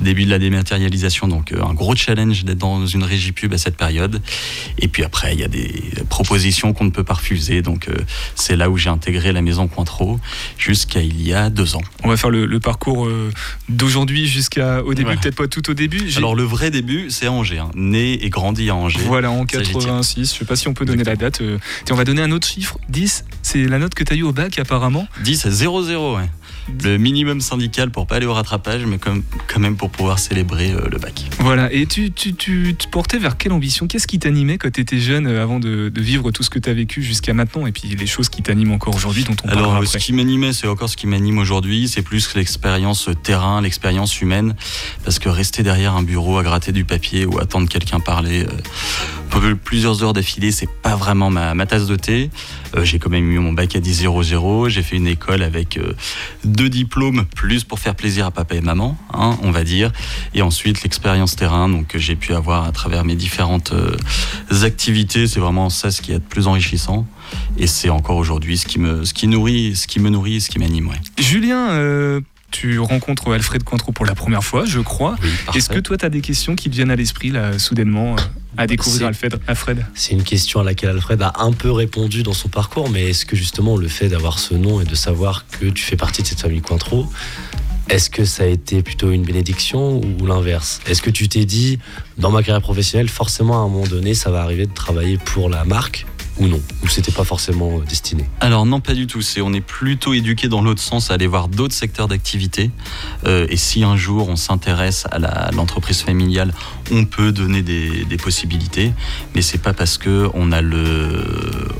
début 0.00 0.24
de 0.24 0.30
la 0.30 0.38
dématérialisation. 0.38 1.28
Donc, 1.28 1.52
euh, 1.52 1.62
un 1.62 1.74
gros 1.74 1.94
challenge 1.96 2.44
d'être 2.44 2.58
dans 2.58 2.86
une 2.86 3.02
régie 3.04 3.32
pub 3.32 3.52
à 3.52 3.58
cette 3.58 3.76
période. 3.76 4.20
Et 4.78 4.88
puis 4.88 5.04
après, 5.04 5.34
il 5.34 5.40
y 5.40 5.44
a 5.44 5.48
des 5.48 5.72
propositions 6.08 6.72
qu'on 6.72 6.84
ne 6.84 6.90
peut 6.90 7.04
pas 7.04 7.14
refuser. 7.14 7.62
Donc, 7.62 7.88
euh, 7.88 7.94
c'est 8.34 8.56
là 8.56 8.70
où 8.70 8.76
j'ai 8.76 8.90
intégré 8.90 9.32
la 9.32 9.42
maison 9.42 9.68
Cointreau 9.68 10.18
jusqu'à 10.58 11.00
il 11.00 11.20
y 11.26 11.32
a 11.34 11.50
deux 11.50 11.76
ans. 11.76 11.82
On 12.04 12.08
va 12.08 12.16
faire 12.16 12.30
le, 12.30 12.46
le 12.46 12.60
parcours 12.60 13.06
euh, 13.06 13.30
d'aujourd'hui 13.68 14.26
jusqu'à 14.26 14.82
au 14.82 14.94
début, 14.94 15.10
Ouais. 15.10 15.16
peut-être 15.16 15.34
pas 15.36 15.48
tout 15.48 15.68
au 15.70 15.74
début. 15.74 16.10
Alors, 16.16 16.34
le 16.36 16.42
vrai 16.44 16.70
début, 16.70 17.10
c'est 17.10 17.26
Angers. 17.28 17.58
hein. 17.58 17.70
Né 17.74 18.24
et 18.24 18.30
grandi 18.30 18.70
à 18.70 18.74
Angers. 18.76 19.00
Voilà, 19.06 19.30
en 19.30 19.44
Ça, 19.50 19.62
j'y 19.62 19.70
tiens. 19.72 19.80
86. 19.80 20.32
Je 20.34 20.38
sais 20.38 20.44
pas 20.44 20.56
si 20.56 20.68
on 20.68 20.74
peut 20.74 20.84
donner 20.84 21.04
la 21.04 21.16
date. 21.16 21.40
euh. 21.40 21.58
Tiens, 21.84 21.94
on 21.94 21.98
va 21.98 21.99
donner 22.04 22.22
un 22.22 22.30
autre 22.32 22.46
chiffre. 22.46 22.78
10, 22.88 23.24
c'est 23.42 23.64
la 23.64 23.78
note 23.78 23.94
que 23.94 24.04
tu 24.04 24.12
as 24.12 24.16
eu 24.16 24.22
au 24.22 24.32
bac 24.32 24.58
apparemment. 24.58 25.06
10 25.22 25.46
à 25.46 25.50
0-0, 25.50 26.16
ouais. 26.16 26.30
Le 26.82 26.96
minimum 26.96 27.40
syndical 27.40 27.90
pour 27.90 28.06
pas 28.06 28.16
aller 28.16 28.26
au 28.26 28.32
rattrapage, 28.32 28.84
mais 28.86 28.98
comme, 28.98 29.22
quand 29.46 29.60
même 29.60 29.76
pour 29.76 29.90
pouvoir 29.90 30.18
célébrer 30.18 30.72
euh, 30.72 30.88
le 30.90 30.98
bac. 30.98 31.24
Voilà, 31.40 31.72
et 31.72 31.86
tu, 31.86 32.10
tu, 32.12 32.34
tu 32.34 32.74
te 32.74 32.88
portais 32.88 33.18
vers 33.18 33.36
quelle 33.36 33.52
ambition? 33.52 33.86
Qu'est-ce 33.86 34.06
qui 34.06 34.18
t'animait 34.18 34.58
quand 34.58 34.70
tu 34.72 34.80
étais 34.80 34.98
jeune 34.98 35.26
euh, 35.26 35.42
avant 35.42 35.60
de, 35.60 35.88
de 35.88 36.00
vivre 36.00 36.30
tout 36.30 36.42
ce 36.42 36.50
que 36.50 36.58
tu 36.58 36.70
as 36.70 36.74
vécu 36.74 37.02
jusqu'à 37.02 37.34
maintenant 37.34 37.66
et 37.66 37.72
puis 37.72 37.88
les 37.88 38.06
choses 38.06 38.28
qui 38.28 38.42
t'animent 38.42 38.72
encore 38.72 38.94
aujourd'hui 38.94 39.24
dont 39.24 39.36
on 39.44 39.48
Alors, 39.48 39.62
parlera 39.62 39.82
euh, 39.82 39.86
ce 39.86 39.98
qui 39.98 40.12
m'animait, 40.12 40.52
c'est 40.52 40.68
encore 40.68 40.88
ce 40.88 40.96
qui 40.96 41.06
m'anime 41.06 41.38
aujourd'hui, 41.38 41.88
c'est 41.88 42.02
plus 42.02 42.34
l'expérience 42.34 43.08
terrain, 43.22 43.60
l'expérience 43.60 44.20
humaine, 44.20 44.54
parce 45.04 45.18
que 45.18 45.28
rester 45.28 45.62
derrière 45.62 45.94
un 45.94 46.02
bureau 46.02 46.38
à 46.38 46.42
gratter 46.42 46.72
du 46.72 46.84
papier 46.84 47.26
ou 47.26 47.38
attendre 47.38 47.68
quelqu'un 47.68 48.00
parler 48.00 48.44
euh, 48.44 49.54
plusieurs 49.64 50.02
heures 50.02 50.12
d'affilée, 50.12 50.52
c'est 50.52 50.68
pas 50.68 50.96
vraiment 50.96 51.30
ma, 51.30 51.54
ma 51.54 51.66
tasse 51.66 51.86
de 51.86 51.96
thé. 51.96 52.30
Euh, 52.76 52.84
j'ai 52.84 52.98
quand 52.98 53.10
même 53.10 53.30
eu 53.30 53.38
mon 53.38 53.52
bac 53.52 53.74
à 53.76 53.80
10 53.80 54.06
00, 54.24 54.68
j'ai 54.68 54.82
fait 54.82 54.96
une 54.96 55.06
école 55.06 55.42
avec 55.42 55.76
euh, 55.76 55.94
deux 56.44 56.68
diplômes, 56.68 57.24
plus 57.34 57.64
pour 57.64 57.78
faire 57.78 57.94
plaisir 57.94 58.26
à 58.26 58.30
papa 58.30 58.54
et 58.54 58.60
maman, 58.60 58.96
hein, 59.12 59.38
on 59.42 59.50
va 59.50 59.64
dire, 59.64 59.92
et 60.34 60.42
ensuite 60.42 60.82
l'expérience 60.82 61.36
terrain, 61.36 61.68
donc 61.68 61.88
que 61.88 61.98
j'ai 61.98 62.16
pu 62.16 62.34
avoir 62.34 62.64
à 62.64 62.72
travers 62.72 63.04
mes 63.04 63.14
différentes 63.14 63.72
euh, 63.72 63.96
activités, 64.62 65.26
c'est 65.26 65.40
vraiment 65.40 65.70
ça 65.70 65.90
ce 65.90 66.02
qui 66.02 66.12
est 66.12 66.16
le 66.16 66.20
plus 66.20 66.46
enrichissant. 66.46 67.06
Et 67.58 67.66
c'est 67.66 67.90
encore 67.90 68.16
aujourd'hui 68.16 68.58
ce 68.58 68.66
qui 68.66 68.78
me, 68.78 69.04
ce 69.04 69.14
qui 69.14 69.28
nourrit, 69.28 69.76
ce 69.76 69.86
qui 69.86 70.00
me 70.00 70.10
nourrit, 70.10 70.40
ce 70.40 70.50
qui 70.50 70.58
m'anime. 70.58 70.88
Ouais. 70.88 71.00
Julien, 71.18 71.70
euh, 71.70 72.20
tu 72.50 72.78
rencontres 72.78 73.32
Alfred 73.32 73.62
Cointreau 73.62 73.92
pour 73.92 74.06
la 74.06 74.14
première 74.14 74.44
fois, 74.44 74.64
je 74.64 74.80
crois. 74.80 75.16
Oui, 75.22 75.30
Est-ce 75.54 75.68
que 75.68 75.78
toi, 75.78 75.96
tu 75.96 76.04
as 76.04 76.08
des 76.08 76.20
questions 76.20 76.56
qui 76.56 76.68
te 76.68 76.74
viennent 76.74 76.90
à 76.90 76.96
l'esprit, 76.96 77.30
là, 77.30 77.58
soudainement, 77.58 78.16
à 78.56 78.66
découvrir 78.66 79.00
C'est- 79.00 79.06
Alfred, 79.06 79.38
Alfred. 79.46 79.86
C'est 79.94 80.12
une 80.12 80.22
question 80.24 80.60
à 80.60 80.64
laquelle 80.64 80.90
Alfred 80.90 81.20
a 81.22 81.32
un 81.38 81.52
peu 81.52 81.70
répondu 81.70 82.22
dans 82.22 82.32
son 82.34 82.48
parcours, 82.48 82.90
mais 82.90 83.10
est-ce 83.10 83.24
que 83.26 83.36
justement 83.36 83.76
le 83.76 83.88
fait 83.88 84.08
d'avoir 84.08 84.38
ce 84.38 84.54
nom 84.54 84.80
et 84.80 84.84
de 84.84 84.94
savoir 84.94 85.46
que 85.48 85.66
tu 85.66 85.82
fais 85.82 85.96
partie 85.96 86.22
de 86.22 86.26
cette 86.26 86.40
famille 86.40 86.60
Cointreau, 86.60 87.06
est-ce 87.88 88.08
que 88.10 88.24
ça 88.24 88.44
a 88.44 88.46
été 88.46 88.82
plutôt 88.82 89.10
une 89.10 89.22
bénédiction 89.24 90.00
ou 90.00 90.26
l'inverse? 90.26 90.80
Est-ce 90.86 91.02
que 91.02 91.10
tu 91.10 91.28
t'es 91.28 91.44
dit, 91.44 91.78
dans 92.18 92.30
ma 92.30 92.42
carrière 92.42 92.62
professionnelle, 92.62 93.08
forcément 93.08 93.54
à 93.62 93.64
un 93.64 93.68
moment 93.68 93.86
donné, 93.86 94.14
ça 94.14 94.30
va 94.30 94.42
arriver 94.42 94.66
de 94.66 94.74
travailler 94.74 95.18
pour 95.18 95.48
la 95.48 95.64
marque 95.64 96.06
ou 96.40 96.48
non 96.48 96.60
Ou 96.82 96.88
c'était 96.88 97.12
pas 97.12 97.24
forcément 97.24 97.78
euh, 97.78 97.84
destiné 97.84 98.24
Alors 98.40 98.66
non, 98.66 98.80
pas 98.80 98.94
du 98.94 99.06
tout. 99.06 99.22
C'est 99.22 99.40
on 99.40 99.52
est 99.52 99.60
plutôt 99.60 100.14
éduqué 100.14 100.48
dans 100.48 100.62
l'autre 100.62 100.80
sens, 100.80 101.10
à 101.10 101.14
aller 101.14 101.26
voir 101.26 101.48
d'autres 101.48 101.74
secteurs 101.74 102.08
d'activité. 102.08 102.70
Euh, 103.26 103.46
et 103.50 103.56
si 103.56 103.84
un 103.84 103.96
jour 103.96 104.28
on 104.28 104.36
s'intéresse 104.36 105.06
à 105.10 105.50
l'entreprise 105.52 106.00
familiale, 106.00 106.52
on 106.90 107.04
peut 107.04 107.30
donner 107.30 107.62
des, 107.62 108.06
possibilités. 108.20 108.92
Mais 109.34 109.40
c'est 109.40 109.58
pas 109.58 109.72
parce 109.72 109.96
que 109.96 110.28
on 110.34 110.52
a 110.52 110.60
le 110.60 111.24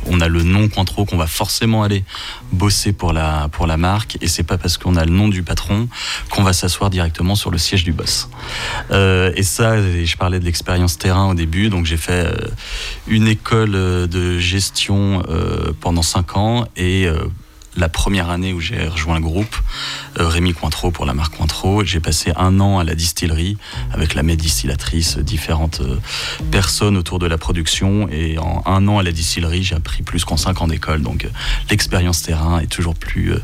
on 0.06 0.20
a 0.20 0.28
le 0.28 0.42
nom 0.42 0.68
Cointreau 0.68 1.04
qu'on 1.04 1.18
va 1.18 1.26
forcément 1.26 1.82
aller 1.82 2.04
bosser 2.52 2.92
pour 2.92 3.12
la 3.12 3.76
marque. 3.76 4.16
Et 4.20 4.28
c'est 4.28 4.42
pas 4.42 4.58
parce 4.58 4.78
qu'on 4.78 4.96
a 4.96 5.04
le 5.04 5.10
nom 5.10 5.28
du 5.28 5.42
patron 5.42 5.88
qu'on 6.30 6.42
va 6.42 6.52
s'asseoir 6.52 6.90
directement 6.90 7.34
sur 7.34 7.50
le 7.50 7.58
siège 7.58 7.84
du 7.84 7.92
boss. 7.92 8.28
Euh, 8.90 9.32
et 9.36 9.42
ça, 9.42 9.76
je 9.80 10.16
parlais 10.16 10.40
de 10.40 10.44
l'expérience 10.44 10.98
terrain 10.98 11.30
au 11.30 11.34
début, 11.34 11.68
donc 11.68 11.86
j'ai 11.86 11.96
fait 11.96 12.26
une 13.06 13.26
école 13.26 13.72
de 13.72 14.38
gestion 14.50 15.22
euh, 15.28 15.72
pendant 15.80 16.02
cinq 16.02 16.36
ans 16.36 16.66
et 16.76 17.06
euh, 17.06 17.16
la 17.76 17.88
première 17.88 18.30
année 18.30 18.52
où 18.52 18.58
j'ai 18.58 18.88
rejoint 18.88 19.14
le 19.14 19.22
groupe, 19.22 19.54
euh, 20.18 20.26
Rémi 20.26 20.52
Cointreau 20.52 20.90
pour 20.90 21.06
la 21.06 21.14
marque 21.14 21.36
Cointreau, 21.36 21.84
j'ai 21.84 22.00
passé 22.00 22.32
un 22.36 22.58
an 22.58 22.80
à 22.80 22.84
la 22.84 22.96
distillerie 22.96 23.56
avec 23.92 24.14
la 24.14 24.24
maître 24.24 24.42
distillatrice, 24.42 25.18
différentes 25.18 25.80
personnes 26.50 26.96
autour 26.96 27.20
de 27.20 27.26
la 27.26 27.38
production 27.38 28.08
et 28.10 28.38
en 28.38 28.64
un 28.66 28.88
an 28.88 28.98
à 28.98 29.04
la 29.04 29.12
distillerie, 29.12 29.62
j'ai 29.62 29.76
appris 29.76 30.02
plus 30.02 30.24
qu'en 30.24 30.36
cinq 30.36 30.60
ans 30.62 30.66
d'école. 30.66 31.02
Donc 31.02 31.28
l'expérience 31.70 32.22
terrain 32.22 32.58
est 32.58 32.70
toujours 32.70 32.96
plus... 32.96 33.34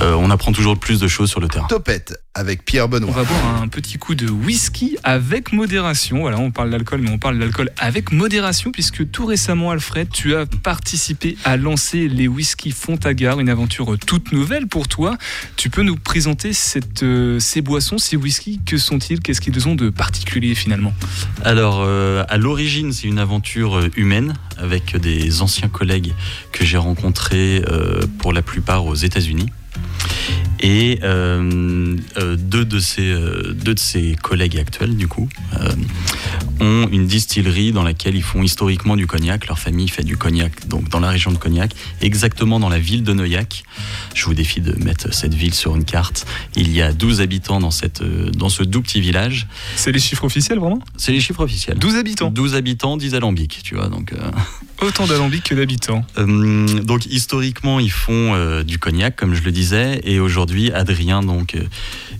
euh, 0.00 0.14
on 0.14 0.30
apprend 0.30 0.52
toujours 0.52 0.78
plus 0.78 0.98
de 1.00 1.08
choses 1.08 1.28
sur 1.30 1.40
le 1.40 1.48
terrain. 1.48 1.66
Topette 1.68 2.14
avec 2.34 2.64
Pierre 2.64 2.86
On 2.86 2.88
Benoît. 2.88 3.10
va 3.12 3.24
boire 3.24 3.60
un 3.62 3.68
petit 3.68 3.98
coup 3.98 4.14
de 4.14 4.28
whisky 4.28 4.96
avec 5.02 5.52
modération. 5.52 6.20
Voilà, 6.20 6.38
on 6.38 6.50
parle 6.52 6.70
d'alcool, 6.70 7.00
mais 7.02 7.10
on 7.10 7.18
parle 7.18 7.38
d'alcool 7.38 7.70
avec 7.78 8.12
modération, 8.12 8.70
puisque 8.70 9.10
tout 9.10 9.26
récemment, 9.26 9.70
Alfred, 9.72 10.08
tu 10.10 10.34
as 10.36 10.46
participé 10.46 11.36
à 11.44 11.56
lancer 11.56 12.08
les 12.08 12.28
whisky 12.28 12.70
Fontagar, 12.70 13.40
une 13.40 13.48
aventure 13.48 13.98
toute 14.06 14.32
nouvelle 14.32 14.68
pour 14.68 14.86
toi. 14.88 15.18
Tu 15.56 15.70
peux 15.70 15.82
nous 15.82 15.96
présenter 15.96 16.52
cette, 16.52 17.02
euh, 17.02 17.38
ces 17.40 17.60
boissons, 17.60 17.98
ces 17.98 18.16
whisky 18.16 18.60
Que 18.64 18.78
sont-ils 18.78 19.20
Qu'est-ce 19.20 19.40
qu'ils 19.40 19.68
ont 19.68 19.74
de 19.74 19.90
particulier 19.90 20.54
finalement? 20.54 20.94
Alors, 21.44 21.80
euh, 21.84 22.24
à 22.28 22.36
l'origine, 22.38 22.92
c'est 22.92 23.08
une 23.08 23.18
aventure 23.18 23.80
humaine 23.96 24.34
avec 24.56 24.96
des 24.96 25.42
anciens 25.42 25.68
collègues 25.68 26.12
que 26.52 26.64
j'ai 26.64 26.76
rencontrés 26.78 27.62
euh, 27.68 28.00
pour 28.18 28.32
la 28.32 28.42
plupart 28.42 28.86
aux 28.86 28.94
États-Unis. 28.94 29.50
Et 30.62 31.00
euh, 31.02 31.96
euh, 32.18 32.36
deux, 32.36 32.66
de 32.66 32.80
ces, 32.80 33.10
euh, 33.10 33.54
deux 33.54 33.74
de 33.74 33.78
ces 33.78 34.14
collègues 34.20 34.58
actuels, 34.58 34.94
du 34.94 35.08
coup, 35.08 35.26
euh, 35.58 35.72
ont 36.60 36.86
une 36.92 37.06
distillerie 37.06 37.72
dans 37.72 37.82
laquelle 37.82 38.14
ils 38.14 38.22
font 38.22 38.42
historiquement 38.42 38.94
du 38.96 39.06
cognac. 39.06 39.46
Leur 39.46 39.58
famille 39.58 39.88
fait 39.88 40.02
du 40.02 40.18
cognac 40.18 40.68
donc 40.68 40.90
dans 40.90 41.00
la 41.00 41.08
région 41.08 41.32
de 41.32 41.38
Cognac, 41.38 41.72
exactement 42.02 42.60
dans 42.60 42.68
la 42.68 42.78
ville 42.78 43.02
de 43.02 43.14
Neuillac. 43.14 43.64
Je 44.14 44.26
vous 44.26 44.34
défie 44.34 44.60
de 44.60 44.72
mettre 44.84 45.14
cette 45.14 45.32
ville 45.32 45.54
sur 45.54 45.76
une 45.76 45.84
carte. 45.84 46.26
Il 46.56 46.70
y 46.70 46.82
a 46.82 46.92
12 46.92 47.22
habitants 47.22 47.60
dans, 47.60 47.70
cette, 47.70 48.02
dans 48.02 48.50
ce 48.50 48.62
doux 48.62 48.82
petit 48.82 49.00
village. 49.00 49.46
C'est 49.76 49.92
les 49.92 49.98
chiffres 49.98 50.24
officiels, 50.24 50.58
vraiment? 50.58 50.80
C'est 50.98 51.12
les 51.12 51.20
chiffres 51.20 51.42
officiels. 51.42 51.78
12 51.78 51.96
habitants? 51.96 52.30
12 52.30 52.54
habitants, 52.54 52.96
10 52.98 53.14
alambics, 53.14 53.60
tu 53.64 53.76
vois. 53.76 53.88
Donc, 53.88 54.12
euh, 54.12 54.18
Autant 54.82 55.06
d'alambics 55.06 55.44
que 55.44 55.54
d'habitants. 55.54 56.04
donc 56.16 57.06
historiquement, 57.06 57.80
ils 57.80 57.90
font 57.90 58.62
du 58.62 58.78
cognac, 58.78 59.14
comme 59.14 59.34
je 59.34 59.42
le 59.42 59.52
disais, 59.52 59.69
et 59.72 60.20
aujourd'hui, 60.20 60.72
Adrien, 60.72 61.22
donc 61.22 61.54
euh, 61.54 61.64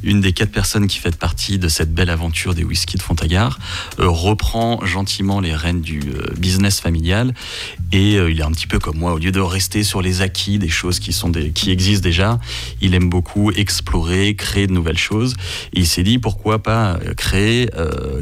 une 0.02 0.20
des 0.20 0.32
quatre 0.32 0.52
personnes 0.52 0.86
qui 0.86 0.98
fait 0.98 1.16
partie 1.16 1.58
de 1.58 1.68
cette 1.68 1.92
belle 1.92 2.10
aventure 2.10 2.54
des 2.54 2.64
whisky 2.64 2.96
de 2.96 3.02
Fontagar, 3.02 3.58
euh, 3.98 4.08
reprend 4.08 4.84
gentiment 4.84 5.40
les 5.40 5.54
rênes 5.54 5.80
du 5.80 6.00
euh, 6.00 6.32
business 6.38 6.80
familial, 6.80 7.34
et 7.92 8.14
il 8.14 8.38
est 8.38 8.42
un 8.42 8.52
petit 8.52 8.66
peu 8.66 8.78
comme 8.78 8.98
moi, 8.98 9.12
au 9.12 9.18
lieu 9.18 9.32
de 9.32 9.40
rester 9.40 9.82
sur 9.82 10.00
les 10.00 10.22
acquis 10.22 10.58
des 10.58 10.68
choses 10.68 11.00
qui 11.00 11.12
sont 11.12 11.28
des, 11.28 11.50
qui 11.50 11.70
existent 11.70 12.04
déjà, 12.04 12.38
il 12.80 12.94
aime 12.94 13.08
beaucoup 13.08 13.50
explorer, 13.50 14.36
créer 14.36 14.66
de 14.66 14.72
nouvelles 14.72 14.98
choses, 14.98 15.34
et 15.72 15.80
il 15.80 15.86
s'est 15.86 16.04
dit 16.04 16.18
pourquoi 16.18 16.62
pas 16.62 16.98
créer 17.16 17.68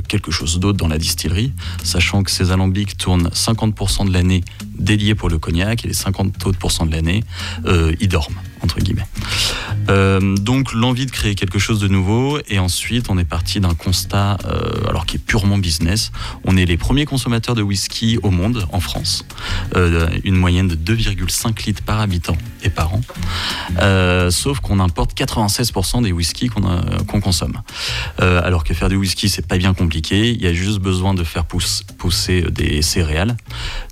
quelque 0.09 0.31
chose 0.31 0.59
d'autre 0.59 0.79
dans 0.79 0.89
la 0.89 0.97
distillerie, 0.97 1.53
sachant 1.83 2.23
que 2.23 2.31
ces 2.31 2.51
alambics 2.51 2.97
tournent 2.97 3.29
50% 3.29 4.09
de 4.09 4.13
l'année 4.13 4.43
dédiés 4.79 5.15
pour 5.15 5.29
le 5.29 5.39
cognac 5.39 5.85
et 5.85 5.89
les 5.89 5.95
50 5.95 6.47
autres 6.47 6.59
de 6.87 6.93
l'année, 6.93 7.25
euh, 7.67 7.95
ils 8.01 8.09
dorment, 8.09 8.37
entre 8.63 8.81
guillemets. 8.81 9.07
Euh, 9.89 10.35
donc 10.37 10.73
l'envie 10.73 11.07
de 11.07 11.11
créer 11.11 11.35
quelque 11.35 11.59
chose 11.59 11.81
de 11.81 11.89
nouveau 11.89 12.39
et 12.49 12.59
ensuite 12.59 13.07
on 13.11 13.19
est 13.19 13.25
parti 13.25 13.61
d'un 13.61 13.75
constat 13.75 14.37
euh, 14.45 14.89
alors 14.89 15.07
qui 15.07 15.17
est 15.17 15.21
purement 15.21 15.59
business. 15.59 16.11
On 16.45 16.57
est 16.57 16.65
les 16.67 16.77
premiers 16.77 17.05
consommateurs 17.07 17.55
de 17.55 17.63
whisky 17.63 18.19
au 18.23 18.31
monde 18.31 18.67
en 18.73 18.81
France, 18.81 19.25
Euh, 19.77 20.09
une 20.25 20.35
moyenne 20.37 20.69
de 20.69 20.75
2,5 20.75 21.67
litres 21.67 21.83
par 21.83 22.01
habitant 22.01 22.37
et 22.63 22.71
par 22.71 22.93
an. 22.95 23.01
Sauf 24.31 24.61
qu'on 24.61 24.81
importe 24.81 25.15
96% 25.19 26.03
des 26.03 26.13
whiskies 26.13 26.49
qu'on 26.49 27.21
consomme. 27.21 27.61
Alors 28.19 28.65
que 28.65 28.75
faire 28.75 28.89
du 28.89 28.97
whisky 28.97 29.29
c'est 29.29 29.47
pas 29.47 29.59
bien 29.59 29.75
compliqué, 29.75 30.31
il 30.31 30.41
y 30.43 30.47
a 30.47 30.53
juste 30.53 30.79
besoin 30.81 31.15
de 31.15 31.25
faire 31.25 31.45
pousse- 31.45 31.83
pousser 31.99 32.43
des 32.51 32.83
céréales. 32.83 33.37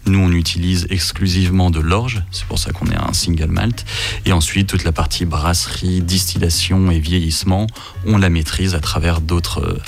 Nous 0.06 0.18
on 0.18 0.30
utilise 0.32 0.86
exclusivement 0.90 1.70
de 1.70 1.80
l'orge, 1.80 2.22
c'est 2.30 2.44
pour 2.46 2.58
ça 2.58 2.72
qu'on 2.72 2.86
est 2.86 2.96
un 2.96 3.12
single 3.12 3.50
malt. 3.50 3.84
Et 4.24 4.32
ensuite 4.32 4.55
toute 4.64 4.84
la 4.84 4.92
partie 4.92 5.24
brasserie, 5.24 6.00
distillation 6.00 6.90
et 6.90 6.98
vieillissement, 6.98 7.66
on 8.06 8.18
la 8.18 8.30
maîtrise 8.30 8.74
à 8.74 8.80
travers 8.80 9.20
d'autres 9.20 9.82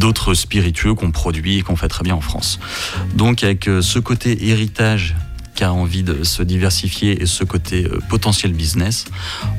euh, 0.00 0.34
spiritueux 0.34 0.94
qu'on 0.94 1.10
produit 1.10 1.58
et 1.58 1.62
qu'on 1.62 1.76
fait 1.76 1.88
très 1.88 2.04
bien 2.04 2.14
en 2.14 2.20
France. 2.20 2.58
Donc 3.14 3.42
avec 3.42 3.68
euh, 3.68 3.80
ce 3.80 3.98
côté 3.98 4.48
héritage 4.48 5.16
qui 5.56 5.64
a 5.64 5.72
envie 5.72 6.02
de 6.02 6.22
se 6.22 6.42
diversifier 6.42 7.22
et 7.22 7.26
ce 7.26 7.42
côté 7.42 7.84
euh, 7.84 7.98
potentiel 8.08 8.52
business, 8.52 9.06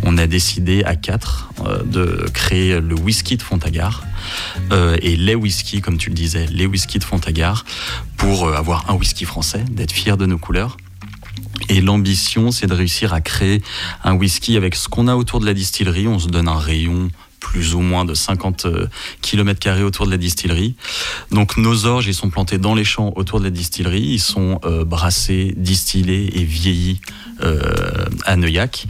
on 0.04 0.18
a 0.18 0.28
décidé 0.28 0.84
à 0.84 0.96
quatre 0.96 1.50
de 1.86 2.26
créer 2.34 2.80
le 2.80 2.96
whisky 2.96 3.36
de 3.36 3.42
Fontagar 3.42 4.04
euh, 4.72 4.96
et 5.02 5.16
les 5.16 5.36
whisky, 5.36 5.82
comme 5.82 5.98
tu 5.98 6.10
le 6.10 6.16
disais, 6.16 6.46
les 6.48 6.68
whisky 6.68 7.00
de 7.00 7.04
Fontagar 7.04 7.66
pour 8.16 8.54
avoir 8.54 8.90
un 8.90 8.94
whisky 8.94 9.26
français, 9.26 9.64
d'être 9.72 9.92
fier 9.92 10.18
de 10.18 10.26
nos 10.26 10.38
couleurs. 10.38 10.78
Et 11.70 11.82
l'ambition, 11.82 12.52
c'est 12.52 12.68
de 12.68 12.74
réussir 12.74 13.14
à 13.14 13.22
créer 13.22 13.62
un 14.04 14.14
whisky 14.14 14.58
avec 14.58 14.76
ce 14.76 14.88
qu'on 14.88 15.08
a 15.08 15.16
autour 15.16 15.40
de 15.40 15.46
la 15.46 15.54
distillerie. 15.54 16.08
On 16.08 16.20
se 16.20 16.28
donne 16.28 16.48
un 16.48 16.58
rayon 16.58 17.10
plus 17.52 17.76
ou 17.76 17.80
moins 17.80 18.04
de 18.04 18.14
50 18.14 18.68
km 19.22 19.82
autour 19.82 20.06
de 20.06 20.12
la 20.12 20.18
distillerie. 20.18 20.76
Donc 21.32 21.56
nos 21.58 21.86
orges, 21.86 22.08
ils 22.08 22.14
sont 22.14 22.30
plantés 22.30 22.58
dans 22.58 22.76
les 22.76 22.84
champs 22.84 23.14
autour 23.16 23.40
de 23.40 23.46
la 23.46 23.52
distillerie. 23.52 24.02
Ils 24.02 24.20
sont 24.20 24.60
euh, 24.66 24.84
brassés, 24.84 25.54
distillés 25.56 26.40
et 26.40 26.44
vieillis 26.44 27.00
euh, 27.42 28.06
à 28.26 28.36
Neuillac. 28.36 28.86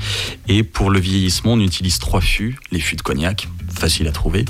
Et 0.48 0.64
pour 0.64 0.90
le 0.90 1.00
vieillissement, 1.00 1.54
on 1.54 1.60
utilise 1.60 2.00
trois 2.00 2.22
fûts. 2.22 2.58
Les 2.72 2.80
fûts 2.80 2.96
de 2.96 3.02
cognac, 3.02 3.48
facile 3.74 4.08
à 4.08 4.12
trouver. 4.12 4.46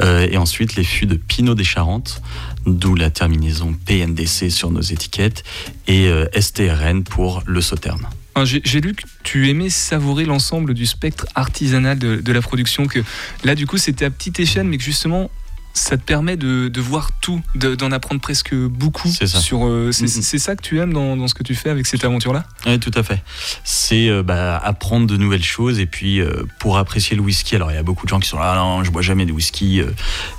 Euh, 0.00 0.26
et 0.28 0.36
ensuite 0.36 0.74
les 0.74 0.84
fûts 0.84 1.06
de 1.06 1.14
Pinot 1.14 1.54
des 1.54 1.64
Charentes, 1.64 2.20
d'où 2.66 2.94
la 2.96 3.10
terminaison 3.10 3.74
PNDC 3.84 4.50
sur 4.50 4.70
nos 4.70 4.80
étiquettes, 4.80 5.44
et 5.86 6.08
euh, 6.08 6.26
STRN 6.38 7.04
pour 7.04 7.42
le 7.46 7.60
sauterne. 7.60 8.08
Ah, 8.36 8.44
J'ai 8.44 8.80
lu 8.82 8.94
que 8.94 9.02
tu 9.24 9.48
aimais 9.48 9.70
savourer 9.70 10.24
l'ensemble 10.26 10.74
du 10.74 10.84
spectre 10.86 11.26
artisanal 11.34 11.98
de, 11.98 12.16
de 12.16 12.32
la 12.32 12.42
production, 12.42 12.86
que 12.86 13.00
là 13.44 13.54
du 13.54 13.66
coup 13.66 13.78
c'était 13.78 14.04
à 14.04 14.10
petite 14.10 14.38
échelle, 14.38 14.66
mais 14.66 14.76
que 14.76 14.84
justement 14.84 15.30
ça 15.72 15.96
te 15.98 16.02
permet 16.02 16.36
de, 16.38 16.68
de 16.68 16.80
voir 16.80 17.10
tout, 17.20 17.42
de- 17.54 17.74
d'en 17.74 17.92
apprendre 17.92 18.18
presque 18.20 18.54
beaucoup. 18.54 19.08
C'est 19.10 19.26
ça. 19.26 19.40
sur. 19.40 19.66
euh, 19.66 19.90
c'est 19.92 20.38
ça 20.38 20.54
que 20.56 20.62
tu 20.62 20.78
aimes 20.80 20.92
dans, 20.92 21.16
dans 21.18 21.28
ce 21.28 21.34
que 21.34 21.42
tu 21.42 21.54
fais 21.54 21.68
avec 21.70 21.86
cette 21.86 22.02
aventure-là? 22.04 22.44
Oui, 22.66 22.78
tout 22.78 22.90
à 22.94 23.02
fait. 23.02 23.22
C'est 23.64 24.08
euh, 24.08 24.22
bah, 24.22 24.56
apprendre 24.56 25.06
de 25.06 25.16
nouvelles 25.18 25.44
choses 25.44 25.78
et 25.78 25.84
puis 25.86 26.20
euh, 26.20 26.44
pour 26.60 26.78
apprécier 26.78 27.14
le 27.16 27.22
whisky. 27.22 27.56
Alors 27.56 27.70
il 27.72 27.74
y 27.74 27.78
a 27.78 27.82
beaucoup 27.82 28.06
de 28.06 28.10
gens 28.10 28.20
qui 28.20 28.28
sont 28.28 28.38
là, 28.38 28.52
Ah 28.54 28.56
non, 28.56 28.84
je 28.84 28.90
bois 28.90 29.02
jamais 29.02 29.26
de 29.26 29.32
whisky, 29.32 29.82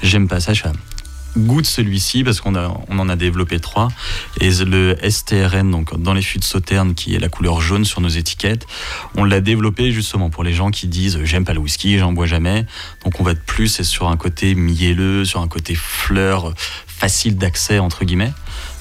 j'aime 0.01 0.27
pas 0.27 0.39
ça. 0.39 0.53
Je 0.53 0.61
fais, 0.63 0.69
goûte 1.35 1.65
celui-ci 1.65 2.23
parce 2.23 2.41
qu'on 2.41 2.55
on 2.55 2.99
en 2.99 3.09
a 3.09 3.15
développé 3.15 3.59
trois. 3.59 3.89
Et 4.39 4.51
le 4.51 4.95
STRN, 5.07 5.71
donc 5.71 5.99
dans 6.01 6.13
les 6.13 6.21
fûts 6.21 6.39
de 6.39 6.43
sauterne, 6.43 6.93
qui 6.93 7.15
est 7.15 7.19
la 7.19 7.29
couleur 7.29 7.61
jaune 7.61 7.85
sur 7.85 8.01
nos 8.01 8.09
étiquettes, 8.09 8.65
on 9.15 9.23
l'a 9.23 9.41
développé 9.41 9.91
justement 9.91 10.29
pour 10.29 10.43
les 10.43 10.53
gens 10.53 10.71
qui 10.71 10.87
disent 10.87 11.19
j'aime 11.23 11.45
pas 11.45 11.53
le 11.53 11.59
whisky, 11.59 11.97
j'en 11.97 12.13
bois 12.13 12.25
jamais. 12.25 12.65
Donc 13.03 13.19
on 13.19 13.23
va 13.23 13.31
être 13.31 13.43
plus 13.43 13.81
sur 13.81 14.07
un 14.07 14.17
côté 14.17 14.55
mielleux, 14.55 15.25
sur 15.25 15.41
un 15.41 15.47
côté 15.47 15.75
fleur, 15.75 16.53
facile 16.87 17.37
d'accès 17.37 17.79
entre 17.79 18.05
guillemets 18.05 18.33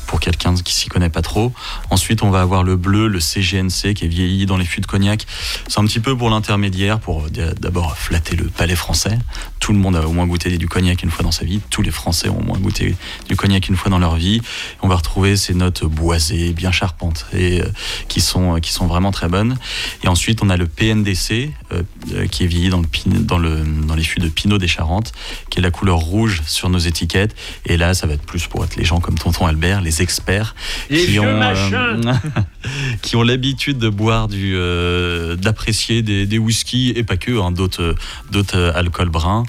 pour 0.06 0.20
quelqu'un 0.20 0.54
qui 0.54 0.74
s'y 0.74 0.88
connaît 0.88 1.10
pas 1.10 1.22
trop. 1.22 1.52
Ensuite, 1.90 2.22
on 2.22 2.30
va 2.30 2.40
avoir 2.40 2.62
le 2.62 2.76
bleu, 2.76 3.08
le 3.08 3.20
CGNC 3.20 3.94
qui 3.94 4.04
est 4.04 4.08
vieilli 4.08 4.46
dans 4.46 4.56
les 4.56 4.64
fûts 4.64 4.80
de 4.80 4.86
cognac. 4.86 5.26
C'est 5.68 5.80
un 5.80 5.84
petit 5.84 6.00
peu 6.00 6.16
pour 6.16 6.30
l'intermédiaire, 6.30 7.00
pour 7.00 7.24
euh, 7.24 7.54
d'abord 7.60 7.96
flatter 7.96 8.36
le 8.36 8.44
palais 8.44 8.76
français. 8.76 9.18
Tout 9.60 9.72
le 9.72 9.78
monde 9.78 9.96
a 9.96 10.06
au 10.06 10.12
moins 10.12 10.26
goûté 10.26 10.56
du 10.58 10.68
cognac 10.68 11.02
une 11.02 11.10
fois 11.10 11.24
dans 11.24 11.32
sa 11.32 11.44
vie. 11.44 11.60
Tous 11.70 11.82
les 11.82 11.90
Français 11.90 12.28
ont 12.28 12.38
au 12.38 12.42
moins 12.42 12.58
goûté 12.58 12.94
du 13.28 13.36
cognac 13.36 13.68
une 13.68 13.76
fois 13.76 13.90
dans 13.90 13.98
leur 13.98 14.16
vie. 14.16 14.40
On 14.82 14.88
va 14.88 14.96
retrouver 14.96 15.36
ces 15.36 15.54
notes 15.54 15.84
boisées, 15.84 16.52
bien 16.52 16.72
charpentes, 16.72 17.26
et 17.32 17.62
euh, 17.62 17.66
qui 18.08 18.20
sont 18.20 18.60
qui 18.60 18.72
sont 18.72 18.86
vraiment 18.86 19.10
très 19.10 19.28
bonnes. 19.28 19.56
Et 20.04 20.08
ensuite, 20.08 20.42
on 20.42 20.50
a 20.50 20.56
le 20.56 20.66
PNDC 20.66 21.50
euh, 21.72 21.82
euh, 22.12 22.26
qui 22.26 22.44
est 22.44 22.46
vieilli 22.46 22.68
dans 22.68 22.80
le 22.80 22.86
dans 23.06 23.38
le 23.38 23.64
dans 23.64 23.94
les 23.94 24.04
fûts 24.04 24.20
de 24.20 24.28
Pinot 24.28 24.58
des 24.58 24.68
Charentes, 24.68 25.12
qui 25.50 25.58
est 25.58 25.62
la 25.62 25.70
couleur 25.70 25.98
rouge 25.98 26.42
sur 26.46 26.68
nos 26.68 26.78
étiquettes. 26.78 27.34
Et 27.64 27.76
là, 27.76 27.94
ça 27.94 28.06
va 28.06 28.14
être 28.14 28.24
plus 28.24 28.46
pour 28.46 28.64
être 28.64 28.76
les 28.76 28.84
gens 28.84 29.00
comme 29.00 29.18
Tonton 29.18 29.46
Albert, 29.46 29.80
les 29.80 29.95
des 29.96 30.02
experts 30.02 30.54
Les 30.90 31.06
qui 31.06 31.18
ont, 31.18 31.38
machins. 31.38 32.20
qui 33.02 33.16
ont 33.16 33.22
l'habitude 33.22 33.78
de 33.78 33.88
boire 33.88 34.28
du, 34.28 34.54
euh, 34.56 35.36
d'apprécier 35.36 36.02
des, 36.02 36.26
des 36.26 36.38
whiskies 36.38 36.92
et 36.96 37.04
pas 37.04 37.16
que, 37.16 37.40
hein, 37.40 37.50
d'autres, 37.50 37.82
euh, 37.82 37.94
d'autres 38.30 38.58
euh, 38.58 38.72
alcools 38.74 39.08
bruns. 39.08 39.44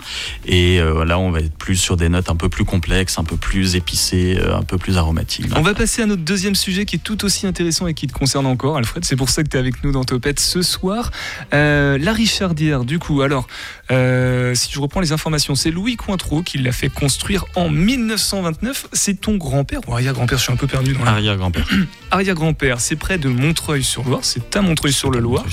Et 0.46 0.80
euh, 0.80 1.06
là, 1.06 1.20
on 1.20 1.32
va 1.32 1.40
être 1.40 1.56
plus 1.58 1.76
sur 1.76 1.98
des 1.98 2.10
notes 2.10 2.30
un 2.30 2.36
peu 2.36 2.50
plus 2.50 2.66
complexes, 2.66 3.18
un 3.18 3.24
peu 3.24 3.38
plus 3.38 3.76
épicées, 3.76 4.38
euh, 4.40 4.58
un 4.58 4.64
peu 4.64 4.78
plus 4.78 4.98
aromatiques. 4.98 5.48
On 5.56 5.62
va 5.62 5.74
passer 5.74 6.02
à 6.02 6.06
notre 6.06 6.24
deuxième 6.24 6.56
sujet 6.56 6.86
qui 6.86 6.98
est 6.98 7.04
tout 7.04 7.26
aussi 7.26 7.48
intéressant 7.48 7.88
et 7.88 7.94
qui 7.94 8.08
te 8.08 8.14
concerne 8.14 8.46
encore, 8.46 8.78
Alfred. 8.78 9.06
C'est 9.06 9.16
pour 9.16 9.30
ça 9.30 9.44
que 9.44 9.50
tu 9.50 9.58
es 9.58 9.60
avec 9.60 9.84
nous 9.84 9.92
dans 9.92 10.04
Topette 10.04 10.40
ce 10.40 10.62
soir. 10.62 11.12
Euh, 11.54 11.98
la 11.98 12.14
Richardière, 12.14 12.86
du 12.86 13.00
coup, 13.00 13.22
alors, 13.22 13.48
euh, 13.92 14.54
si 14.56 14.72
je 14.72 14.80
reprends 14.80 15.00
les 15.00 15.12
informations, 15.12 15.56
c'est 15.56 15.72
Louis 15.72 15.96
Cointreau 15.96 16.42
qui 16.42 16.58
l'a 16.58 16.72
fait 16.72 16.90
construire 16.90 17.46
en 17.56 17.70
1929. 17.70 18.88
C'est 18.94 19.22
ton 19.22 19.36
grand-père 19.36 19.82
ou 19.88 19.94
arrière-grand-père 19.94 20.37
Je 20.38 20.44
suis 20.44 20.54
un 20.54 20.56
peu 20.56 20.68
perdu 20.68 20.94
dans 20.94 21.04
la... 21.04 21.12
Arrière-grand-père. 21.12 21.68
Arrière-grand-père, 22.12 22.80
c'est 22.80 22.96
près 22.96 23.18
de 23.18 23.30
Montreuil-sur-Loire, 23.30 24.20
c'est 24.24 24.56
à 24.56 24.62
Montreuil-sur-le-Loir. 24.62 25.46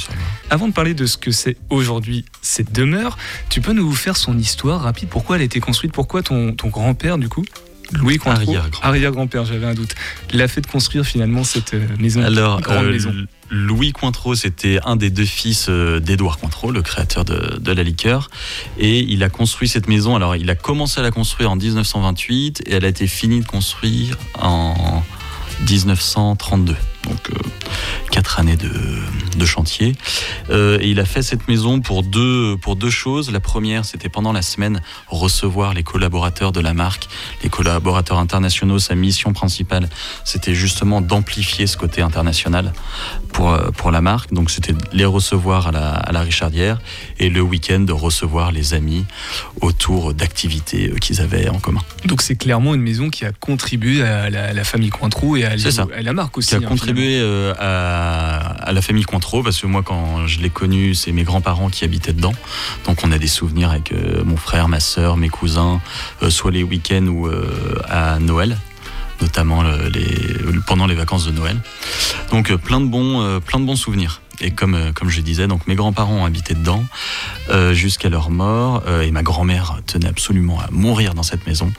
Avant 0.50 0.68
de 0.68 0.72
parler 0.72 0.94
de 0.94 1.06
ce 1.06 1.16
que 1.16 1.30
c'est 1.30 1.56
aujourd'hui 1.70 2.24
cette 2.42 2.72
demeure, 2.72 3.16
tu 3.48 3.60
peux 3.60 3.72
nous 3.72 3.92
faire 3.92 4.16
son 4.16 4.38
histoire 4.38 4.82
rapide 4.82 5.08
Pourquoi 5.08 5.36
elle 5.36 5.42
a 5.42 5.46
été 5.46 5.60
construite 5.60 5.92
Pourquoi 5.92 6.22
ton, 6.22 6.52
ton 6.52 6.68
grand-père, 6.68 7.18
du 7.18 7.28
coup? 7.28 7.44
Louis 7.92 8.18
Cointreau, 8.18 8.56
Arrière-grand-père. 8.82 9.44
j'avais 9.44 9.66
un 9.66 9.74
doute, 9.74 9.94
l'a 10.32 10.48
fait 10.48 10.60
de 10.60 10.66
construire 10.66 11.04
finalement 11.04 11.44
cette 11.44 11.74
euh, 11.74 11.86
maison, 11.98 12.22
Alors, 12.22 12.60
grande 12.60 12.86
euh, 12.86 12.92
maison. 12.92 13.12
Louis 13.50 13.92
Cointreau, 13.92 14.34
c'était 14.34 14.80
un 14.84 14.96
des 14.96 15.10
deux 15.10 15.24
fils 15.24 15.66
euh, 15.68 16.00
d'Édouard 16.00 16.38
Cointreau, 16.38 16.70
le 16.70 16.82
créateur 16.82 17.24
de, 17.24 17.58
de 17.58 17.72
la 17.72 17.82
liqueur. 17.82 18.30
Et 18.78 19.00
il 19.00 19.22
a 19.22 19.28
construit 19.28 19.68
cette 19.68 19.86
maison. 19.86 20.16
Alors, 20.16 20.34
il 20.36 20.48
a 20.50 20.54
commencé 20.54 21.00
à 21.00 21.02
la 21.02 21.10
construire 21.10 21.50
en 21.50 21.56
1928 21.56 22.62
et 22.66 22.72
elle 22.72 22.84
a 22.84 22.88
été 22.88 23.06
finie 23.06 23.40
de 23.40 23.46
construire 23.46 24.16
en 24.40 25.02
1932. 25.68 26.74
Donc, 27.06 27.30
euh, 27.30 27.48
quatre 28.10 28.38
années 28.38 28.56
de, 28.56 28.70
de 29.36 29.44
chantier. 29.44 29.94
Euh, 30.50 30.78
et 30.80 30.88
il 30.88 31.00
a 31.00 31.04
fait 31.04 31.22
cette 31.22 31.48
maison 31.48 31.80
pour 31.80 32.02
deux, 32.02 32.56
pour 32.56 32.76
deux 32.76 32.90
choses. 32.90 33.30
La 33.30 33.40
première, 33.40 33.84
c'était 33.84 34.08
pendant 34.08 34.32
la 34.32 34.42
semaine 34.42 34.80
recevoir 35.08 35.74
les 35.74 35.82
collaborateurs 35.82 36.52
de 36.52 36.60
la 36.60 36.74
marque, 36.74 37.08
les 37.42 37.48
collaborateurs 37.48 38.18
internationaux. 38.18 38.78
Sa 38.78 38.94
mission 38.94 39.32
principale, 39.32 39.88
c'était 40.24 40.54
justement 40.54 41.00
d'amplifier 41.00 41.66
ce 41.66 41.76
côté 41.76 42.02
international 42.02 42.72
pour, 43.32 43.52
euh, 43.52 43.70
pour 43.76 43.90
la 43.90 44.00
marque. 44.00 44.32
Donc 44.32 44.50
c'était 44.50 44.74
les 44.92 45.04
recevoir 45.04 45.68
à 45.68 45.72
la, 45.72 45.90
à 45.94 46.12
la 46.12 46.20
Richardière 46.20 46.78
et 47.18 47.28
le 47.30 47.40
week-end 47.40 47.80
de 47.80 47.92
recevoir 47.92 48.52
les 48.52 48.74
amis 48.74 49.04
autour 49.60 50.14
d'activités 50.14 50.92
qu'ils 51.00 51.20
avaient 51.20 51.48
en 51.48 51.58
commun. 51.58 51.80
Donc 52.04 52.22
c'est 52.22 52.36
clairement 52.36 52.74
une 52.74 52.82
maison 52.82 53.10
qui 53.10 53.24
a 53.24 53.32
contribué 53.32 54.02
à 54.02 54.30
la, 54.30 54.52
la 54.52 54.64
famille 54.64 54.90
Cointreau 54.90 55.36
et 55.36 55.44
à, 55.44 55.56
la 55.56 56.12
marque 56.12 56.38
aussi. 56.38 56.50
qui 56.50 56.54
a 56.54 56.58
hein, 56.58 56.62
contribué 56.62 56.93
euh, 56.98 57.52
à, 57.58 58.72
la 58.72 58.82
famille 58.82 59.04
Cointreau 59.04 59.42
parce 59.42 59.60
que 59.60 59.66
moi 59.66 59.82
quand 59.82 60.26
je 60.26 60.40
l'ai 60.40 60.50
connu 60.50 60.94
c'est 60.94 61.12
mes 61.12 61.22
grands-parents 61.24 61.68
qui 61.68 61.84
habitaient 61.84 62.12
dedans. 62.12 62.34
Donc 62.86 62.98
on 63.04 63.12
a 63.12 63.18
des 63.18 63.26
souvenirs 63.26 63.70
avec 63.70 63.92
euh, 63.92 64.22
mon 64.24 64.36
frère 64.36 64.68
ma 64.68 64.80
soeur 64.80 65.16
mes 65.16 65.28
cousins 65.28 65.80
euh, 66.22 66.30
soit 66.30 66.50
les 66.50 66.62
week-ends 66.62 67.06
ou 67.06 67.28
à 67.88 68.18
Noël 68.18 68.56
notamment 69.20 69.62
le- 69.62 69.88
les, 69.88 70.34
pendant 70.66 70.86
les 70.86 70.94
vacances 70.94 71.24
de 71.26 71.30
Noël. 71.30 71.56
Donc 72.30 72.52
plein 72.56 72.80
de 72.80 72.86
bons 72.86 73.40
plein 73.40 73.60
de 73.60 73.64
bons 73.64 73.76
souvenirs 73.76 74.20
et 74.40 74.50
comme, 74.50 74.74
euh, 74.74 74.92
comme 74.92 75.10
je 75.10 75.20
disais, 75.20 75.46
donc 75.46 75.66
mes 75.66 75.74
grands-parents 75.74 76.24
habité 76.24 76.54
dedans 76.54 76.84
euh, 77.50 77.72
jusqu'à 77.72 78.08
leur 78.08 78.30
mort 78.30 78.82
euh, 78.86 79.02
et 79.02 79.10
ma 79.10 79.22
grand-mère 79.22 79.80
tenait 79.86 80.08
absolument 80.08 80.60
à 80.60 80.68
mourir 80.70 81.14
dans 81.14 81.22
cette 81.22 81.46
maison. 81.46 81.72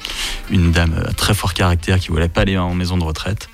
Une 0.49 0.72
dame 0.72 0.95
à 1.08 1.14
très 1.14 1.34
fort 1.34 1.53
caractère 1.53 1.99
qui 1.99 2.10
voulait 2.10 2.30
pas 2.30 2.41
aller 2.41 2.58
en 2.58 2.74
maison 2.74 2.97
de 2.97 3.03
retraite. 3.03 3.49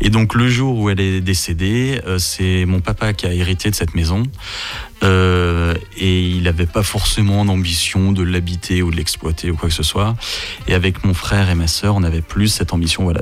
Et 0.00 0.10
donc 0.10 0.34
le 0.34 0.48
jour 0.48 0.78
où 0.78 0.90
elle 0.90 1.00
est 1.00 1.20
décédée, 1.20 2.00
c'est 2.18 2.64
mon 2.66 2.80
papa 2.80 3.12
qui 3.12 3.26
a 3.26 3.32
hérité 3.32 3.70
de 3.70 3.74
cette 3.74 3.94
maison. 3.94 4.24
Euh, 5.04 5.74
et 5.96 6.22
il 6.22 6.42
n'avait 6.44 6.66
pas 6.66 6.82
forcément 6.82 7.44
d'ambition 7.44 8.12
de 8.12 8.22
l'habiter 8.22 8.82
ou 8.82 8.90
de 8.90 8.96
l'exploiter 8.96 9.50
ou 9.50 9.56
quoi 9.56 9.68
que 9.68 9.74
ce 9.74 9.82
soit. 9.82 10.16
Et 10.66 10.74
avec 10.74 11.04
mon 11.04 11.14
frère 11.14 11.50
et 11.50 11.54
ma 11.54 11.66
sœur, 11.66 11.94
on 11.96 12.02
avait 12.02 12.22
plus 12.22 12.48
cette 12.48 12.72
ambition. 12.72 13.04
Voilà, 13.04 13.20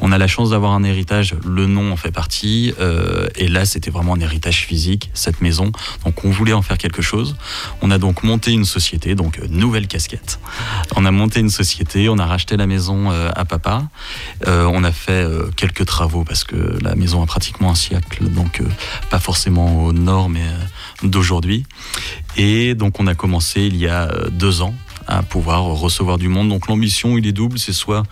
on 0.00 0.12
a 0.12 0.18
la 0.18 0.26
chance 0.26 0.50
d'avoir 0.50 0.72
un 0.72 0.84
héritage. 0.84 1.34
Le 1.46 1.66
nom 1.66 1.92
en 1.92 1.96
fait 1.96 2.10
partie. 2.10 2.74
euh, 2.80 3.28
et 3.36 3.48
là, 3.48 3.64
c'était 3.64 3.90
vraiment 3.90 4.14
un 4.14 4.20
héritage 4.20 4.66
physique, 4.66 5.10
cette 5.14 5.40
maison. 5.40 5.72
Donc, 6.04 6.24
on 6.24 6.30
voulait 6.30 6.52
en 6.52 6.62
faire 6.62 6.78
quelque 6.78 7.02
chose. 7.02 7.36
On 7.82 7.90
a 7.90 7.98
donc 7.98 8.22
monté 8.22 8.52
une 8.52 8.64
société, 8.64 9.14
donc 9.14 9.38
euh, 9.38 9.46
nouvelle 9.48 9.86
casquette. 9.86 10.38
On 10.96 11.04
a 11.04 11.10
monté 11.10 11.40
une 11.40 11.50
société. 11.50 12.08
On 12.08 12.18
a 12.18 12.26
racheté 12.26 12.56
la 12.56 12.66
maison 12.66 13.10
à 13.10 13.44
papa. 13.44 13.84
On 14.46 14.84
a 14.84 14.92
fait 14.92 15.26
quelques 15.56 15.84
travaux 15.86 16.24
parce 16.24 16.44
que 16.44 16.78
la 16.82 16.94
maison 16.94 17.22
a 17.22 17.26
pratiquement 17.26 17.70
un 17.70 17.74
siècle, 17.74 18.24
donc 18.28 18.62
pas 19.10 19.18
forcément 19.18 19.84
aux 19.84 19.92
normes 19.92 20.36
euh, 20.36 20.58
d'aujourd'hui. 21.02 21.64
Et 22.36 22.74
donc 22.74 23.00
on 23.00 23.06
a 23.06 23.14
commencé 23.14 23.62
il 23.62 23.76
y 23.76 23.86
a 23.86 24.10
euh, 24.10 24.28
deux 24.30 24.62
ans 24.62 24.74
à 25.06 25.22
pouvoir 25.22 25.64
recevoir 25.64 26.18
du 26.18 26.28
monde. 26.28 26.48
Donc 26.48 26.68
l'ambition, 26.68 27.18
il 27.18 27.26
est 27.26 27.32
double, 27.32 27.58
c'est 27.58 27.72
soit 27.72 28.04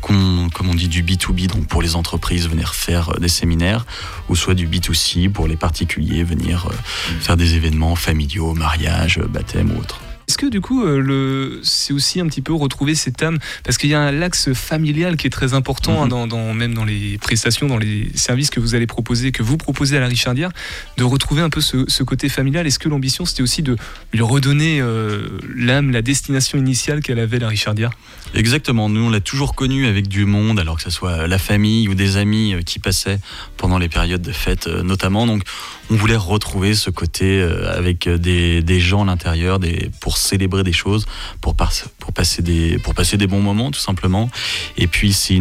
qu'on, 0.00 0.48
comme 0.52 0.68
on 0.68 0.74
dit, 0.74 0.88
du 0.88 1.02
B2B, 1.02 1.46
donc 1.46 1.66
pour 1.66 1.82
les 1.82 1.94
entreprises 1.94 2.48
venir 2.48 2.74
faire 2.74 3.10
euh, 3.10 3.18
des 3.18 3.28
séminaires, 3.28 3.86
ou 4.28 4.36
soit 4.36 4.54
du 4.54 4.66
B2C 4.66 5.30
pour 5.30 5.46
les 5.46 5.56
particuliers 5.56 6.24
venir 6.24 6.66
euh, 6.66 6.74
faire 7.20 7.36
des 7.36 7.54
événements 7.54 7.94
familiaux, 7.96 8.54
mariage, 8.54 9.20
baptême 9.20 9.72
ou 9.72 9.80
autre. 9.80 10.00
Est-ce 10.30 10.38
que 10.38 10.46
du 10.46 10.60
coup, 10.60 10.84
euh, 10.84 11.00
le... 11.00 11.58
c'est 11.64 11.92
aussi 11.92 12.20
un 12.20 12.26
petit 12.28 12.40
peu 12.40 12.52
retrouver 12.52 12.94
cette 12.94 13.20
âme 13.20 13.38
Parce 13.64 13.78
qu'il 13.78 13.90
y 13.90 13.94
a 13.94 14.00
un 14.00 14.22
axe 14.22 14.52
familial 14.52 15.16
qui 15.16 15.26
est 15.26 15.30
très 15.30 15.54
important, 15.54 16.04
hein, 16.04 16.06
dans, 16.06 16.28
dans- 16.28 16.54
même 16.54 16.72
dans 16.72 16.84
les 16.84 17.18
prestations, 17.18 17.66
dans 17.66 17.78
les 17.78 18.08
services 18.14 18.48
que 18.50 18.60
vous 18.60 18.76
allez 18.76 18.86
proposer, 18.86 19.32
que 19.32 19.42
vous 19.42 19.56
proposez 19.56 19.96
à 19.96 20.00
la 20.00 20.06
Richardière, 20.06 20.50
de 20.98 21.02
retrouver 21.02 21.42
un 21.42 21.50
peu 21.50 21.60
ce, 21.60 21.84
ce 21.88 22.04
côté 22.04 22.28
familial. 22.28 22.64
Est-ce 22.68 22.78
que 22.78 22.88
l'ambition, 22.88 23.24
c'était 23.24 23.42
aussi 23.42 23.64
de 23.64 23.76
lui 24.12 24.22
redonner 24.22 24.80
euh, 24.80 25.26
l'âme, 25.56 25.90
la 25.90 26.00
destination 26.00 26.58
initiale 26.58 27.00
qu'elle 27.02 27.18
avait, 27.18 27.40
la 27.40 27.48
Richardière 27.48 27.90
Exactement, 28.32 28.88
nous 28.88 29.06
on 29.06 29.10
l'a 29.10 29.20
toujours 29.20 29.56
connu 29.56 29.86
avec 29.86 30.06
du 30.06 30.24
monde, 30.24 30.60
alors 30.60 30.76
que 30.76 30.82
ce 30.82 30.90
soit 30.90 31.26
la 31.26 31.38
famille 31.38 31.88
ou 31.88 31.94
des 31.94 32.16
amis 32.16 32.54
euh, 32.54 32.62
qui 32.62 32.78
passaient 32.78 33.18
pendant 33.56 33.76
les 33.76 33.88
périodes 33.88 34.22
de 34.22 34.30
fête 34.30 34.68
euh, 34.68 34.84
notamment. 34.84 35.26
Donc 35.26 35.42
on 35.90 35.96
voulait 35.96 36.16
retrouver 36.16 36.74
ce 36.74 36.90
côté 36.90 37.40
euh, 37.40 37.76
avec 37.76 38.08
des, 38.08 38.80
gens 38.80 39.02
à 39.02 39.06
l'intérieur 39.06 39.58
pour 40.00 40.16
célébrer 40.16 40.62
des 40.62 40.72
choses, 40.72 41.06
pour, 41.40 41.56
passer 41.56 42.42
des, 42.42 43.26
bons 43.26 43.42
moments 43.42 43.72
tout 43.72 43.80
simplement. 43.80 44.30
Et 44.76 44.86
puis 44.86 45.12
c'est 45.12 45.36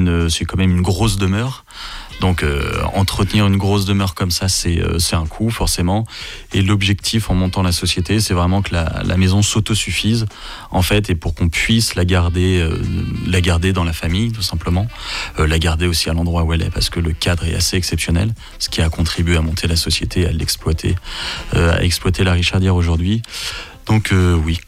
quand 0.45 0.57
même 0.57 0.71
une 0.71 0.81
grosse 0.81 1.17
demeure. 1.17 1.65
Donc 2.19 2.43
euh, 2.43 2.83
entretenir 2.93 3.47
une 3.47 3.57
grosse 3.57 3.85
demeure 3.85 4.13
comme 4.13 4.31
ça, 4.31 4.49
c'est 4.49 4.79
euh, 4.79 4.97
un 5.13 5.25
coût 5.25 5.49
forcément. 5.49 6.05
Et 6.53 6.61
l'objectif 6.61 7.29
en 7.29 7.33
montant 7.33 7.63
la 7.63 7.71
société, 7.71 8.19
c'est 8.19 8.33
vraiment 8.33 8.61
que 8.61 8.73
la, 8.73 9.01
la 9.05 9.17
maison 9.17 9.41
s'autosuffise 9.41 10.25
en 10.71 10.81
fait, 10.81 11.09
et 11.09 11.15
pour 11.15 11.33
qu'on 11.33 11.49
puisse 11.49 11.95
la 11.95 12.05
garder, 12.05 12.59
euh, 12.59 12.77
la 13.25 13.41
garder 13.41 13.71
dans 13.71 13.85
la 13.85 13.93
famille 13.93 14.31
tout 14.31 14.41
simplement, 14.41 14.87
Euh, 15.39 15.47
la 15.47 15.59
garder 15.59 15.87
aussi 15.87 16.09
à 16.09 16.13
l'endroit 16.13 16.43
où 16.43 16.53
elle 16.53 16.61
est, 16.61 16.71
parce 16.71 16.89
que 16.89 16.99
le 16.99 17.13
cadre 17.13 17.45
est 17.45 17.55
assez 17.55 17.77
exceptionnel, 17.77 18.33
ce 18.57 18.69
qui 18.69 18.81
a 18.81 18.89
contribué 18.89 19.37
à 19.37 19.41
monter 19.41 19.67
la 19.67 19.75
société, 19.75 20.25
à 20.27 20.31
l'exploiter, 20.31 20.95
à 21.53 21.83
exploiter 21.83 22.23
la 22.23 22.33
Richardière 22.33 22.75
aujourd'hui. 22.75 23.21
Donc 23.85 24.11
oui. 24.45 24.59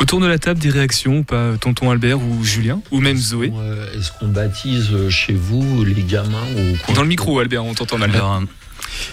Autour 0.00 0.20
de 0.20 0.26
la 0.26 0.38
table, 0.38 0.58
des 0.58 0.70
réactions 0.70 1.18
ou 1.18 1.22
pas 1.22 1.56
Tonton 1.60 1.90
Albert 1.90 2.18
ou 2.20 2.42
Julien 2.44 2.80
Ou 2.90 3.00
même 3.00 3.16
Zoé 3.16 3.52
Euh, 3.54 3.86
Est-ce 3.98 4.10
qu'on 4.12 4.28
baptise 4.28 4.88
euh, 4.92 5.10
chez 5.10 5.32
vous 5.32 5.84
les 5.84 6.02
gamins 6.02 6.44
ou 6.88 6.92
Dans 6.94 7.02
le 7.02 7.08
micro, 7.08 7.38
Albert, 7.38 7.64
on 7.64 7.74
t'entend 7.74 7.98
mal. 7.98 8.10
Alors, 8.14 8.34
euh, 8.34 8.40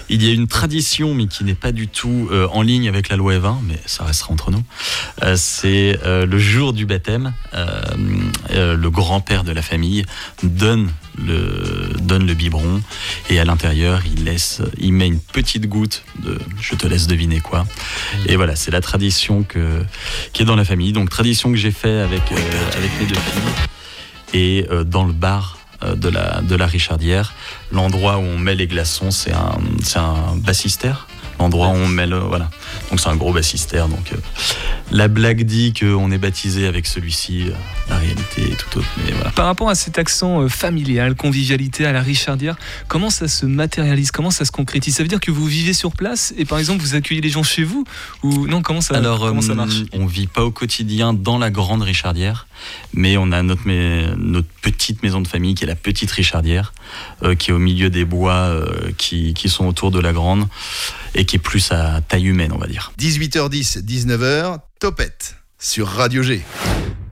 il 0.08 0.22
y 0.24 0.30
a 0.30 0.34
une 0.34 0.48
tradition, 0.48 1.14
mais 1.14 1.26
qui 1.26 1.44
n'est 1.44 1.54
pas 1.54 1.70
du 1.72 1.86
tout 1.86 2.28
euh, 2.32 2.48
en 2.52 2.62
ligne 2.62 2.88
avec 2.88 3.08
la 3.08 3.16
loi 3.16 3.34
Evin, 3.34 3.58
mais 3.68 3.78
ça 3.86 4.04
restera 4.04 4.32
entre 4.32 4.50
nous. 4.50 4.62
Euh, 5.22 5.36
c'est 5.36 5.98
euh, 6.04 6.26
le 6.26 6.38
jour 6.38 6.72
du 6.72 6.86
baptême, 6.86 7.32
euh, 7.54 7.66
euh, 8.50 8.76
le 8.76 8.90
grand-père 8.90 9.44
de 9.44 9.52
la 9.52 9.62
famille 9.62 10.04
donne 10.42 10.90
le, 11.26 11.90
donne 12.00 12.26
le 12.26 12.34
biberon 12.34 12.80
et 13.28 13.38
à 13.38 13.44
l'intérieur, 13.44 14.02
il 14.06 14.24
laisse, 14.24 14.62
il 14.78 14.92
met 14.92 15.06
une 15.06 15.20
petite 15.20 15.66
goutte 15.66 16.04
de, 16.22 16.38
je 16.60 16.74
te 16.74 16.86
laisse 16.86 17.06
deviner 17.06 17.40
quoi. 17.40 17.66
Et 18.26 18.36
voilà, 18.36 18.56
c'est 18.56 18.70
la 18.70 18.80
tradition 18.80 19.42
que, 19.42 19.82
qui 20.32 20.42
est 20.42 20.46
dans 20.46 20.56
la 20.56 20.64
famille. 20.64 20.92
Donc 20.92 21.10
tradition 21.10 21.50
que 21.50 21.56
j'ai 21.56 21.72
fait 21.72 22.00
avec 22.00 22.22
euh, 22.32 22.36
avec 22.76 22.90
mes 23.00 23.06
deux 23.06 23.14
filles 23.14 23.52
et 24.32 24.66
euh, 24.70 24.84
dans 24.84 25.04
le 25.04 25.12
bar 25.12 25.58
euh, 25.82 25.94
de 25.94 26.08
la, 26.08 26.40
de 26.42 26.54
la 26.54 26.66
Richardière. 26.66 27.34
L'endroit 27.72 28.18
où 28.18 28.22
on 28.22 28.38
met 28.38 28.54
les 28.54 28.66
glaçons, 28.66 29.10
c'est 29.10 29.32
un, 29.32 29.58
un 29.96 30.36
bassistère. 30.36 31.06
L'endroit 31.38 31.68
où 31.68 31.74
on 31.74 31.88
met 31.88 32.06
le. 32.06 32.18
Voilà. 32.18 32.50
Donc 32.90 32.98
c'est 33.00 33.08
un 33.08 33.16
gros 33.16 33.32
bassistère. 33.32 33.88
Donc 33.88 34.12
euh, 34.12 34.16
la 34.90 35.08
blague 35.08 35.44
dit 35.44 35.72
qu'on 35.72 36.10
est 36.10 36.18
baptisé 36.18 36.66
avec 36.66 36.86
celui-ci. 36.86 37.44
euh, 37.48 37.52
la 37.88 37.98
réalité 37.98 38.42
est 38.52 38.56
tout 38.56 38.78
autre. 38.78 38.88
Mais 39.04 39.12
voilà. 39.12 39.30
Par 39.30 39.46
rapport 39.46 39.68
à 39.68 39.74
cet 39.74 39.98
accent 39.98 40.42
euh, 40.42 40.48
familial, 40.48 41.14
convivialité 41.14 41.86
à 41.86 41.92
la 41.92 42.02
Richardière, 42.02 42.56
comment 42.88 43.10
ça 43.10 43.28
se 43.28 43.46
matérialise? 43.46 44.10
Comment 44.10 44.30
ça 44.32 44.44
se 44.44 44.50
concrétise? 44.52 44.96
Ça 44.96 45.02
veut 45.04 45.08
dire 45.08 45.20
que 45.20 45.30
vous 45.30 45.46
vivez 45.46 45.72
sur 45.72 45.92
place 45.92 46.34
et 46.36 46.44
par 46.44 46.58
exemple 46.58 46.82
vous 46.82 46.94
accueillez 46.94 47.20
les 47.20 47.30
gens 47.30 47.42
chez 47.44 47.62
vous? 47.62 47.84
Ou 48.22 48.46
non, 48.48 48.62
comment 48.62 48.80
ça, 48.80 48.96
Alors, 48.96 49.20
comment 49.20 49.40
ça 49.40 49.54
marche? 49.54 49.74
on 49.92 50.06
vit 50.06 50.26
pas 50.26 50.42
au 50.44 50.50
quotidien 50.50 51.12
dans 51.12 51.38
la 51.38 51.50
grande 51.50 51.82
Richardière, 51.82 52.46
mais 52.92 53.16
on 53.16 53.30
a 53.32 53.42
notre, 53.42 53.62
mais- 53.66 54.06
notre 54.16 54.48
petite 54.62 55.02
maison 55.02 55.20
de 55.20 55.28
famille 55.28 55.54
qui 55.54 55.64
est 55.64 55.68
la 55.68 55.76
petite 55.76 56.10
Richardière, 56.10 56.72
qui 57.38 57.50
est 57.50 57.54
au 57.54 57.58
milieu 57.58 57.88
des 57.90 58.04
bois 58.04 58.52
qui, 58.98 59.32
qui 59.34 59.48
sont 59.48 59.66
autour 59.66 59.90
de 59.90 60.00
la 60.00 60.12
grande 60.12 60.46
et 61.14 61.24
qui 61.24 61.36
est 61.36 61.40
plus 61.40 61.72
à 61.72 62.00
taille 62.00 62.26
humaine, 62.26 62.52
on 62.52 62.58
va 62.58 62.66
dire. 62.66 62.92
18h10, 62.98 63.84
19h, 63.84 64.60
Topette 64.80 65.36
sur 65.58 65.88
Radio 65.88 66.22
G. 66.22 66.42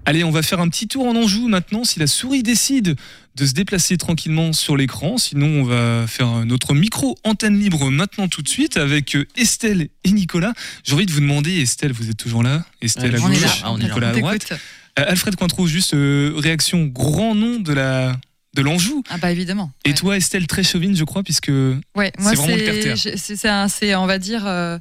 Allez, 0.07 0.25
on 0.25 0.31
va 0.31 0.43
faire 0.43 0.61
un 0.61 0.69
petit 0.69 0.89
tour 0.89 1.07
en 1.07 1.15
Anjou 1.15 1.49
maintenant. 1.49 1.85
Si 1.85 1.99
la 1.99 2.07
souris 2.07 2.43
décide 2.43 2.97
de 3.35 3.47
se 3.47 3.53
déplacer 3.53 3.99
tranquillement 3.99 4.55
sur 4.55 4.75
l'écran, 4.75 5.19
sinon 5.19 5.47
on 5.47 5.65
va 5.65 6.07
faire 6.07 6.47
notre 6.47 6.73
micro 6.73 7.19
antenne 7.25 7.59
libre 7.59 7.91
maintenant 7.91 8.27
tout 8.27 8.41
de 8.41 8.49
suite 8.49 8.79
avec 8.79 9.15
euh, 9.15 9.27
Estelle 9.37 9.89
et 10.05 10.13
Nicolas. 10.13 10.55
J'ai 10.83 10.95
envie 10.95 11.05
de 11.05 11.13
vous 11.13 11.21
demander, 11.21 11.61
Estelle, 11.61 11.93
vous 11.93 12.09
êtes 12.09 12.17
toujours 12.17 12.43
là? 12.43 12.65
Estelle 12.81 13.17
à 13.17 13.21
On 13.21 13.31
est 13.31 13.35
gauche, 13.35 13.43
là. 13.43 13.53
Ah, 13.65 13.73
on 13.73 13.77
est 13.77 13.83
là. 13.83 13.89
Nicolas 13.89 14.09
à 14.09 14.13
droite. 14.13 14.53
Euh, 14.99 15.05
Alfred 15.07 15.37
Cointreau, 15.37 15.67
juste 15.67 15.93
euh, 15.93 16.33
réaction 16.37 16.87
grand 16.87 17.35
nom 17.35 17.61
de 17.61 17.75
la 17.75 18.17
de 18.59 18.63
l'Anjou. 18.63 19.03
Ah 19.09 19.19
bah 19.19 19.31
évidemment. 19.31 19.71
Et 19.85 19.91
ouais. 19.91 19.95
toi, 19.95 20.17
Estelle, 20.17 20.47
très 20.47 20.63
chauvine, 20.65 20.97
je 20.97 21.05
crois, 21.05 21.23
puisque 21.23 21.49
Ouais, 21.49 22.13
moi 22.19 22.31
C'est 22.31 22.37
vraiment 22.37 22.57
le 22.57 22.65
terre-terre. 22.65 22.97
j'ai- 22.97 23.17
c'est, 23.17 23.95
on 23.95 24.07
va 24.07 24.19
dire, 24.19 24.43
euh, 24.47 24.79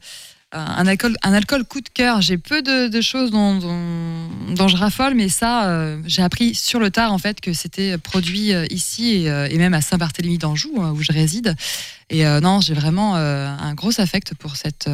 un 0.53 0.87
alcool, 0.87 1.15
un 1.23 1.33
alcool 1.33 1.63
coup 1.65 1.81
de 1.81 1.89
cœur. 1.93 2.21
J'ai 2.21 2.37
peu 2.37 2.61
de, 2.61 2.87
de 2.87 3.01
choses 3.01 3.31
dont, 3.31 3.55
dont, 3.57 4.29
dont 4.55 4.67
je 4.67 4.77
raffole, 4.77 5.13
mais 5.13 5.29
ça, 5.29 5.67
euh, 5.67 5.99
j'ai 6.05 6.21
appris 6.23 6.55
sur 6.55 6.79
le 6.79 6.89
tard 6.89 7.11
en 7.13 7.17
fait 7.17 7.41
que 7.41 7.53
c'était 7.53 7.97
produit 7.97 8.53
euh, 8.53 8.65
ici 8.69 9.09
et, 9.09 9.25
et 9.25 9.57
même 9.57 9.73
à 9.73 9.81
Saint-Barthélemy 9.81 10.37
d'Anjou 10.37 10.73
hein, 10.81 10.93
où 10.95 11.03
je 11.03 11.11
réside. 11.11 11.55
Et 12.09 12.25
euh, 12.25 12.39
non, 12.39 12.61
j'ai 12.61 12.73
vraiment 12.73 13.15
un 13.15 13.73
gros 13.73 13.99
affect 13.99 14.33
pour 14.35 14.55
cette 14.55 14.85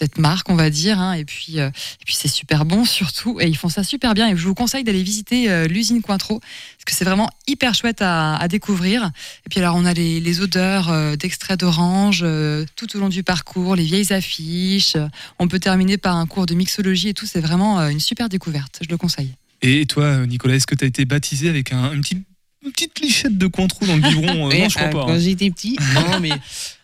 cette 0.00 0.18
marque, 0.18 0.48
on 0.48 0.54
va 0.54 0.70
dire. 0.70 0.98
hein. 0.98 1.12
et 1.12 1.24
puis 1.26 1.60
euh, 1.60 1.68
et 1.68 2.04
puis 2.06 2.14
c'est 2.14 2.28
super 2.28 2.64
bon 2.64 2.84
surtout, 2.84 3.38
et 3.40 3.46
ils 3.46 3.56
font 3.56 3.68
ça 3.68 3.84
super 3.84 4.14
bien. 4.14 4.28
Et 4.28 4.36
je 4.36 4.46
vous 4.46 4.54
conseille 4.54 4.82
d'aller 4.82 5.02
visiter 5.02 5.50
euh, 5.50 5.66
l'usine 5.66 6.00
Cointreau 6.00 6.40
parce 6.40 6.84
que 6.86 6.92
c'est 6.94 7.04
vraiment 7.04 7.28
hyper 7.46 7.74
chouette 7.74 8.00
à, 8.00 8.36
à 8.36 8.48
découvrir. 8.48 9.10
Et 9.46 9.50
puis 9.50 9.60
alors 9.60 9.76
on 9.76 9.84
a 9.84 9.92
les, 9.92 10.18
les 10.20 10.40
odeurs 10.40 10.88
euh, 10.90 11.16
d'extrait 11.16 11.58
d'orange 11.58 12.20
euh, 12.24 12.64
tout 12.76 12.96
au 12.96 13.00
long 13.00 13.10
du 13.10 13.22
parcours, 13.22 13.76
les 13.76 13.84
vieilles 13.84 14.12
affiches. 14.12 14.96
On 15.38 15.48
peut 15.48 15.58
terminer 15.60 15.98
par 15.98 16.16
un 16.16 16.26
cours 16.26 16.46
de 16.46 16.54
mixologie 16.54 17.08
et 17.10 17.14
tout. 17.14 17.26
C'est 17.26 17.40
vraiment 17.40 17.78
euh, 17.80 17.88
une 17.90 18.00
super 18.00 18.28
découverte. 18.30 18.78
Je 18.82 18.88
le 18.88 18.96
conseille. 18.96 19.34
Et 19.62 19.84
toi, 19.84 20.26
Nicolas, 20.26 20.54
est-ce 20.54 20.66
que 20.66 20.74
tu 20.74 20.84
as 20.84 20.88
été 20.88 21.04
baptisé 21.04 21.50
avec 21.50 21.72
un, 21.74 21.92
une, 21.92 22.00
petite, 22.00 22.22
une 22.64 22.72
petite 22.72 22.98
lichette 23.00 23.36
de 23.36 23.46
Cointreau 23.46 23.84
dans 23.84 23.96
le 23.96 24.00
biberon? 24.00 24.48
Euh, 24.50 24.58
Non, 24.58 24.68
je 24.70 24.74
crois 24.74 24.86
euh, 24.88 24.90
pas. 24.92 25.04
Quand 25.04 25.12
hein. 25.12 25.18
j'étais 25.18 25.50
petit, 25.50 25.76
non, 25.94 26.18
mais 26.20 26.30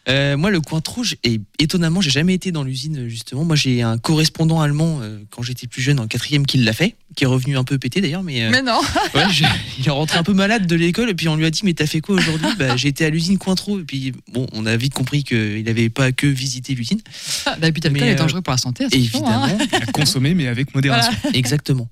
euh, 0.09 0.37
moi, 0.37 0.51
le 0.51 0.61
Cointreau, 0.61 1.03
j- 1.03 1.17
et 1.25 1.41
étonnamment, 1.59 2.01
j'ai 2.01 2.11
jamais 2.11 2.35
été 2.35 2.53
dans 2.53 2.63
l'usine, 2.63 3.09
justement. 3.09 3.45
Moi, 3.45 3.57
j'ai 3.57 3.83
un 3.83 3.99
correspondant 3.99 4.61
allemand 4.61 5.01
euh, 5.03 5.19
quand 5.31 5.43
j'étais 5.43 5.67
plus 5.67 5.83
jeune, 5.83 5.99
en 5.99 6.07
quatrième, 6.07 6.47
qui 6.47 6.59
l'a 6.59 6.73
fait, 6.73 6.95
qui 7.17 7.25
est 7.25 7.27
revenu 7.27 7.57
un 7.59 7.65
peu 7.65 7.77
pété 7.79 8.01
d'ailleurs, 8.01 8.23
mais. 8.23 8.43
euh, 8.45 8.51
Mais 8.51 8.63
non. 8.63 8.81
ouais, 9.15 9.25
je- 9.33 9.45
il 9.79 9.87
est 9.87 9.91
rentré 9.91 10.17
un 10.19 10.23
peu 10.23 10.33
malade 10.33 10.67
de 10.67 10.77
l'école, 10.77 11.11
et 11.11 11.15
puis 11.15 11.29
on 11.29 11.35
lui 11.37 11.45
a 11.45 11.51
dit, 11.51 11.61
mais 11.65 11.75
t'as 11.75 11.87
fait 11.87 12.01
quoi 12.01 12.15
aujourd'hui? 12.17 12.47
Bah, 12.59 12.77
J'ai 12.77 12.89
été 12.89 13.05
à 13.05 13.11
l'usine 13.11 13.37
Cointreau, 13.39 13.81
et 13.81 13.85
puis 13.85 14.13
bon, 14.33 14.47
on 14.53 14.65
a 14.67 14.77
vite 14.77 14.95
compris 14.95 15.25
qu'il 15.25 15.65
n'avait 15.65 15.89
pas 15.89 16.13
que 16.13 16.27
visité 16.27 16.75
l'usine. 16.75 17.01
L'abus 17.61 17.81
d'alcool 17.81 18.01
Mais, 18.03 18.09
est 18.09 18.13
euh, 18.13 18.17
dangereux 18.17 18.43
pour 18.43 18.53
la 18.53 18.59
santé. 18.59 18.85
attention, 18.85 19.27
hein. 19.27 19.49
Évidemment. 19.59 19.83
À 19.83 19.93
consommer, 19.93 20.35
mais 20.35 20.47
avec 20.47 20.75
modération. 20.75 21.13
Exactement. 21.35 21.89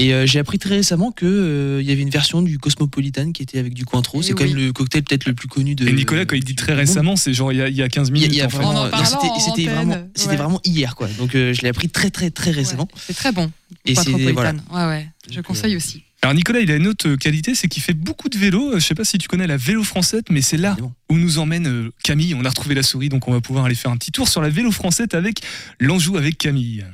Et 0.00 0.14
euh, 0.14 0.26
j'ai 0.26 0.38
appris 0.38 0.58
très 0.60 0.76
récemment 0.76 1.10
que 1.10 1.26
euh, 1.26 1.82
il 1.82 1.88
y 1.88 1.92
avait 1.92 2.02
une 2.02 2.10
version 2.10 2.40
du 2.40 2.58
Cosmopolitan 2.58 3.32
qui 3.32 3.42
était 3.42 3.58
avec 3.58 3.74
du 3.74 3.84
Cointreau. 3.84 4.20
Eh 4.20 4.26
C'est 4.26 4.32
quand 4.32 4.44
oui. 4.44 4.54
même 4.54 4.66
le 4.66 4.72
cocktail 4.72 5.02
peut-être 5.02 5.26
le 5.26 5.34
plus 5.34 5.48
connu 5.48 5.74
de. 5.74 5.88
Et 5.88 5.92
Nicolas, 5.92 6.24
quand 6.24 6.36
il 6.36 6.44
dit 6.44 6.54
très 6.54 6.74
récemment, 6.74 7.16
c'est 7.16 7.34
genre 7.34 7.52
il 7.52 7.58
y 7.58 7.62
a, 7.62 7.68
il 7.68 7.74
y 7.76 7.82
a 7.82 7.88
15 7.88 8.08
Il 8.14 8.18
y 8.20 8.24
a- 8.24 8.28
minutes. 8.28 8.42
c'était 8.52 8.64
en 8.64 8.86
c'était 9.04 9.50
antenne, 9.50 9.74
vraiment, 9.74 10.08
c'était 10.14 10.30
ouais. 10.30 10.36
vraiment 10.36 10.60
hier 10.64 10.94
quoi. 10.94 11.08
Donc 11.18 11.34
euh, 11.34 11.52
je 11.52 11.62
l'ai 11.62 11.68
appris 11.68 11.88
très 11.88 12.10
très 12.10 12.30
très 12.30 12.52
récemment. 12.52 12.86
C'est 12.96 13.14
très 13.16 13.32
bon. 13.32 13.50
Et 13.84 13.94
c'est 13.96 14.04
Quattropolitan. 14.12 14.32
voilà. 14.32 14.54
Ouais, 14.72 14.96
ouais. 14.98 15.08
Je 15.30 15.36
Donc, 15.36 15.44
conseille 15.46 15.74
aussi. 15.76 16.02
Alors 16.22 16.34
Nicolas, 16.34 16.60
il 16.60 16.70
a 16.70 16.76
une 16.76 16.86
autre 16.88 17.14
qualité, 17.14 17.54
c'est 17.54 17.68
qu'il 17.68 17.82
fait 17.82 17.94
beaucoup 17.94 18.28
de 18.28 18.36
vélo. 18.38 18.72
Je 18.74 18.80
sais 18.84 18.94
pas 18.96 19.04
si 19.04 19.18
tu 19.18 19.28
connais 19.28 19.46
la 19.46 19.56
vélo 19.56 19.84
française, 19.84 20.22
mais 20.30 20.42
c'est 20.42 20.56
là 20.56 20.76
où 21.10 21.16
nous 21.16 21.38
emmène 21.38 21.90
Camille. 22.02 22.34
On 22.34 22.44
a 22.44 22.48
retrouvé 22.48 22.74
la 22.74 22.82
souris, 22.82 23.08
donc 23.08 23.28
on 23.28 23.32
va 23.32 23.40
pouvoir 23.40 23.64
aller 23.66 23.76
faire 23.76 23.90
un 23.92 23.96
petit 23.96 24.10
tour 24.10 24.28
sur 24.28 24.42
la 24.42 24.48
vélo 24.48 24.72
française 24.72 25.06
avec 25.12 25.40
l'Anjou 25.78 26.16
avec 26.16 26.36
Camille. 26.38 26.84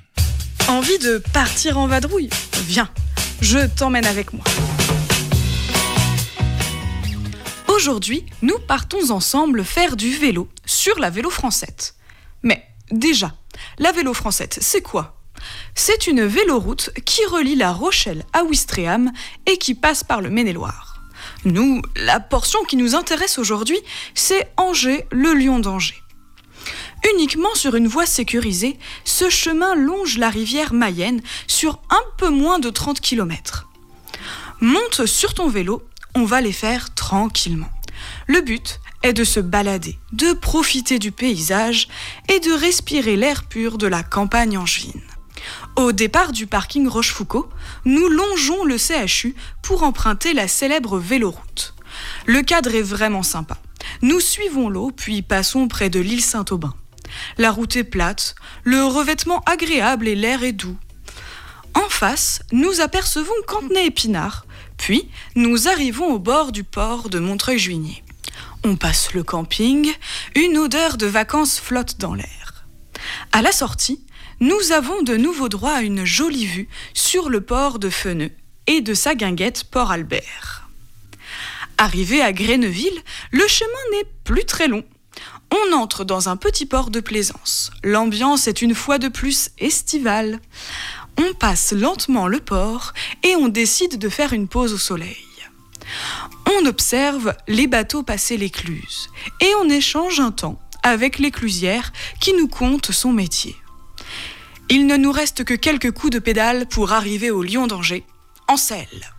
Envie 0.69 0.99
de 0.99 1.19
partir 1.19 1.77
en 1.77 1.87
vadrouille 1.87 2.31
Viens, 2.67 2.89
je 3.43 3.59
t'emmène 3.67 4.07
avec 4.07 4.33
moi. 4.33 4.45
Aujourd'hui, 7.69 8.25
nous 8.41 8.59
partons 8.59 9.11
ensemble 9.11 9.63
faire 9.63 9.95
du 9.95 10.11
vélo 10.17 10.49
sur 10.65 10.99
la 10.99 11.11
vélo 11.11 11.29
française. 11.29 11.97
Mais 12.43 12.67
déjà, 12.91 13.35
la 13.79 13.93
vélo 13.93 14.15
française, 14.15 14.49
c'est 14.59 14.81
quoi? 14.81 15.21
C'est 15.75 16.07
une 16.07 16.25
véloroute 16.25 16.91
qui 17.05 17.27
relie 17.27 17.57
la 17.57 17.71
Rochelle 17.71 18.25
à 18.33 18.45
Ouistreham 18.45 19.13
et 19.45 19.59
qui 19.59 19.75
passe 19.75 20.03
par 20.03 20.23
le 20.23 20.31
Maine-et-Loire. 20.31 21.03
Nous, 21.45 21.83
la 21.97 22.21
portion 22.21 22.65
qui 22.65 22.77
nous 22.77 22.95
intéresse 22.95 23.39
aujourd'hui, 23.39 23.79
c'est 24.15 24.51
Angers, 24.57 25.05
le 25.13 25.35
Lion 25.35 25.59
d'Angers. 25.59 26.04
Uniquement 27.13 27.55
sur 27.55 27.75
une 27.75 27.87
voie 27.87 28.07
sécurisée, 28.07 28.79
ce 29.05 29.29
chemin 29.29 29.75
longe 29.75 30.17
la 30.17 30.31
rivière 30.31 30.73
Mayenne 30.73 31.21
sur 31.47 31.81
un 31.91 32.03
peu 32.17 32.31
moins 32.31 32.59
de 32.59 32.71
30 32.71 33.01
km. 33.01 33.69
Monte 34.61 35.05
sur 35.05 35.35
ton 35.35 35.49
vélo, 35.49 35.83
on 36.15 36.25
va 36.25 36.41
les 36.41 36.53
faire 36.53 36.95
tranquillement. 36.95 37.69
Le 38.27 38.41
but 38.41 38.81
est 39.03 39.13
de 39.13 39.25
se 39.25 39.41
balader, 39.41 39.99
de 40.13 40.33
profiter 40.33 40.99
du 40.99 41.13
paysage 41.13 41.89
et 42.29 42.41
de 42.41 42.53
respirer 42.53 43.17
l'air 43.17 43.45
pur 43.45 43.77
de 43.77 43.87
la 43.87 44.03
campagne 44.03 44.57
angevine. 44.57 45.03
Au 45.77 45.93
départ 45.93 46.33
du 46.33 46.47
parking 46.47 46.89
Rochefoucauld, 46.89 47.49
nous 47.85 48.09
longeons 48.09 48.65
le 48.65 48.79
CHU 48.79 49.35
pour 49.61 49.83
emprunter 49.83 50.33
la 50.33 50.49
célèbre 50.49 50.99
véloroute. 50.99 51.75
Le 52.25 52.43
cadre 52.43 52.75
est 52.75 52.83
vraiment 52.83 53.23
sympa. 53.23 53.59
Nous 54.01 54.21
suivons 54.21 54.69
l'eau 54.69 54.91
puis 54.91 55.23
passons 55.23 55.69
près 55.69 55.91
de 55.91 56.01
l'île 56.01 56.23
Saint-Aubin. 56.23 56.75
La 57.39 57.51
route 57.51 57.77
est 57.77 57.85
plate, 57.85 58.35
le 58.63 58.85
revêtement 58.85 59.41
agréable 59.47 60.09
et 60.09 60.15
l'air 60.15 60.43
est 60.43 60.53
doux. 60.53 60.77
En 61.75 61.89
face, 61.89 62.41
nous 62.53 62.81
apercevons 62.81 63.33
Cantenay-Épinard, 63.47 64.47
puis 64.77 65.09
nous 65.35 65.69
arrivons 65.69 66.13
au 66.13 66.19
bord 66.19 66.53
du 66.53 66.63
port 66.63 67.09
de 67.09 67.19
Montreuil-Juigné. 67.19 68.05
On 68.65 68.77
passe 68.77 69.13
le 69.13 69.23
camping, 69.23 69.93
une 70.37 70.57
odeur 70.59 70.97
de 70.97 71.07
vacances 71.07 71.59
flotte 71.59 71.99
dans 71.99 72.15
l'air. 72.15 72.65
À 73.33 73.43
la 73.43 73.53
sortie, 73.53 74.05
nous 74.41 74.73
avons 74.73 75.03
de 75.03 75.17
nouveau 75.17 75.49
droit 75.49 75.73
à 75.73 75.83
une 75.83 76.05
jolie 76.05 76.47
vue 76.47 76.69
sur 76.93 77.29
le 77.29 77.41
port 77.41 77.79
de 77.79 77.91
Feneux 77.91 78.33
et 78.67 78.81
de 78.81 78.95
sa 78.95 79.15
guinguette 79.15 79.65
Port-Albert. 79.65 80.69
Arrivé 81.77 82.23
à 82.23 82.33
Gréneville, 82.33 83.01
le 83.33 83.47
chemin 83.49 83.71
n'est 83.93 84.09
plus 84.25 84.45
très 84.45 84.69
long. 84.69 84.85
On 85.55 85.73
entre 85.73 86.05
dans 86.05 86.29
un 86.29 86.37
petit 86.37 86.67
port 86.67 86.91
de 86.91 86.99
plaisance. 86.99 87.71
L'ambiance 87.85 88.49
est 88.49 88.61
une 88.61 88.75
fois 88.75 88.99
de 88.99 89.07
plus 89.07 89.51
estivale. 89.59 90.41
On 91.17 91.33
passe 91.33 91.73
lentement 91.73 92.27
le 92.27 92.41
port 92.41 92.93
et 93.23 93.37
on 93.37 93.47
décide 93.47 93.99
de 93.99 94.09
faire 94.09 94.33
une 94.33 94.49
pause 94.49 94.73
au 94.73 94.79
soleil. 94.79 95.25
On 96.51 96.67
observe 96.67 97.37
les 97.47 97.69
bateaux 97.69 98.03
passer 98.03 98.37
l'écluse 98.37 99.11
et 99.41 99.53
on 99.61 99.69
échange 99.69 100.19
un 100.19 100.33
temps 100.33 100.59
avec 100.83 101.19
l'éclusière 101.21 101.93
qui 102.21 102.33
nous 102.33 102.49
conte 102.49 102.91
son 102.91 103.13
métier. 103.13 103.55
Il 104.71 104.87
ne 104.87 104.97
nous 104.97 105.13
reste 105.13 105.45
que 105.45 105.55
quelques 105.55 105.93
coups 105.93 106.15
de 106.15 106.19
pédale 106.19 106.67
pour 106.67 106.93
arriver 106.93 107.31
au 107.31 107.45
Lion 107.45 107.69
d'Angers, 107.69 108.05
en 108.49 108.57
selle. 108.57 109.13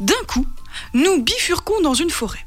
D'un 0.00 0.24
coup, 0.26 0.46
nous 0.94 1.22
bifurquons 1.22 1.80
dans 1.80 1.94
une 1.94 2.10
forêt. 2.10 2.44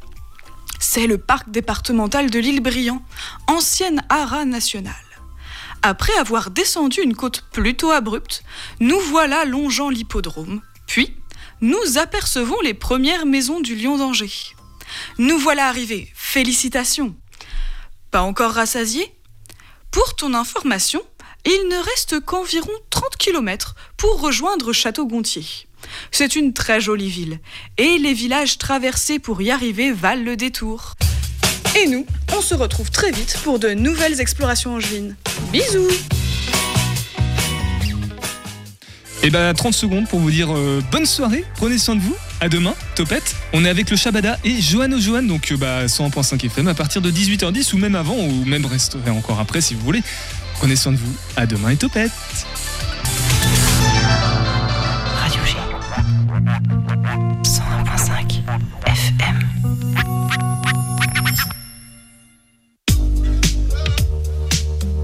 C'est 0.83 1.05
le 1.05 1.19
parc 1.19 1.51
départemental 1.51 2.31
de 2.31 2.39
l'île 2.39 2.59
Briand, 2.59 3.03
ancienne 3.45 4.01
haras 4.09 4.45
nationale. 4.45 4.95
Après 5.83 6.11
avoir 6.17 6.49
descendu 6.49 7.01
une 7.01 7.15
côte 7.15 7.45
plutôt 7.51 7.91
abrupte, 7.91 8.43
nous 8.79 8.99
voilà 8.99 9.45
longeant 9.45 9.91
l'hippodrome, 9.91 10.61
puis 10.87 11.15
nous 11.61 11.99
apercevons 11.99 12.59
les 12.61 12.73
premières 12.73 13.27
maisons 13.27 13.59
du 13.59 13.75
Lion 13.75 13.99
d'Angers. 13.99 14.55
Nous 15.19 15.37
voilà 15.37 15.67
arrivés, 15.67 16.11
félicitations. 16.15 17.15
Pas 18.09 18.23
encore 18.23 18.53
rassasiés? 18.53 19.15
Pour 19.91 20.15
ton 20.15 20.33
information, 20.33 21.03
il 21.45 21.67
ne 21.69 21.77
reste 21.77 22.19
qu'environ 22.21 22.73
30 22.89 23.17
km 23.17 23.75
pour 23.97 24.19
rejoindre 24.19 24.73
Château-Gontier. 24.73 25.45
C'est 26.11 26.35
une 26.35 26.53
très 26.53 26.81
jolie 26.81 27.09
ville, 27.09 27.39
et 27.77 27.97
les 27.97 28.13
villages 28.13 28.57
traversés 28.57 29.19
pour 29.19 29.41
y 29.41 29.51
arriver 29.51 29.91
valent 29.91 30.23
le 30.23 30.35
détour. 30.35 30.95
Et 31.81 31.87
nous, 31.87 32.05
on 32.35 32.41
se 32.41 32.53
retrouve 32.53 32.91
très 32.91 33.11
vite 33.11 33.37
pour 33.43 33.59
de 33.59 33.69
nouvelles 33.69 34.19
explorations 34.19 34.73
en 34.73 34.75
angevines. 34.75 35.15
Bisous 35.51 35.89
et 39.23 39.29
ben 39.29 39.53
30 39.53 39.73
secondes 39.73 40.07
pour 40.07 40.19
vous 40.19 40.31
dire 40.31 40.51
euh, 40.51 40.81
bonne 40.91 41.05
soirée, 41.05 41.45
prenez 41.55 41.77
soin 41.77 41.95
de 41.95 42.01
vous, 42.01 42.15
à 42.39 42.49
demain, 42.49 42.73
Topette. 42.95 43.35
On 43.53 43.63
est 43.65 43.69
avec 43.69 43.89
le 43.91 43.95
Shabada 43.95 44.39
et 44.43 44.59
Johan 44.59 44.97
Johan, 44.97 45.21
donc 45.21 45.51
euh, 45.51 45.57
bah, 45.57 45.85
101.5 45.85 46.43
FM 46.43 46.67
à 46.67 46.73
partir 46.73 47.03
de 47.03 47.11
18h10 47.11 47.75
ou 47.75 47.77
même 47.77 47.93
avant, 47.93 48.17
ou 48.17 48.45
même 48.45 48.65
resterait 48.65 49.11
encore 49.11 49.39
après 49.39 49.61
si 49.61 49.75
vous 49.75 49.81
voulez. 49.81 50.01
Prenez 50.55 50.75
soin 50.75 50.91
de 50.91 50.97
vous, 50.97 51.13
à 51.35 51.45
demain 51.45 51.69
et 51.69 51.77
Topette. 51.77 52.11